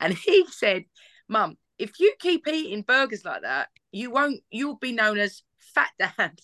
and 0.00 0.12
he 0.12 0.46
said, 0.50 0.84
Mum, 1.28 1.56
if 1.78 1.98
you 1.98 2.14
keep 2.18 2.46
eating 2.46 2.82
burgers 2.82 3.24
like 3.24 3.42
that, 3.42 3.68
you 3.90 4.10
won't, 4.10 4.40
you'll 4.50 4.76
be 4.78 4.92
known 4.92 5.18
as 5.18 5.42
Fat 5.74 5.90
Dad. 5.98 6.12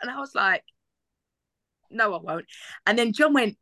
And 0.00 0.10
I 0.10 0.18
was 0.18 0.34
like, 0.34 0.64
No, 1.90 2.14
I 2.14 2.18
won't. 2.18 2.46
And 2.86 2.98
then 2.98 3.12
John 3.12 3.34
went, 3.34 3.58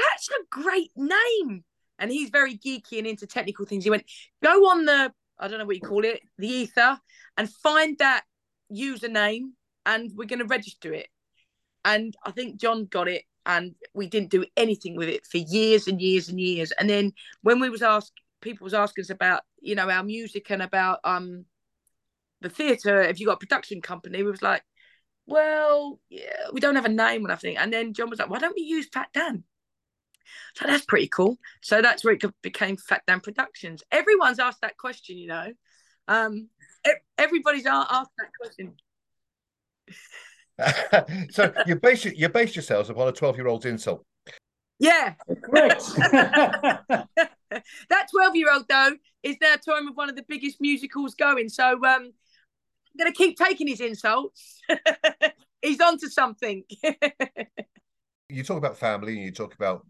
That's 0.00 0.28
a 0.30 0.62
great 0.62 0.90
name. 0.96 1.64
And 1.98 2.10
he's 2.10 2.30
very 2.30 2.56
geeky 2.56 2.98
and 2.98 3.06
into 3.06 3.26
technical 3.26 3.66
things. 3.66 3.84
He 3.84 3.90
went, 3.90 4.04
Go 4.42 4.70
on 4.70 4.86
the, 4.86 5.12
I 5.38 5.48
don't 5.48 5.58
know 5.58 5.66
what 5.66 5.76
you 5.76 5.82
call 5.82 6.04
it, 6.04 6.20
the 6.38 6.48
ether, 6.48 6.98
and 7.36 7.50
find 7.62 7.98
that 7.98 8.24
username, 8.72 9.50
and 9.84 10.10
we're 10.14 10.26
going 10.26 10.38
to 10.38 10.46
register 10.46 10.92
it. 10.92 11.08
And 11.84 12.14
I 12.24 12.30
think 12.30 12.60
John 12.60 12.86
got 12.86 13.08
it 13.08 13.24
and 13.46 13.74
we 13.94 14.06
didn't 14.06 14.30
do 14.30 14.44
anything 14.56 14.96
with 14.96 15.08
it 15.08 15.26
for 15.26 15.38
years 15.38 15.88
and 15.88 16.00
years 16.00 16.28
and 16.28 16.38
years. 16.38 16.72
And 16.72 16.90
then 16.90 17.12
when 17.42 17.58
we 17.58 17.70
was 17.70 17.82
asked 17.82 18.12
people 18.40 18.64
was 18.64 18.74
asking 18.74 19.02
us 19.02 19.10
about 19.10 19.42
you 19.60 19.74
know 19.74 19.88
our 19.88 20.02
music 20.02 20.50
and 20.50 20.62
about 20.62 21.00
um 21.04 21.44
the 22.40 22.48
theatre 22.48 23.02
if 23.02 23.20
you 23.20 23.26
got 23.26 23.34
a 23.34 23.38
production 23.46 23.80
company 23.80 24.22
we 24.22 24.30
was 24.30 24.42
like 24.42 24.62
well 25.26 26.00
yeah 26.08 26.46
we 26.52 26.60
don't 26.60 26.76
have 26.76 26.86
a 26.86 26.88
name 26.88 27.24
or 27.24 27.28
nothing 27.28 27.56
and 27.56 27.72
then 27.72 27.92
john 27.92 28.10
was 28.10 28.18
like 28.18 28.30
why 28.30 28.38
don't 28.38 28.56
we 28.56 28.62
use 28.62 28.88
fat 28.92 29.08
dan 29.12 29.44
so 30.54 30.66
that's 30.66 30.84
pretty 30.84 31.08
cool. 31.08 31.38
So 31.62 31.82
that's 31.82 32.04
where 32.04 32.14
it 32.14 32.22
became 32.42 32.76
fat 32.76 33.02
dan 33.06 33.20
productions. 33.20 33.82
Everyone's 33.90 34.38
asked 34.38 34.60
that 34.62 34.76
question 34.76 35.18
you 35.18 35.28
know. 35.28 35.52
Um 36.08 36.48
everybody's 37.18 37.66
asked 37.66 38.10
that 38.18 38.30
question. 38.40 38.74
So 41.30 41.52
you 41.66 41.76
base 41.76 42.04
you 42.04 42.28
base 42.28 42.54
yourselves 42.54 42.90
upon 42.90 43.08
a 43.08 43.12
12 43.12 43.36
year 43.36 43.46
old's 43.46 43.64
insult. 43.64 44.04
Yeah. 44.78 45.14
Correct. 45.42 45.84
That 47.88 48.08
12 48.10 48.36
year 48.36 48.52
old, 48.52 48.66
though, 48.68 48.92
is 49.22 49.36
now 49.40 49.56
touring 49.62 49.86
with 49.86 49.96
one 49.96 50.08
of 50.08 50.16
the 50.16 50.24
biggest 50.28 50.60
musicals 50.60 51.14
going. 51.14 51.48
So 51.48 51.64
um, 51.64 51.82
I'm 51.84 52.12
going 52.98 53.12
to 53.12 53.16
keep 53.16 53.36
taking 53.36 53.66
his 53.66 53.80
insults. 53.80 54.60
He's 55.62 55.80
on 55.80 55.98
to 55.98 56.08
something. 56.08 56.64
you 58.28 58.44
talk 58.44 58.58
about 58.58 58.78
family 58.78 59.14
and 59.14 59.24
you 59.24 59.32
talk 59.32 59.54
about 59.54 59.86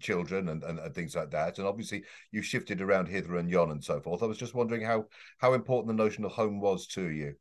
children 0.00 0.48
and, 0.48 0.62
and, 0.62 0.78
and, 0.78 0.94
things 0.94 1.14
like 1.14 1.30
that. 1.30 1.58
And 1.58 1.66
obviously, 1.66 2.04
you've 2.32 2.44
shifted 2.44 2.80
around 2.80 3.06
hither 3.06 3.36
and 3.36 3.50
yon 3.50 3.70
and 3.70 3.82
so 3.82 4.00
forth. 4.00 4.22
I 4.22 4.26
was 4.26 4.38
just 4.38 4.54
wondering 4.54 4.82
how 4.82 5.06
how 5.38 5.54
important 5.54 5.96
the 5.96 6.02
notion 6.02 6.24
of 6.24 6.32
home 6.32 6.60
was 6.60 6.86
to 6.88 7.08
you. 7.08 7.34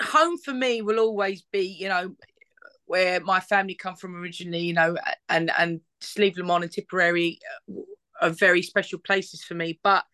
Home 0.00 0.36
for 0.38 0.52
me 0.52 0.82
will 0.82 0.98
always 0.98 1.42
be, 1.52 1.62
you 1.62 1.88
know, 1.88 2.14
where 2.86 3.20
my 3.20 3.40
family 3.40 3.74
come 3.74 3.96
from 3.96 4.16
originally, 4.16 4.60
you 4.60 4.74
know, 4.74 4.96
and 5.28 5.50
and 5.58 5.80
Slieve 6.00 6.38
Leman 6.38 6.62
and 6.62 6.72
Tipperary 6.72 7.38
are 8.20 8.30
very 8.30 8.62
special 8.62 8.98
places 8.98 9.44
for 9.44 9.54
me. 9.54 9.78
But 9.82 10.04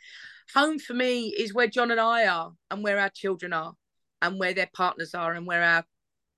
home 0.55 0.78
for 0.78 0.95
me 0.95 1.28
is 1.28 1.55
where 1.55 1.68
John 1.68 1.90
and 1.90 2.01
I 2.01 2.26
are, 2.26 2.53
and 2.70 2.82
where 2.82 2.99
our 2.99 3.11
children 3.11 3.53
are, 3.53 3.74
and 4.20 4.38
where 4.38 4.55
their 4.55 4.70
partners 4.72 5.14
are, 5.14 5.32
and 5.32 5.47
where 5.47 5.62
our, 5.62 5.84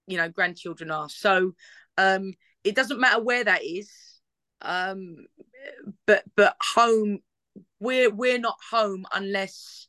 you 0.07 0.17
know, 0.17 0.29
grandchildren 0.29 0.91
are. 0.91 1.09
So 1.09 1.53
um, 1.97 2.35
it 2.65 2.75
doesn't 2.75 3.01
matter 3.01 3.23
where 3.23 3.45
that 3.45 3.63
is, 3.63 3.91
um, 4.63 5.27
but 6.07 6.25
but 6.37 6.57
home, 6.75 7.21
we're 7.81 8.11
we're 8.11 8.39
not 8.39 8.59
home 8.71 9.07
unless 9.13 9.89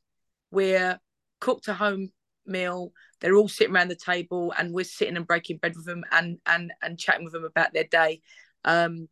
we're 0.51 0.99
cooked 1.39 1.67
a 1.67 1.73
home 1.73 2.11
meal. 2.45 2.91
They're 3.21 3.35
all 3.35 3.47
sitting 3.47 3.73
around 3.73 3.89
the 3.89 3.95
table, 3.95 4.53
and 4.57 4.73
we're 4.73 4.85
sitting 4.85 5.17
and 5.17 5.27
breaking 5.27 5.57
bread 5.57 5.75
with 5.75 5.85
them, 5.85 6.03
and 6.11 6.39
and 6.45 6.71
and 6.81 6.99
chatting 6.99 7.23
with 7.23 7.33
them 7.33 7.45
about 7.45 7.73
their 7.73 7.85
day. 7.85 8.21
Um, 8.63 9.09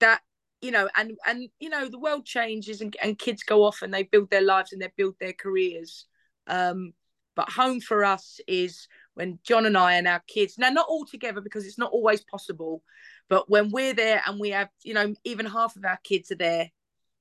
that 0.00 0.20
you 0.60 0.70
know 0.70 0.88
and 0.96 1.16
and 1.26 1.48
you 1.58 1.68
know 1.68 1.88
the 1.88 1.98
world 1.98 2.26
changes 2.26 2.80
and, 2.80 2.96
and 3.02 3.18
kids 3.18 3.42
go 3.42 3.64
off 3.64 3.82
and 3.82 3.94
they 3.94 4.02
build 4.02 4.30
their 4.30 4.42
lives 4.42 4.72
and 4.72 4.82
they 4.82 4.90
build 4.96 5.14
their 5.20 5.32
careers 5.32 6.06
um 6.48 6.92
but 7.36 7.48
home 7.50 7.80
for 7.80 8.04
us 8.04 8.40
is 8.46 8.88
when 9.14 9.38
john 9.44 9.66
and 9.66 9.78
i 9.78 9.94
and 9.94 10.08
our 10.08 10.22
kids 10.26 10.58
now 10.58 10.70
not 10.70 10.86
all 10.88 11.06
together 11.06 11.40
because 11.40 11.64
it's 11.64 11.78
not 11.78 11.92
always 11.92 12.22
possible 12.22 12.82
but 13.30 13.48
when 13.48 13.70
we're 13.70 13.94
there 13.94 14.22
and 14.26 14.38
we 14.38 14.50
have 14.50 14.68
you 14.82 14.92
know 14.92 15.14
even 15.24 15.46
half 15.46 15.76
of 15.76 15.84
our 15.86 15.98
kids 16.04 16.30
are 16.30 16.36
there 16.36 16.70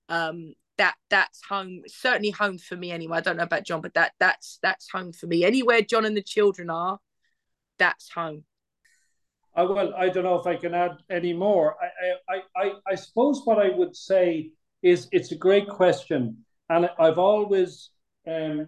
um 0.09 0.53
that 0.77 0.95
that's 1.09 1.41
home 1.47 1.83
certainly 1.87 2.31
home 2.31 2.57
for 2.57 2.75
me 2.75 2.91
anyway. 2.91 3.17
I 3.17 3.21
don't 3.21 3.37
know 3.37 3.43
about 3.43 3.63
john 3.63 3.79
but 3.79 3.93
that 3.93 4.11
that's 4.19 4.59
that's 4.61 4.89
home 4.89 5.13
for 5.13 5.27
me. 5.27 5.45
Anywhere 5.45 5.81
john 5.81 6.03
and 6.03 6.17
the 6.17 6.21
children 6.21 6.69
are 6.69 6.99
that's 7.77 8.09
home. 8.11 8.43
Uh, 9.55 9.65
well, 9.67 9.93
I 9.97 10.09
don't 10.09 10.23
know 10.23 10.39
if 10.39 10.45
I 10.45 10.55
can 10.55 10.73
add 10.73 10.97
any 11.09 11.33
more. 11.33 11.75
I, 11.81 12.33
I, 12.33 12.41
I, 12.55 12.71
I 12.87 12.95
suppose 12.95 13.41
what 13.45 13.57
I 13.57 13.69
would 13.69 13.95
say 13.95 14.51
is 14.83 15.07
it's 15.11 15.31
a 15.31 15.35
great 15.35 15.67
question, 15.67 16.45
and 16.69 16.89
I've 16.99 17.17
always 17.17 17.89
um, 18.27 18.67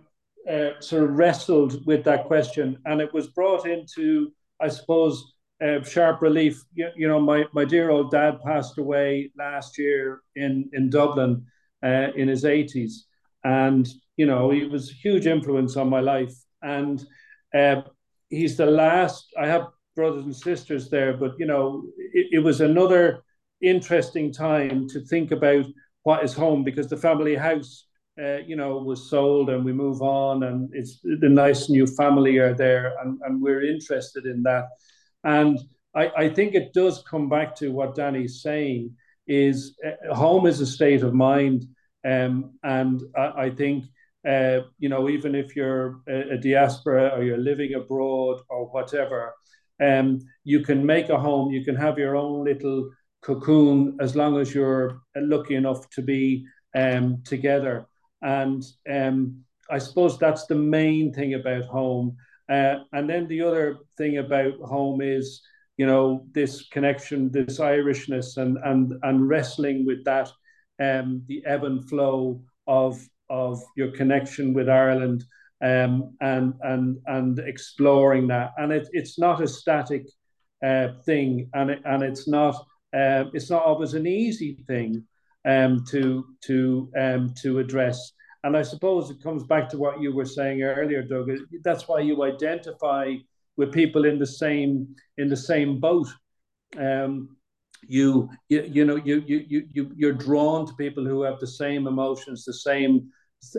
uh, 0.50 0.80
sort 0.80 1.04
of 1.04 1.12
wrestled 1.12 1.86
with 1.86 2.04
that 2.06 2.26
question, 2.26 2.78
and 2.86 3.00
it 3.00 3.14
was 3.14 3.28
brought 3.28 3.68
into, 3.68 4.32
I 4.60 4.70
suppose, 4.70 5.34
uh, 5.62 5.84
sharp 5.84 6.22
relief. 6.22 6.64
You, 6.74 6.90
you, 6.96 7.08
know, 7.08 7.20
my, 7.20 7.46
my 7.54 7.66
dear 7.66 7.90
old 7.90 8.12
dad 8.12 8.40
passed 8.46 8.78
away 8.78 9.32
last 9.38 9.78
year 9.78 10.22
in 10.36 10.70
in 10.74 10.90
Dublin 10.90 11.46
uh, 11.84 12.08
in 12.16 12.28
his 12.28 12.46
eighties, 12.46 13.06
and 13.44 13.88
you 14.18 14.26
know 14.26 14.50
he 14.50 14.66
was 14.66 14.90
a 14.90 14.96
huge 14.96 15.28
influence 15.28 15.78
on 15.78 15.90
my 15.90 16.00
life. 16.00 16.34
And 16.62 17.04
uh, 17.54 17.82
he's 18.30 18.58
the 18.58 18.66
last. 18.66 19.34
I 19.40 19.48
have 19.48 19.68
brothers 19.96 20.26
and 20.26 20.36
sisters 20.36 20.90
there, 20.90 21.14
but 21.14 21.34
you 21.38 21.46
know 21.46 21.84
it, 21.98 22.28
it 22.32 22.40
was 22.40 22.62
another 22.62 23.24
interesting 23.62 24.34
time 24.34 24.88
to 24.90 25.00
think 25.02 25.32
about 25.32 25.66
what 26.04 26.24
is 26.24 26.34
home 26.34 26.64
because 26.64 26.88
the 26.88 26.98
family 26.98 27.36
house 27.36 27.86
uh, 28.22 28.38
you 28.46 28.56
know, 28.56 28.78
was 28.78 29.10
sold 29.10 29.50
and 29.50 29.64
we 29.64 29.72
move 29.72 30.02
on 30.02 30.44
and 30.44 30.70
it's 30.74 31.00
the 31.02 31.30
nice 31.30 31.70
new 31.70 31.88
family 31.88 32.38
are 32.38 32.54
there 32.54 32.94
and, 33.02 33.20
and 33.24 33.42
we're 33.42 33.64
interested 33.64 34.26
in 34.26 34.44
that. 34.44 34.66
And 35.24 35.60
I, 35.96 36.12
I 36.18 36.30
think 36.30 36.56
it 36.56 36.74
does 36.74 37.04
come 37.10 37.30
back 37.30 37.56
to 37.58 37.72
what 37.72 37.96
Danny's 37.96 38.42
saying 38.42 38.96
is 39.28 39.78
uh, 39.86 40.14
home 40.14 40.48
is 40.48 40.60
a 40.60 40.66
state 40.66 41.04
of 41.04 41.14
mind. 41.14 41.66
Um, 42.06 42.54
and 42.64 43.02
I, 43.16 43.46
I 43.46 43.50
think, 43.52 43.86
uh, 44.28 44.62
you 44.80 44.90
know, 44.90 45.10
even 45.10 45.36
if 45.36 45.56
you're 45.56 46.02
a, 46.08 46.34
a, 46.34 46.38
diaspora 46.38 47.12
or 47.16 47.24
you're 47.24 47.38
living 47.38 47.74
abroad 47.76 48.42
or 48.50 48.66
whatever, 48.68 49.34
um, 49.82 50.20
you 50.44 50.62
can 50.62 50.86
make 50.86 51.10
a 51.10 51.20
home, 51.20 51.52
you 51.52 51.64
can 51.64 51.76
have 51.76 51.98
your 51.98 52.16
own 52.16 52.44
little 52.44 52.90
cocoon 53.22 53.98
as 54.00 54.16
long 54.16 54.40
as 54.40 54.54
you're 54.54 55.02
lucky 55.16 55.56
enough 55.56 55.90
to 55.92 56.02
be 56.02 56.46
um, 56.76 57.22
together. 57.26 57.86
And 58.22 58.64
um, 58.92 59.44
I 59.70 59.78
suppose 59.78 60.18
that's 60.18 60.46
the 60.46 60.56
main 60.56 61.14
thing 61.14 61.34
about 61.34 61.66
home. 61.66 62.18
Uh, 62.52 62.80
and 62.92 63.10
then 63.10 63.28
the 63.28 63.42
other 63.42 63.78
thing 63.98 64.18
about 64.18 64.54
home 64.60 65.02
is, 65.02 65.42
you 65.78 65.86
know, 65.86 66.26
this 66.34 66.68
connection, 66.68 67.32
this 67.32 67.60
Irishness, 67.60 68.36
and 68.38 68.58
and 68.66 68.94
and 69.04 69.30
wrestling 69.30 69.86
with 69.86 70.04
that, 70.04 70.30
um, 70.80 71.24
the 71.28 71.42
ebb 71.46 71.64
and 71.64 71.88
flow 71.88 72.42
of 72.68 73.00
of 73.30 73.62
your 73.78 73.92
connection 73.92 74.54
with 74.54 74.68
Ireland, 74.68 75.24
um, 75.62 76.14
and 76.20 76.54
and 76.62 76.98
and 77.06 77.40
exploring 77.40 78.28
that. 78.28 78.52
And 78.58 78.74
it, 78.74 78.90
it's 78.92 79.18
not 79.18 79.42
a 79.42 79.48
static 79.48 80.06
uh, 80.62 80.90
thing, 81.06 81.50
and 81.54 81.70
it, 81.70 81.82
and 81.86 82.04
it's 82.04 82.28
not 82.28 82.56
uh, 82.94 83.26
it's 83.34 83.50
not 83.50 83.64
always 83.64 83.94
an 83.94 84.06
easy 84.06 84.58
thing 84.68 85.06
um, 85.46 85.86
to 85.92 86.26
to 86.48 86.92
um, 87.00 87.34
to 87.42 87.60
address. 87.60 88.12
And 88.44 88.58
I 88.58 88.64
suppose 88.64 89.10
it 89.10 89.22
comes 89.22 89.44
back 89.44 89.70
to 89.70 89.78
what 89.78 90.02
you 90.02 90.14
were 90.14 90.26
saying 90.26 90.64
earlier, 90.64 91.04
Doug. 91.04 91.30
That's 91.64 91.88
why 91.88 92.00
you 92.00 92.24
identify 92.24 93.14
with 93.58 93.72
people 93.72 94.06
in 94.06 94.18
the 94.18 94.26
same 94.26 94.96
in 95.18 95.30
the 95.30 95.38
same 95.38 95.80
boat. 95.80 96.08
Um, 96.78 97.38
you, 97.88 98.30
you 98.50 98.64
you 98.64 98.86
know 98.86 98.96
you 98.96 99.24
you 99.28 99.68
you 99.72 99.92
you're 99.96 100.14
drawn 100.14 100.66
to 100.66 100.74
people 100.74 101.06
who 101.06 101.22
have 101.24 101.40
the 101.40 101.48
same 101.48 101.88
emotions, 101.88 102.46
the 102.46 102.54
same 102.54 103.12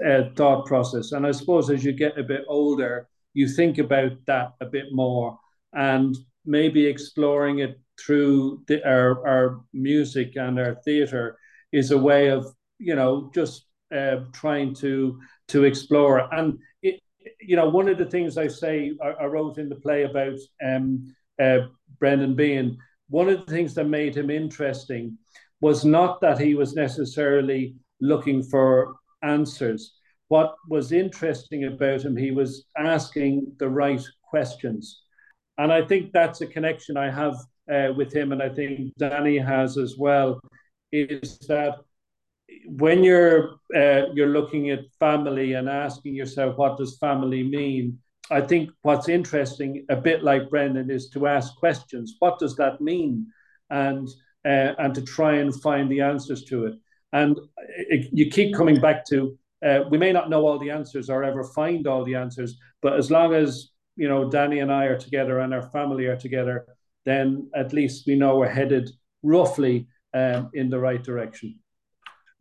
uh, 0.05 0.25
thought 0.37 0.67
process. 0.67 1.13
And 1.13 1.27
I 1.27 1.33
suppose 1.33 1.71
as 1.71 1.85
you 1.85 1.93
get 1.93 2.19
a 2.19 2.23
bit 2.23 2.45
older, 2.49 3.09
you 3.35 3.49
think 3.49 3.79
about 3.79 4.13
that 4.27 4.53
a 4.61 4.67
bit 4.67 4.87
more, 4.93 5.39
and 5.73 6.17
maybe 6.45 6.87
exploring 6.87 7.61
it 7.61 7.81
through 8.01 8.63
the, 8.67 8.85
our 8.89 9.27
our 9.27 9.61
music 9.73 10.37
and 10.37 10.59
our 10.59 10.75
theatre 10.85 11.39
is 11.73 11.91
a 11.91 11.99
way 11.99 12.29
of 12.29 12.47
you 12.79 12.95
know 12.95 13.31
just 13.35 13.67
uh, 13.95 14.25
trying 14.33 14.75
to 14.77 15.21
to 15.49 15.65
explore. 15.65 16.33
And 16.35 16.59
it, 16.83 17.01
you 17.41 17.57
know, 17.57 17.69
one 17.69 17.89
of 17.89 17.99
the 17.99 18.07
things 18.07 18.39
I 18.39 18.49
say 18.49 18.93
I, 19.03 19.09
I 19.09 19.27
wrote 19.27 19.59
in 19.59 19.69
the 19.69 19.77
play 19.77 20.05
about 20.05 20.39
um, 20.65 21.15
uh, 21.41 21.67
Brendan 21.99 22.35
Behan. 22.35 22.79
One 23.09 23.29
of 23.29 23.45
the 23.45 23.53
things 23.53 23.75
that 23.75 23.85
made 23.85 24.17
him 24.17 24.31
interesting 24.31 25.19
was 25.61 25.85
not 25.85 26.21
that 26.21 26.41
he 26.41 26.55
was 26.55 26.75
necessarily 26.75 27.75
looking 28.01 28.43
for 28.43 28.97
answers. 29.23 29.95
What 30.29 30.55
was 30.69 30.93
interesting 30.93 31.65
about 31.65 32.03
him, 32.03 32.17
he 32.17 32.31
was 32.31 32.65
asking 32.77 33.53
the 33.59 33.69
right 33.69 34.03
questions. 34.23 35.03
And 35.59 35.73
I 35.73 35.83
think 35.85 36.13
that's 36.13 36.41
a 36.41 36.47
connection 36.47 36.97
I 36.97 37.11
have 37.11 37.37
uh, 37.71 37.93
with 37.95 38.13
him, 38.13 38.33
and 38.33 38.43
I 38.43 38.49
think 38.49 38.93
Danny 38.99 39.39
has 39.39 39.77
as 39.77 39.97
well, 39.99 40.41
is 40.91 41.39
that 41.49 41.77
when 42.67 43.03
you're 43.05 43.57
uh, 43.75 44.07
you're 44.15 44.29
looking 44.29 44.71
at 44.71 44.81
family 44.99 45.55
and 45.55 45.69
asking 45.69 46.15
yourself 46.15 46.57
what 46.57 46.77
does 46.77 46.99
family 46.99 47.43
mean, 47.43 47.99
I 48.31 48.41
think 48.41 48.71
what's 48.83 49.09
interesting, 49.09 49.85
a 49.89 49.97
bit 49.97 50.23
like 50.23 50.51
Brendan, 50.51 50.91
is 50.91 51.11
to 51.11 51.27
ask 51.27 51.55
questions. 51.57 52.17
What 52.19 52.39
does 52.39 52.57
that 52.57 52.81
mean? 52.81 53.27
And 53.71 54.09
uh, 54.45 54.75
and 54.79 54.95
to 54.95 55.03
try 55.03 55.37
and 55.37 55.61
find 55.63 55.91
the 55.91 56.01
answers 56.01 56.45
to 56.45 56.67
it. 56.67 56.75
And 57.13 57.39
it, 57.89 58.09
you 58.13 58.31
keep 58.31 58.55
coming 58.55 58.81
back 58.81 59.05
to 59.07 59.39
uh, 59.65 59.85
we 59.91 59.99
may 59.99 60.13
not 60.13 60.29
know 60.29 60.47
all 60.47 60.59
the 60.59 60.71
answers 60.71 61.09
or 61.09 61.23
ever 61.23 61.45
find 61.45 61.87
all 61.87 62.05
the 62.05 62.17
answers, 62.17 62.59
but 62.81 62.99
as 62.99 63.11
long 63.11 63.33
as 63.35 63.71
you 63.97 64.09
know 64.09 64.29
Danny 64.29 64.59
and 64.59 64.73
I 64.73 64.87
are 64.87 64.99
together 64.99 65.41
and 65.41 65.55
our 65.55 65.71
family 65.71 66.07
are 66.07 66.17
together, 66.17 66.67
then 67.05 67.51
at 67.55 67.73
least 67.73 68.07
we 68.07 68.17
know 68.17 68.37
we're 68.37 68.49
headed 68.49 68.91
roughly 69.23 69.87
um, 70.15 70.51
in 70.55 70.69
the 70.69 70.79
right 70.79 71.03
direction. 71.03 71.59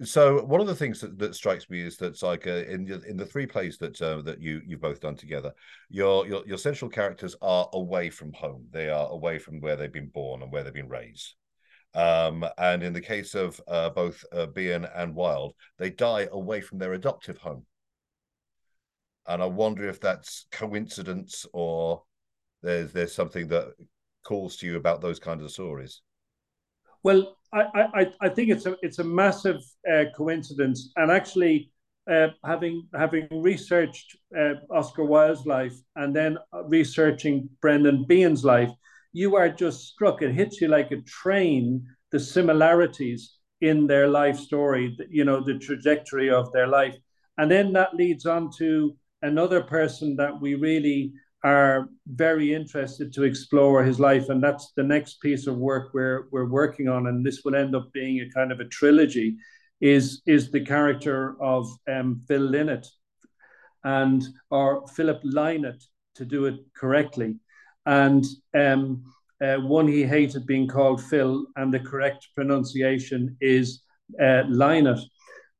So 0.03 0.43
one 0.43 0.61
of 0.61 0.67
the 0.67 0.75
things 0.75 0.99
that, 1.01 1.19
that 1.19 1.35
strikes 1.35 1.69
me 1.69 1.81
is 1.81 1.97
that 1.97 2.21
like 2.23 2.47
uh, 2.47 2.63
in 2.67 2.85
the, 2.85 3.01
in 3.03 3.17
the 3.17 3.25
three 3.25 3.45
plays 3.45 3.77
that 3.77 4.01
uh, 4.01 4.21
that 4.23 4.41
you 4.41 4.61
you've 4.65 4.81
both 4.81 4.99
done 4.99 5.15
together, 5.15 5.53
your, 5.89 6.25
your 6.27 6.45
your 6.47 6.57
central 6.57 6.89
characters 6.89 7.35
are 7.41 7.69
away 7.73 8.09
from 8.09 8.33
home. 8.33 8.65
They 8.71 8.89
are 8.89 9.07
away 9.09 9.37
from 9.37 9.59
where 9.59 9.75
they've 9.75 9.91
been 9.91 10.09
born 10.09 10.41
and 10.41 10.51
where 10.51 10.63
they've 10.63 10.73
been 10.73 10.89
raised. 10.89 11.35
Um, 11.93 12.45
and 12.57 12.81
in 12.81 12.93
the 12.93 13.01
case 13.01 13.35
of 13.35 13.61
uh, 13.67 13.89
both 13.89 14.23
uh, 14.31 14.47
Behan 14.47 14.85
and 14.85 15.13
Wilde, 15.13 15.53
they 15.77 15.89
die 15.89 16.27
away 16.31 16.61
from 16.61 16.79
their 16.79 16.93
adoptive 16.93 17.37
home. 17.37 17.65
And 19.27 19.41
I 19.41 19.45
wonder 19.45 19.87
if 19.87 19.99
that's 19.99 20.47
coincidence 20.51 21.45
or 21.53 22.03
there's 22.63 22.91
there's 22.91 23.13
something 23.13 23.49
that 23.49 23.73
calls 24.23 24.55
to 24.57 24.65
you 24.65 24.77
about 24.77 25.01
those 25.01 25.19
kinds 25.19 25.43
of 25.43 25.51
stories. 25.51 26.01
Well, 27.03 27.37
I, 27.53 27.63
I, 27.93 28.11
I 28.21 28.29
think 28.29 28.49
it's 28.49 28.65
a 28.65 28.77
it's 28.81 28.99
a 28.99 29.03
massive 29.03 29.57
uh, 29.91 30.05
coincidence, 30.15 30.91
and 30.95 31.11
actually, 31.11 31.71
uh, 32.09 32.27
having 32.45 32.87
having 32.93 33.27
researched 33.31 34.15
uh, 34.37 34.53
Oscar 34.69 35.03
Wilde's 35.05 35.45
life 35.45 35.73
and 35.95 36.15
then 36.15 36.37
researching 36.67 37.49
Brendan 37.61 38.05
Behan's 38.07 38.45
life, 38.45 38.71
you 39.13 39.35
are 39.35 39.49
just 39.49 39.87
struck. 39.89 40.21
It 40.21 40.31
hits 40.33 40.61
you 40.61 40.67
like 40.67 40.91
a 40.91 41.01
train. 41.01 41.85
The 42.11 42.19
similarities 42.19 43.37
in 43.61 43.87
their 43.87 44.07
life 44.07 44.37
story, 44.37 44.97
you 45.09 45.23
know, 45.23 45.43
the 45.43 45.57
trajectory 45.59 46.29
of 46.29 46.51
their 46.51 46.67
life, 46.67 46.95
and 47.37 47.49
then 47.49 47.73
that 47.73 47.93
leads 47.95 48.25
on 48.25 48.49
to 48.57 48.95
another 49.21 49.61
person 49.61 50.15
that 50.17 50.41
we 50.41 50.55
really 50.55 51.13
are 51.43 51.89
very 52.07 52.53
interested 52.53 53.11
to 53.13 53.23
explore 53.23 53.83
his 53.83 53.99
life, 53.99 54.29
and 54.29 54.43
that's 54.43 54.73
the 54.75 54.83
next 54.83 55.21
piece 55.21 55.47
of 55.47 55.57
work 55.57 55.93
we're 55.93 56.27
we're 56.31 56.49
working 56.49 56.87
on, 56.87 57.07
and 57.07 57.25
this 57.25 57.41
will 57.43 57.55
end 57.55 57.75
up 57.75 57.91
being 57.93 58.19
a 58.21 58.29
kind 58.29 58.51
of 58.51 58.59
a 58.59 58.65
trilogy. 58.65 59.37
Is 59.79 60.21
is 60.27 60.51
the 60.51 60.63
character 60.63 61.41
of 61.41 61.67
um, 61.91 62.21
Phil 62.27 62.47
Lynott, 62.47 62.87
and 63.83 64.23
or 64.51 64.87
Philip 64.87 65.21
Lynott 65.23 65.83
to 66.15 66.25
do 66.25 66.45
it 66.45 66.59
correctly, 66.75 67.37
and 67.85 68.23
um, 68.53 69.03
uh, 69.43 69.57
one 69.57 69.87
he 69.87 70.03
hated 70.03 70.45
being 70.45 70.67
called 70.67 71.03
Phil, 71.03 71.47
and 71.55 71.73
the 71.73 71.79
correct 71.79 72.27
pronunciation 72.35 73.35
is 73.41 73.81
uh, 74.21 74.43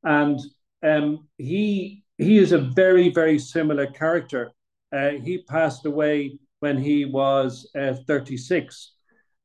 and 0.04 0.40
um, 0.84 1.28
he 1.38 2.04
he 2.18 2.38
is 2.38 2.52
a 2.52 2.58
very 2.58 3.08
very 3.08 3.38
similar 3.40 3.86
character 3.86 4.52
uh, 4.92 5.10
he 5.10 5.42
passed 5.44 5.86
away 5.86 6.38
when 6.60 6.78
he 6.78 7.04
was 7.04 7.68
uh, 7.78 7.94
36 8.06 8.92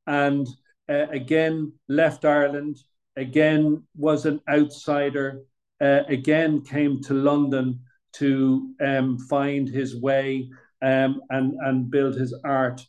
and 0.05 0.47
uh, 0.89 1.07
again 1.09 1.73
left 1.89 2.25
Ireland, 2.25 2.77
again 3.15 3.83
was 3.95 4.25
an 4.25 4.39
outsider, 4.49 5.41
uh, 5.81 6.01
again 6.07 6.61
came 6.61 7.01
to 7.03 7.13
London 7.13 7.79
to 8.13 8.73
um, 8.81 9.17
find 9.17 9.67
his 9.67 9.99
way 9.99 10.49
um, 10.81 11.21
and, 11.29 11.53
and 11.61 11.91
build 11.91 12.15
his 12.15 12.33
art. 12.45 12.81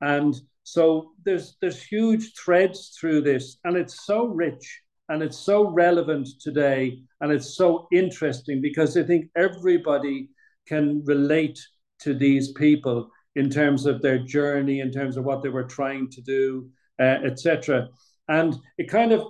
And 0.00 0.34
so 0.64 1.12
there's, 1.24 1.56
there's 1.60 1.82
huge 1.82 2.32
threads 2.34 2.96
through 2.98 3.22
this, 3.22 3.58
and 3.64 3.76
it's 3.76 4.06
so 4.06 4.24
rich 4.26 4.82
and 5.08 5.22
it's 5.22 5.38
so 5.38 5.68
relevant 5.68 6.28
today 6.40 7.02
and 7.20 7.30
it's 7.30 7.56
so 7.56 7.86
interesting 7.92 8.62
because 8.62 8.96
I 8.96 9.02
think 9.02 9.26
everybody 9.36 10.30
can 10.66 11.02
relate 11.04 11.58
to 12.02 12.14
these 12.14 12.52
people 12.52 13.10
in 13.34 13.48
terms 13.48 13.86
of 13.86 14.02
their 14.02 14.18
journey, 14.18 14.80
in 14.80 14.90
terms 14.90 15.16
of 15.16 15.24
what 15.24 15.42
they 15.42 15.48
were 15.48 15.64
trying 15.64 16.08
to 16.10 16.20
do, 16.20 16.68
uh, 17.00 17.18
etc. 17.24 17.88
And 18.28 18.54
it 18.78 18.88
kind 18.88 19.12
of 19.12 19.28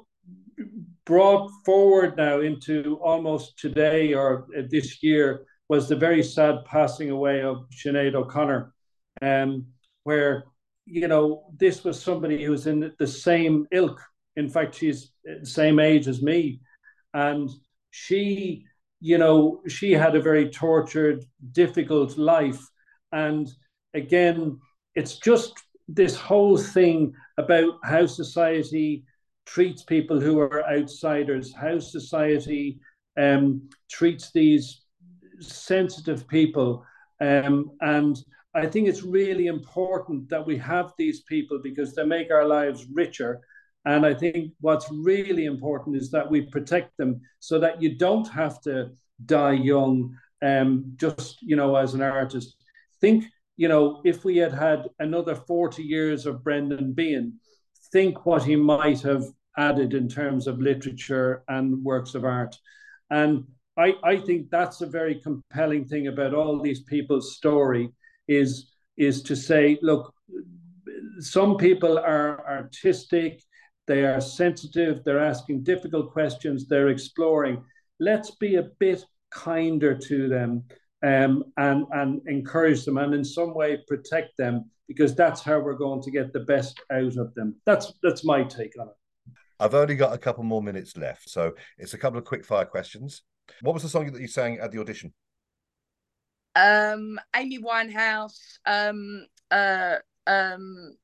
brought 1.04 1.50
forward 1.64 2.16
now 2.16 2.40
into 2.40 2.98
almost 3.02 3.58
today 3.58 4.14
or 4.14 4.46
this 4.70 5.02
year 5.02 5.44
was 5.68 5.88
the 5.88 5.96
very 5.96 6.22
sad 6.22 6.56
passing 6.66 7.10
away 7.10 7.42
of 7.42 7.64
Sinead 7.70 8.14
O'Connor, 8.14 8.72
um, 9.22 9.66
where 10.04 10.44
you 10.84 11.08
know 11.08 11.44
this 11.56 11.84
was 11.84 12.02
somebody 12.02 12.44
who 12.44 12.50
was 12.50 12.66
in 12.66 12.92
the 12.98 13.06
same 13.06 13.66
ilk. 13.72 14.00
In 14.36 14.48
fact, 14.48 14.74
she's 14.74 15.12
the 15.24 15.46
same 15.46 15.78
age 15.78 16.08
as 16.08 16.22
me, 16.22 16.60
and 17.14 17.48
she, 17.90 18.66
you 19.03 19.18
know, 19.18 19.61
she 19.66 19.92
had 19.92 20.14
a 20.14 20.20
very 20.22 20.48
tortured, 20.48 21.24
difficult 21.50 22.16
life, 22.16 22.61
and 23.11 23.50
again, 23.94 24.59
it's 24.94 25.18
just 25.18 25.53
this 25.88 26.16
whole 26.16 26.57
thing 26.57 27.12
about 27.36 27.74
how 27.82 28.07
society 28.07 29.05
treats 29.44 29.82
people 29.82 30.20
who 30.20 30.38
are 30.38 30.64
outsiders, 30.70 31.53
how 31.53 31.78
society 31.78 32.78
um, 33.18 33.68
treats 33.90 34.30
these 34.30 34.82
sensitive 35.40 36.26
people. 36.28 36.84
Um, 37.20 37.72
and 37.80 38.16
I 38.55 38.66
think 38.66 38.88
it's 38.88 39.03
really 39.03 39.46
important 39.46 40.28
that 40.28 40.46
we 40.46 40.57
have 40.59 40.92
these 40.96 41.22
people 41.22 41.59
because 41.62 41.94
they 41.94 42.05
make 42.05 42.30
our 42.30 42.46
lives 42.46 42.86
richer. 42.92 43.40
And 43.85 44.07
I 44.07 44.14
think 44.14 44.53
what's 44.61 44.87
really 44.91 45.47
important 45.47 45.97
is 45.97 46.11
that 46.12 46.30
we 46.30 46.43
protect 46.43 46.97
them 46.97 47.20
so 47.41 47.59
that 47.59 47.83
you 47.83 47.97
don't 47.97 48.28
have 48.28 48.61
to 48.62 48.91
die 49.26 49.53
young, 49.53 50.16
um, 50.41 50.93
just, 50.97 51.43
you 51.43 51.57
know, 51.57 51.74
as 51.76 51.95
an 51.95 52.03
artist. 52.03 52.57
Think, 53.01 53.24
you 53.57 53.68
know, 53.68 54.01
if 54.05 54.24
we 54.24 54.37
had 54.37 54.53
had 54.53 54.89
another 55.01 55.35
40 55.35 55.83
years 55.83 56.26
of 56.26 56.45
Brendan 56.45 56.93
Behan, 56.93 57.41
think 57.93 58.24
what 58.24 58.45
he 58.45 58.57
might 58.57 59.01
have 59.03 59.24
added 59.59 59.95
in 59.95 60.09
terms 60.09 60.47
of 60.47 60.61
literature 60.61 61.43
and 61.49 61.85
works 61.85 62.14
of 62.14 62.24
art. 62.24 62.57
And 63.11 63.45
I, 63.76 63.95
I 64.05 64.16
think 64.18 64.51
that's 64.51 64.80
a 64.80 64.87
very 64.87 65.16
compelling 65.16 65.87
thing 65.87 66.07
about 66.07 66.35
all 66.35 66.61
these 66.61 66.80
people's 66.80 67.37
story 67.37 67.91
is, 68.28 68.70
is 68.97 69.22
to 69.24 69.37
say, 69.37 69.78
look, 69.83 70.14
some 71.18 71.57
people 71.57 71.99
are 71.99 72.47
artistic, 72.49 73.43
they 73.87 74.05
are 74.05 74.20
sensitive, 74.20 75.03
they're 75.05 75.24
asking 75.24 75.64
difficult 75.64 76.12
questions, 76.12 76.66
they're 76.66 76.89
exploring. 76.89 77.62
Let's 78.01 78.33
be 78.37 78.57
a 78.57 78.68
bit 78.78 79.05
kinder 79.30 79.97
to 79.97 80.28
them 80.28 80.64
um, 81.03 81.45
and, 81.57 81.87
and 81.93 82.20
encourage 82.26 82.85
them 82.85 82.99
and 82.99 83.14
in 83.14 83.24
some 83.24 83.55
way 83.55 83.83
protect 83.89 84.37
them 84.37 84.70
because 84.89 85.14
that's 85.14 85.43
how 85.43 85.59
we're 85.59 85.74
going 85.74 86.03
to 86.03 86.11
get 86.11 86.33
the 86.33 86.41
best 86.41 86.80
out 86.93 87.16
of 87.16 87.35
them. 87.35 87.57
That's 87.64 87.93
that's 88.03 88.24
my 88.24 88.45
take 88.45 88.78
on 88.78 88.89
it. 88.89 88.95
I've 89.59 89.74
only 89.74 89.95
got 89.95 90.12
a 90.12 90.18
couple 90.18 90.45
more 90.45 90.62
minutes 90.62 90.97
left, 90.97 91.28
so 91.30 91.53
it's 91.78 91.95
a 91.95 91.99
couple 91.99 92.18
of 92.18 92.24
quick 92.24 92.45
fire 92.45 92.64
questions. 92.64 93.22
What 93.61 93.74
was 93.74 93.83
the 93.83 93.89
song 93.89 94.11
that 94.11 94.20
you 94.20 94.28
sang 94.28 94.59
at 94.59 94.72
the 94.72 94.80
audition? 94.80 95.12
Um, 96.55 97.18
Amy 97.35 97.59
Winehouse, 97.59 98.59
um, 98.66 99.26
uh, 99.51 99.97
um, 100.26 100.97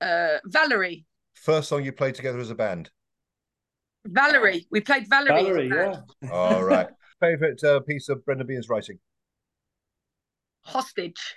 uh, 0.00 0.38
Valerie. 0.44 1.06
First 1.40 1.70
song 1.70 1.82
you 1.82 1.92
played 1.92 2.14
together 2.14 2.38
as 2.38 2.50
a 2.50 2.54
band? 2.54 2.90
Valerie. 4.04 4.66
We 4.70 4.82
played 4.82 5.08
Valerie. 5.08 5.42
Valerie, 5.42 5.68
yeah. 5.68 6.30
All 6.30 6.62
right. 6.62 6.88
Favorite 7.20 7.64
uh, 7.64 7.80
piece 7.80 8.10
of 8.10 8.22
Brendan 8.26 8.46
Behan's 8.46 8.68
writing? 8.68 8.98
Hostage 10.62 11.36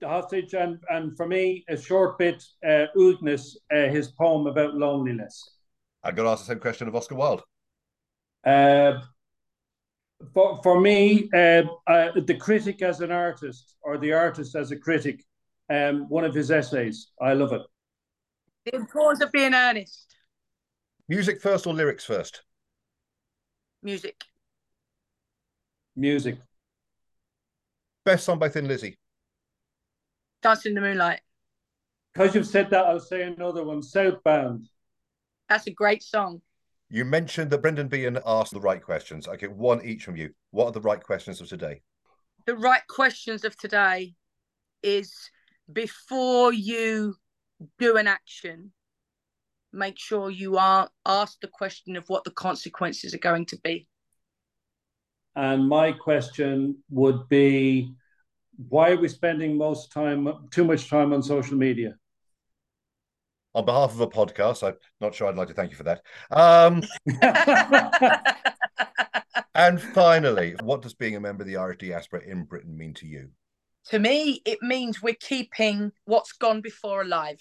The 0.00 0.06
hostage, 0.06 0.54
and 0.54 0.78
and 0.88 1.16
for 1.16 1.26
me, 1.26 1.64
a 1.68 1.76
short 1.76 2.16
bit, 2.16 2.44
uh, 2.64 2.86
Uldness, 2.96 3.56
uh, 3.74 3.88
his 3.88 4.12
poem 4.12 4.46
about 4.46 4.74
loneliness. 4.74 5.56
I 6.04 6.12
got 6.12 6.22
to 6.22 6.28
ask 6.28 6.46
the 6.46 6.52
same 6.52 6.60
question 6.60 6.86
of 6.86 6.94
Oscar 6.94 7.16
Wilde. 7.16 7.42
Uh, 8.46 9.00
for 10.32 10.60
for 10.62 10.80
me, 10.80 11.28
uh, 11.34 11.64
uh, 11.88 12.20
the 12.20 12.36
critic 12.36 12.82
as 12.82 13.00
an 13.00 13.10
artist, 13.10 13.74
or 13.82 13.98
the 13.98 14.12
artist 14.12 14.54
as 14.54 14.70
a 14.70 14.76
critic, 14.76 15.24
um, 15.70 16.08
one 16.08 16.24
of 16.24 16.34
his 16.34 16.52
essays. 16.52 17.10
I 17.20 17.32
love 17.32 17.52
it. 17.52 17.62
The 18.64 18.76
importance 18.76 19.22
of 19.22 19.30
being 19.30 19.54
earnest. 19.54 20.16
Music 21.08 21.40
first 21.40 21.66
or 21.66 21.74
lyrics 21.74 22.04
first? 22.04 22.42
Music. 23.82 24.24
Music. 25.94 26.38
Best 28.04 28.24
song 28.24 28.38
by 28.38 28.48
Thin 28.48 28.66
Lizzy. 28.66 28.98
Dancing 30.42 30.70
in 30.70 30.74
the 30.74 30.80
Moonlight. 30.80 31.20
Because 32.12 32.34
you've 32.34 32.46
said 32.46 32.70
that, 32.70 32.86
I'll 32.86 33.00
say 33.00 33.22
another 33.22 33.64
one, 33.64 33.82
Southbound. 33.82 34.68
That's 35.48 35.66
a 35.66 35.70
great 35.70 36.02
song. 36.02 36.40
You 36.88 37.04
mentioned 37.04 37.50
that 37.50 37.60
Brendan 37.60 37.88
Behan 37.88 38.18
asked 38.24 38.52
the 38.52 38.60
right 38.60 38.82
questions. 38.82 39.28
I 39.28 39.36
get 39.36 39.52
one 39.52 39.84
each 39.84 40.04
from 40.04 40.16
you. 40.16 40.30
What 40.52 40.66
are 40.66 40.72
the 40.72 40.80
right 40.80 41.02
questions 41.02 41.40
of 41.40 41.48
today? 41.48 41.82
The 42.46 42.56
right 42.56 42.86
questions 42.88 43.44
of 43.44 43.56
today 43.56 44.14
is 44.82 45.12
before 45.72 46.52
you 46.52 47.16
do 47.78 47.96
an 47.96 48.06
action, 48.06 48.72
make 49.72 49.98
sure 49.98 50.30
you 50.30 50.56
are 50.56 50.88
asked 51.04 51.40
the 51.40 51.48
question 51.48 51.96
of 51.96 52.08
what 52.08 52.24
the 52.24 52.30
consequences 52.30 53.14
are 53.14 53.18
going 53.18 53.46
to 53.46 53.58
be. 53.62 53.88
And 55.36 55.68
my 55.68 55.92
question 55.92 56.78
would 56.90 57.28
be 57.28 57.94
why 58.68 58.90
are 58.90 58.96
we 58.96 59.08
spending 59.08 59.56
most 59.56 59.92
time, 59.92 60.28
too 60.50 60.64
much 60.64 60.88
time 60.88 61.12
on 61.12 61.22
social 61.22 61.56
media? 61.56 61.96
On 63.54 63.64
behalf 63.64 63.92
of 63.92 64.00
a 64.00 64.06
podcast, 64.06 64.66
I'm 64.66 64.74
not 65.00 65.14
sure 65.14 65.28
I'd 65.28 65.36
like 65.36 65.48
to 65.48 65.54
thank 65.54 65.70
you 65.70 65.76
for 65.76 65.84
that. 65.84 66.02
Um, 66.30 66.82
and 69.54 69.80
finally, 69.80 70.56
what 70.62 70.82
does 70.82 70.94
being 70.94 71.16
a 71.16 71.20
member 71.20 71.42
of 71.42 71.48
the 71.48 71.56
Irish 71.56 71.78
diaspora 71.78 72.22
in 72.26 72.44
Britain 72.44 72.76
mean 72.76 72.94
to 72.94 73.06
you? 73.06 73.30
To 73.90 73.98
me, 73.98 74.40
it 74.44 74.62
means 74.62 75.02
we're 75.02 75.14
keeping 75.14 75.92
what's 76.06 76.32
gone 76.32 76.60
before 76.60 77.02
alive. 77.02 77.40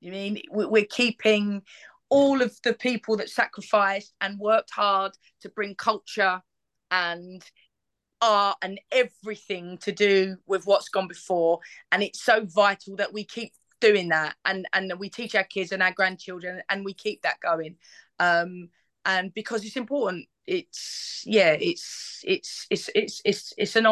You 0.00 0.12
mean 0.12 0.40
we're 0.50 0.86
keeping 0.86 1.62
all 2.08 2.40
of 2.40 2.54
the 2.62 2.74
people 2.74 3.16
that 3.16 3.28
sacrificed 3.28 4.14
and 4.20 4.38
worked 4.38 4.70
hard 4.70 5.12
to 5.40 5.48
bring 5.48 5.74
culture 5.74 6.40
and 6.90 7.44
art 8.22 8.56
and 8.62 8.80
everything 8.92 9.78
to 9.78 9.92
do 9.92 10.36
with 10.46 10.66
what's 10.66 10.88
gone 10.88 11.08
before. 11.08 11.60
And 11.92 12.02
it's 12.02 12.22
so 12.22 12.44
vital 12.44 12.96
that 12.96 13.12
we 13.12 13.24
keep 13.24 13.52
doing 13.80 14.08
that. 14.08 14.36
And 14.44 14.66
and 14.72 14.92
we 14.98 15.10
teach 15.10 15.34
our 15.34 15.44
kids 15.44 15.72
and 15.72 15.82
our 15.82 15.92
grandchildren 15.92 16.62
and 16.70 16.84
we 16.84 16.94
keep 16.94 17.22
that 17.22 17.40
going. 17.40 17.76
Um 18.18 18.70
and 19.04 19.32
because 19.34 19.64
it's 19.64 19.76
important 19.76 20.26
it's 20.46 21.22
yeah 21.26 21.56
it's 21.60 22.20
it's 22.24 22.66
it's 22.70 22.90
it's 22.94 23.20
it's 23.24 23.52
it's 23.56 23.76
an 23.76 23.86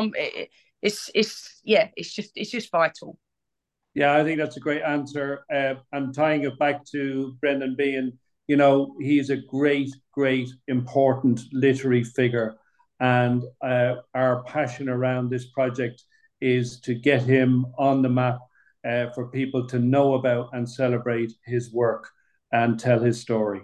it's 0.85 1.11
it's 1.15 1.61
yeah 1.65 1.89
it's 1.97 2.15
just 2.15 2.31
it's 2.37 2.51
just 2.51 2.71
vital. 2.71 3.19
Yeah 3.95 4.15
i 4.15 4.23
think 4.23 4.39
that's 4.39 4.57
a 4.57 4.61
great 4.61 4.83
answer. 4.83 5.45
Uh, 5.53 5.75
and 5.93 6.15
tying 6.15 6.45
it 6.45 6.59
back 6.59 6.85
to 6.93 7.37
brendan 7.41 7.75
behan. 7.77 8.19
You 8.47 8.57
know 8.57 8.95
he's 9.01 9.31
a 9.31 9.39
great 9.39 9.91
great 10.13 10.51
important 10.69 11.41
literary 11.53 12.05
figure. 12.05 12.57
And 13.01 13.43
uh, 13.61 13.97
our 14.15 14.45
passion 14.45 14.89
around 14.89 15.29
this 15.29 15.47
project 15.47 16.03
is 16.41 16.81
to 16.81 16.95
get 16.95 17.23
him 17.23 17.67
on 17.77 18.03
the 18.03 18.09
map 18.09 18.39
uh, 18.89 19.11
for 19.15 19.29
people 19.29 19.67
to 19.69 19.79
know 19.79 20.15
about 20.15 20.51
and 20.53 20.69
celebrate 20.69 21.33
his 21.45 21.73
work 21.73 22.09
and 22.53 22.79
tell 22.79 23.01
his 23.01 23.21
story. 23.21 23.63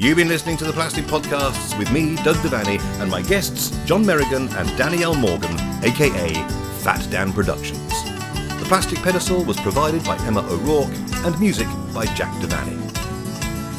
You've 0.00 0.16
been 0.16 0.28
listening 0.28 0.56
to 0.56 0.64
the 0.64 0.72
Plastic 0.72 1.04
Podcasts 1.04 1.78
with 1.78 1.92
me, 1.92 2.16
Doug 2.24 2.36
Devaney, 2.36 2.80
and 3.02 3.10
my 3.10 3.20
guests, 3.20 3.68
John 3.84 4.02
Merrigan 4.02 4.48
and 4.56 4.74
Danielle 4.78 5.14
Morgan, 5.14 5.54
aka 5.84 6.32
Fat 6.78 7.06
Dan 7.10 7.34
Productions. 7.34 7.92
The 8.58 8.64
plastic 8.66 8.98
pedestal 9.00 9.44
was 9.44 9.60
provided 9.60 10.02
by 10.04 10.16
Emma 10.20 10.40
O'Rourke 10.48 10.94
and 11.26 11.38
music 11.38 11.68
by 11.92 12.06
Jack 12.14 12.32
Devaney. 12.40 12.80